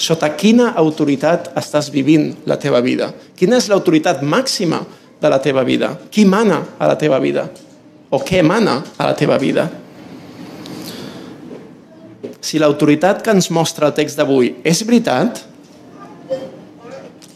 Sota 0.02 0.32
quina 0.34 0.72
autoritat 0.82 1.52
estàs 1.60 1.92
vivint 1.94 2.32
la 2.50 2.58
teva 2.58 2.80
vida? 2.82 3.12
Quina 3.38 3.60
és 3.62 3.68
l'autoritat 3.70 4.24
màxima 4.26 4.80
de 5.22 5.30
la 5.30 5.38
teva 5.44 5.62
vida? 5.68 5.92
Qui 6.10 6.26
mana 6.26 6.58
a 6.80 6.88
la 6.90 6.96
teva 6.98 7.20
vida? 7.22 7.46
O 8.10 8.18
què 8.26 8.42
mana 8.42 8.80
a 8.98 9.12
la 9.12 9.14
teva 9.18 9.38
vida? 9.38 9.68
Si 12.42 12.58
l'autoritat 12.58 13.22
que 13.22 13.36
ens 13.36 13.52
mostra 13.54 13.92
el 13.92 13.94
text 13.94 14.18
d'avui 14.18 14.56
és 14.66 14.82
veritat, 14.88 15.44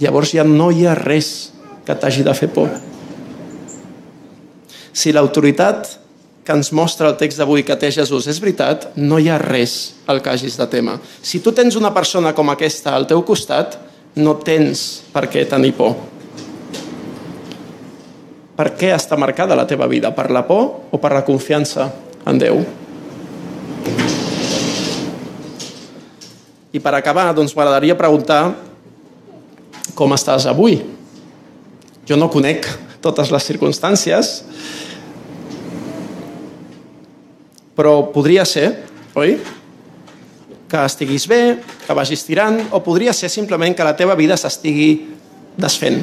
llavors 0.01 0.33
ja 0.33 0.43
no 0.43 0.71
hi 0.73 0.87
ha 0.89 0.97
res 0.97 1.29
que 1.85 1.93
t'hagi 1.93 2.25
de 2.25 2.33
fer 2.33 2.49
por. 2.49 2.73
Si 4.89 5.13
l'autoritat 5.13 5.99
que 6.45 6.53
ens 6.53 6.69
mostra 6.77 7.09
el 7.09 7.17
text 7.17 7.41
d'avui 7.41 7.63
que 7.65 7.75
té 7.81 7.89
Jesús 7.89 8.27
és 8.29 8.37
veritat, 8.37 8.91
no 9.01 9.17
hi 9.17 9.31
ha 9.33 9.39
res 9.41 9.95
al 10.05 10.21
que 10.21 10.29
hagis 10.29 10.59
de 10.59 10.67
tema. 10.69 10.99
Si 11.01 11.41
tu 11.41 11.51
tens 11.57 11.73
una 11.75 11.89
persona 11.93 12.35
com 12.37 12.51
aquesta 12.53 12.93
al 12.93 13.07
teu 13.09 13.23
costat, 13.25 13.79
no 14.21 14.37
tens 14.45 15.01
per 15.11 15.25
què 15.25 15.47
tenir 15.49 15.73
por. 15.73 15.95
Per 18.55 18.69
què 18.77 18.93
està 18.93 19.17
marcada 19.19 19.57
la 19.57 19.65
teva 19.67 19.89
vida? 19.89 20.13
Per 20.15 20.29
la 20.31 20.45
por 20.47 20.93
o 20.93 21.01
per 21.01 21.11
la 21.17 21.25
confiança 21.25 21.89
en 22.29 22.37
Déu? 22.39 22.61
I 26.75 26.79
per 26.79 26.93
acabar, 26.93 27.31
doncs 27.33 27.55
m'agradaria 27.57 27.97
preguntar 27.97 28.53
com 29.97 30.13
estàs 30.13 30.45
avui. 30.51 30.77
Jo 32.05 32.19
no 32.19 32.29
conec 32.29 32.67
totes 33.01 33.31
les 33.33 33.45
circumstàncies, 33.47 34.43
però 37.75 37.97
podria 38.13 38.45
ser, 38.47 38.71
oi? 39.15 39.37
Que 40.69 40.81
estiguis 40.87 41.27
bé, 41.29 41.41
que 41.85 41.95
vagis 41.97 42.25
tirant, 42.25 42.59
o 42.71 42.81
podria 42.83 43.13
ser 43.13 43.29
simplement 43.29 43.75
que 43.75 43.85
la 43.85 43.95
teva 43.97 44.17
vida 44.17 44.37
s'estigui 44.39 44.89
desfent. 45.57 46.01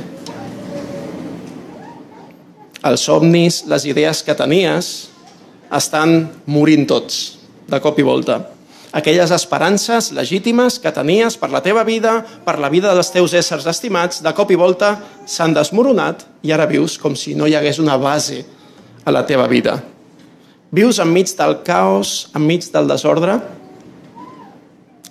Els 2.82 3.04
somnis, 3.08 3.62
les 3.70 3.86
idees 3.86 4.22
que 4.26 4.34
tenies, 4.38 4.94
estan 5.72 6.26
morint 6.46 6.86
tots, 6.88 7.22
de 7.70 7.78
cop 7.80 7.98
i 7.98 8.06
volta 8.06 8.42
aquelles 8.92 9.30
esperances 9.32 10.12
legítimes 10.12 10.78
que 10.78 10.92
tenies 10.92 11.38
per 11.40 11.48
la 11.50 11.62
teva 11.64 11.82
vida, 11.82 12.20
per 12.44 12.58
la 12.60 12.68
vida 12.68 12.92
dels 12.92 13.10
teus 13.10 13.32
éssers 13.32 13.66
estimats, 13.66 14.20
de 14.22 14.32
cop 14.36 14.52
i 14.52 14.58
volta 14.60 14.98
s'han 15.26 15.56
desmoronat 15.56 16.26
i 16.44 16.52
ara 16.52 16.68
vius 16.68 16.98
com 17.00 17.16
si 17.16 17.34
no 17.34 17.48
hi 17.48 17.56
hagués 17.56 17.80
una 17.80 17.96
base 17.96 18.44
a 19.04 19.10
la 19.10 19.24
teva 19.26 19.48
vida. 19.48 19.80
Vius 20.72 20.96
enmig 21.04 21.28
del 21.36 21.58
caos, 21.66 22.30
enmig 22.32 22.64
del 22.72 22.88
desordre? 22.88 23.36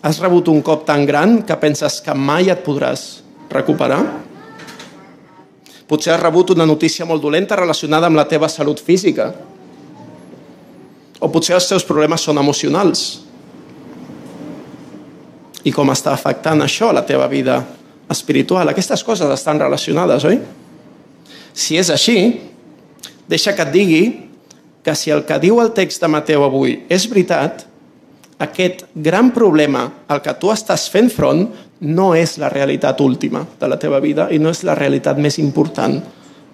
Has 0.01 0.17
rebut 0.17 0.47
un 0.49 0.63
cop 0.65 0.87
tan 0.87 1.05
gran 1.05 1.43
que 1.45 1.57
penses 1.61 1.99
que 2.01 2.15
mai 2.17 2.49
et 2.49 2.63
podràs 2.65 3.21
recuperar? 3.53 3.99
Potser 5.85 6.15
has 6.15 6.23
rebut 6.23 6.55
una 6.55 6.65
notícia 6.65 7.05
molt 7.05 7.21
dolenta 7.21 7.59
relacionada 7.59 8.09
amb 8.09 8.17
la 8.17 8.25
teva 8.25 8.49
salut 8.49 8.81
física 8.81 9.29
O 11.21 11.29
potser 11.29 11.53
els 11.53 11.67
teus 11.69 11.83
problemes 11.85 12.23
són 12.25 12.41
emocionals. 12.41 13.21
I 15.61 15.69
com 15.69 15.91
està 15.93 16.15
afectant 16.15 16.63
això 16.65 16.89
a 16.89 16.95
la 16.97 17.05
teva 17.05 17.27
vida 17.29 17.59
espiritual? 18.09 18.71
Aquestes 18.71 19.03
coses 19.05 19.29
estan 19.29 19.61
relacionades, 19.61 20.25
oi? 20.25 20.39
Si 21.53 21.77
és 21.77 21.91
així, 21.93 22.17
deixa 23.29 23.53
que 23.53 23.67
et 23.67 23.73
digui 23.75 24.03
que 24.83 24.95
si 24.95 25.11
el 25.13 25.25
que 25.25 25.39
diu 25.41 25.61
el 25.61 25.73
text 25.77 26.01
de 26.01 26.09
Mateu 26.09 26.43
avui 26.45 26.79
és 26.89 27.05
veritat, 27.09 27.65
aquest 28.41 28.87
gran 28.95 29.29
problema 29.33 29.83
al 30.09 30.21
que 30.25 30.33
tu 30.41 30.49
estàs 30.49 30.87
fent 30.89 31.11
front 31.13 31.45
no 31.85 32.11
és 32.17 32.37
la 32.41 32.49
realitat 32.49 33.01
última 33.01 33.43
de 33.59 33.69
la 33.69 33.77
teva 33.81 33.99
vida 34.01 34.27
i 34.33 34.39
no 34.41 34.49
és 34.49 34.63
la 34.65 34.75
realitat 34.77 35.19
més 35.21 35.37
important 35.41 35.99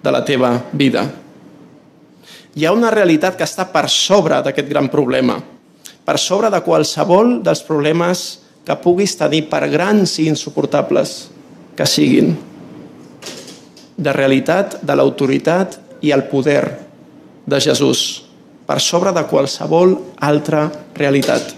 de 0.02 0.12
la 0.12 0.20
teva 0.24 0.52
vida. 0.72 1.06
Hi 2.54 2.66
ha 2.66 2.74
una 2.74 2.90
realitat 2.92 3.36
que 3.38 3.46
està 3.46 3.68
per 3.72 3.86
sobre 3.92 4.40
d'aquest 4.44 4.68
gran 4.68 4.88
problema, 4.92 5.38
per 6.04 6.18
sobre 6.20 6.50
de 6.52 6.60
qualsevol 6.64 7.38
dels 7.44 7.62
problemes 7.64 8.26
que 8.64 8.76
puguis 8.76 9.16
tenir 9.16 9.46
per 9.48 9.68
grans 9.72 10.18
i 10.20 10.28
insuportables 10.28 11.30
que 11.76 11.86
siguin. 11.86 12.34
De 13.96 14.12
realitat, 14.12 14.80
de 14.82 14.96
l'autoritat 14.96 15.78
i 16.04 16.12
el 16.12 16.26
poder 16.28 16.87
de 17.48 17.60
Jesús, 17.64 18.24
per 18.68 18.80
sobre 18.84 19.14
de 19.16 19.24
qualsevol 19.24 19.96
altra 20.20 20.66
realitat. 20.94 21.54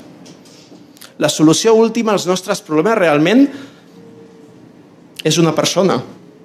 La 1.19 1.29
solució 1.29 1.75
última 1.77 2.15
als 2.15 2.29
nostres 2.31 2.63
problemes 2.65 2.97
realment 2.97 3.45
és 5.27 5.37
una 5.43 5.53
persona, 5.53 5.99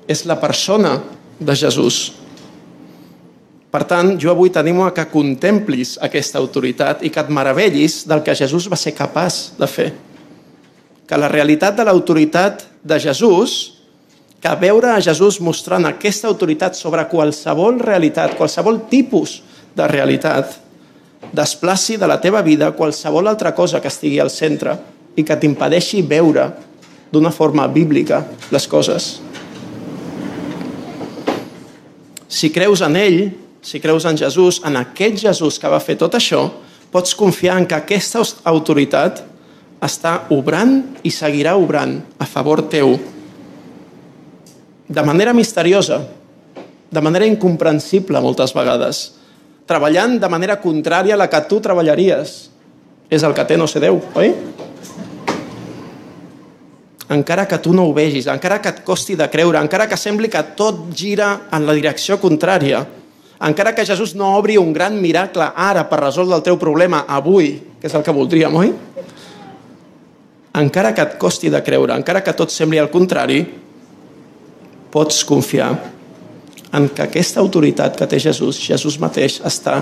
és 0.09 0.25
la 0.25 0.39
persona 0.41 0.97
de 1.39 1.55
Jesús. 1.55 2.09
Per 3.71 3.83
tant, 3.87 4.13
jo 4.19 4.31
avui 4.31 4.49
t'animo 4.49 4.85
a 4.85 4.93
que 4.95 5.07
contemplis 5.11 5.97
aquesta 6.03 6.39
autoritat 6.39 7.03
i 7.03 7.11
que 7.11 7.21
et 7.21 7.31
meravellis 7.31 8.03
del 8.07 8.23
que 8.23 8.35
Jesús 8.35 8.69
va 8.71 8.79
ser 8.79 8.95
capaç 8.95 9.57
de 9.59 9.67
fer. 9.67 9.89
Que 11.05 11.19
la 11.19 11.29
realitat 11.29 11.75
de 11.77 11.85
l'autoritat 11.85 12.63
de 12.83 12.99
Jesús, 13.03 13.74
que 14.45 14.55
veure 14.61 14.91
a 14.93 15.01
Jesús 15.01 15.39
mostrant 15.41 15.87
aquesta 15.89 16.27
autoritat 16.29 16.75
sobre 16.77 17.07
qualsevol 17.09 17.79
realitat, 17.81 18.35
qualsevol 18.37 18.83
tipus 18.91 19.39
de 19.73 19.87
realitat, 19.89 20.51
desplaci 21.33 21.97
de 21.97 22.05
la 22.05 22.19
teva 22.21 22.43
vida 22.45 22.69
qualsevol 22.77 23.25
altra 23.25 23.55
cosa 23.57 23.81
que 23.81 23.89
estigui 23.89 24.19
al 24.21 24.29
centre 24.29 24.75
i 25.17 25.25
que 25.25 25.37
t'impedeixi 25.41 26.03
veure 26.05 26.45
d'una 27.09 27.31
forma 27.33 27.65
bíblica 27.65 28.21
les 28.53 28.69
coses. 28.69 29.07
Si 32.29 32.51
creus 32.53 32.85
en 32.85 33.01
ell, 33.01 33.19
si 33.65 33.81
creus 33.81 34.05
en 34.05 34.21
Jesús, 34.21 34.61
en 34.61 34.77
aquest 34.77 35.25
Jesús 35.25 35.57
que 35.57 35.73
va 35.73 35.81
fer 35.81 35.97
tot 35.97 36.21
això, 36.21 36.51
pots 36.93 37.17
confiar 37.17 37.57
en 37.57 37.65
que 37.65 37.81
aquesta 37.81 38.21
autoritat 38.45 39.25
està 39.81 40.19
obrant 40.29 40.83
i 41.01 41.09
seguirà 41.09 41.57
obrant 41.57 41.97
a 42.21 42.29
favor 42.29 42.67
teu 42.69 42.93
de 44.87 45.03
manera 45.03 45.33
misteriosa, 45.33 46.01
de 46.91 47.01
manera 47.01 47.25
incomprensible 47.25 48.21
moltes 48.21 48.53
vegades, 48.55 49.05
treballant 49.65 50.19
de 50.21 50.29
manera 50.29 50.59
contrària 50.61 51.15
a 51.15 51.19
la 51.19 51.29
que 51.29 51.41
tu 51.49 51.59
treballaries. 51.61 52.35
És 53.09 53.23
el 53.25 53.33
que 53.37 53.45
té 53.45 53.57
no 53.57 53.67
sé 53.69 53.81
Déu, 53.81 53.99
oi? 54.17 54.31
Encara 57.13 57.45
que 57.45 57.59
tu 57.61 57.73
no 57.73 57.83
ho 57.85 57.93
vegis, 57.93 58.25
encara 58.31 58.57
que 58.61 58.71
et 58.73 58.81
costi 58.85 59.13
de 59.17 59.27
creure, 59.29 59.59
encara 59.61 59.85
que 59.85 59.97
sembli 59.97 60.29
que 60.29 60.41
tot 60.57 60.87
gira 60.97 61.45
en 61.53 61.67
la 61.67 61.75
direcció 61.77 62.17
contrària, 62.17 62.79
encara 63.45 63.75
que 63.77 63.85
Jesús 63.85 64.15
no 64.17 64.31
obri 64.39 64.57
un 64.57 64.71
gran 64.73 64.97
miracle 65.01 65.51
ara 65.53 65.83
per 65.89 65.99
resoldre 66.01 66.39
el 66.39 66.45
teu 66.45 66.57
problema 66.57 67.03
avui, 67.05 67.51
que 67.77 67.85
és 67.85 67.93
el 67.93 68.01
que 68.01 68.15
voldríem, 68.15 68.57
oi? 68.57 68.73
Encara 70.57 70.95
que 70.95 71.05
et 71.05 71.17
costi 71.21 71.51
de 71.53 71.61
creure, 71.61 71.93
encara 71.93 72.23
que 72.25 72.33
tot 72.33 72.49
sembli 72.49 72.81
al 72.81 72.89
contrari, 72.89 73.43
pots 74.95 75.25
confiar 75.27 75.73
en 76.71 76.87
que 76.87 77.03
aquesta 77.03 77.41
autoritat 77.43 77.97
que 77.99 78.07
té 78.07 78.19
Jesús, 78.23 78.61
Jesús 78.63 78.95
mateix, 78.99 79.41
està 79.43 79.81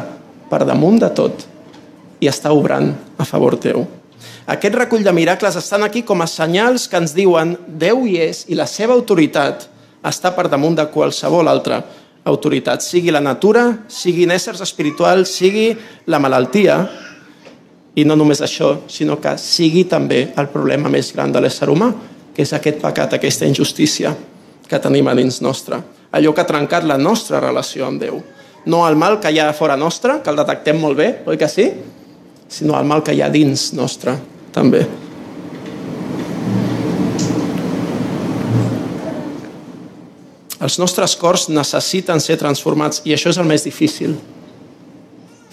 per 0.50 0.64
damunt 0.66 0.98
de 1.02 1.10
tot 1.14 1.46
i 2.22 2.30
està 2.32 2.50
obrant 2.54 2.90
a 3.22 3.28
favor 3.30 3.60
teu. 3.62 3.86
Aquest 4.50 4.76
recull 4.76 5.06
de 5.06 5.14
miracles 5.14 5.58
estan 5.60 5.86
aquí 5.86 6.02
com 6.02 6.24
a 6.24 6.30
senyals 6.30 6.88
que 6.90 6.98
ens 6.98 7.14
diuen 7.14 7.54
Déu 7.68 8.08
hi 8.10 8.18
és 8.26 8.44
i 8.50 8.58
la 8.58 8.66
seva 8.70 8.98
autoritat 8.98 9.68
està 10.04 10.34
per 10.36 10.50
damunt 10.50 10.80
de 10.82 10.88
qualsevol 10.92 11.48
altra 11.48 11.84
autoritat, 12.26 12.82
sigui 12.82 13.12
la 13.12 13.22
natura, 13.22 13.68
siguin 13.92 14.32
éssers 14.32 14.64
espirituals, 14.64 15.30
sigui 15.30 15.74
la 16.08 16.22
malaltia, 16.24 16.78
i 18.00 18.06
no 18.08 18.16
només 18.18 18.42
això, 18.42 18.78
sinó 18.90 19.20
que 19.22 19.36
sigui 19.38 19.84
també 19.86 20.30
el 20.40 20.50
problema 20.50 20.90
més 20.90 21.12
gran 21.14 21.36
de 21.36 21.44
l'ésser 21.44 21.70
humà, 21.70 21.92
que 22.34 22.42
és 22.48 22.54
aquest 22.56 22.80
pecat, 22.82 23.20
aquesta 23.20 23.46
injustícia 23.46 24.16
que 24.70 24.80
tenim 24.80 25.08
a 25.08 25.18
dins 25.18 25.42
nostre 25.44 25.82
allò 26.14 26.34
que 26.34 26.44
ha 26.44 26.48
trencat 26.48 26.86
la 26.86 26.98
nostra 27.02 27.42
relació 27.42 27.88
amb 27.88 28.02
Déu. 28.02 28.20
No 28.70 28.84
el 28.88 28.96
mal 28.96 29.20
que 29.20 29.32
hi 29.34 29.42
ha 29.42 29.52
fora 29.58 29.76
nostre, 29.76 30.20
que 30.24 30.30
el 30.30 30.38
detectem 30.40 30.78
molt 30.80 30.98
bé, 30.98 31.08
oi 31.26 31.40
que 31.42 31.50
sí? 31.50 31.66
Sinó 32.48 32.78
el 32.78 32.86
mal 32.86 33.02
que 33.04 33.16
hi 33.16 33.24
ha 33.26 33.32
dins 33.34 33.72
nostre, 33.74 34.14
també. 34.54 34.86
Els 40.64 40.78
nostres 40.80 41.18
cors 41.20 41.50
necessiten 41.52 42.22
ser 42.24 42.38
transformats 42.40 43.02
i 43.04 43.12
això 43.18 43.34
és 43.34 43.42
el 43.42 43.50
més 43.50 43.66
difícil. 43.66 44.14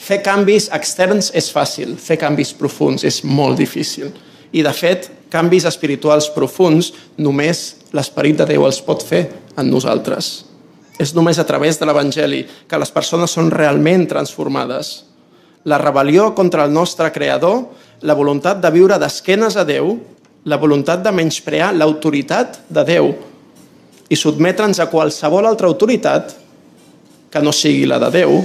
Fer 0.00 0.20
canvis 0.22 0.68
externs 0.76 1.32
és 1.34 1.48
fàcil, 1.50 1.96
fer 1.98 2.20
canvis 2.20 2.52
profuns 2.54 3.02
és 3.08 3.24
molt 3.24 3.58
difícil. 3.58 4.12
I, 4.53 4.62
de 4.66 4.72
fet, 4.74 5.09
canvis 5.30 5.66
espirituals 5.68 6.30
profuns 6.34 6.90
només 7.18 7.62
l'Esperit 7.94 8.40
de 8.40 8.46
Déu 8.51 8.66
els 8.66 8.80
pot 8.82 9.03
fer 9.07 9.26
en 9.59 9.70
nosaltres. 9.70 10.30
És 11.01 11.14
només 11.16 11.38
a 11.38 11.46
través 11.48 11.78
de 11.80 11.86
l'Evangeli 11.88 12.42
que 12.68 12.78
les 12.78 12.90
persones 12.92 13.32
són 13.32 13.51
realment 13.55 14.07
transformades. 14.11 15.05
La 15.64 15.78
rebel·lió 15.80 16.32
contra 16.36 16.66
el 16.66 16.74
nostre 16.74 17.11
Creador, 17.12 17.62
la 18.03 18.16
voluntat 18.16 18.61
de 18.61 18.70
viure 18.74 18.98
d'esquenes 19.01 19.57
a 19.57 19.64
Déu, 19.68 19.94
la 20.44 20.57
voluntat 20.57 21.03
de 21.05 21.12
menysprear 21.12 21.72
l'autoritat 21.76 22.62
de 22.68 22.84
Déu 22.88 23.11
i 24.11 24.16
sotmetre'ns 24.18 24.80
a 24.80 24.88
qualsevol 24.90 25.46
altra 25.46 25.68
autoritat 25.68 26.32
que 27.30 27.42
no 27.44 27.53
sigui 27.55 27.86
la 27.86 28.01
de 28.03 28.11
Déu, 28.16 28.40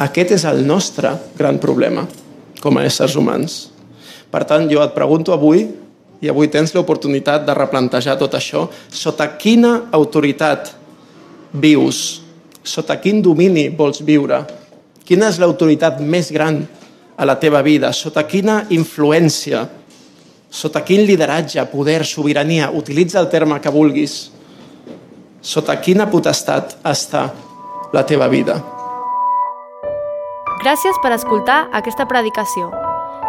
aquest 0.00 0.36
és 0.36 0.46
el 0.48 0.62
nostre 0.68 1.10
gran 1.36 1.58
problema 1.58 2.06
com 2.60 2.78
a 2.78 2.84
éssers 2.86 3.16
humans. 3.18 3.66
Per 4.30 4.44
tant, 4.46 4.68
jo 4.70 4.82
et 4.84 4.94
pregunto 4.94 5.34
avui, 5.34 5.64
i 6.20 6.28
avui 6.28 6.50
tens 6.52 6.74
l'oportunitat 6.76 7.46
de 7.46 7.54
replantejar 7.56 8.16
tot 8.20 8.34
això, 8.36 8.66
sota 8.92 9.26
quina 9.40 9.88
autoritat 9.96 10.74
vius? 11.52 12.20
Sota 12.62 12.98
quin 13.00 13.22
domini 13.24 13.68
vols 13.72 14.02
viure? 14.04 14.42
Quina 15.06 15.30
és 15.32 15.40
l'autoritat 15.40 15.98
més 16.04 16.28
gran 16.30 16.60
a 17.16 17.26
la 17.26 17.38
teva 17.40 17.64
vida? 17.66 17.90
Sota 17.96 18.26
quina 18.28 18.66
influència? 18.70 19.64
Sota 20.50 20.82
quin 20.84 21.06
lideratge, 21.08 21.64
poder, 21.72 22.04
sobirania? 22.04 22.70
Utilitza 22.70 23.20
el 23.22 23.30
terme 23.32 23.58
que 23.62 23.72
vulguis. 23.72 24.28
Sota 25.40 25.78
quina 25.80 26.10
potestat 26.10 26.76
està 26.84 27.30
la 27.96 28.04
teva 28.04 28.28
vida? 28.28 28.60
Gràcies 30.60 31.00
per 31.00 31.14
escoltar 31.16 31.62
aquesta 31.72 32.04
predicació. 32.04 32.89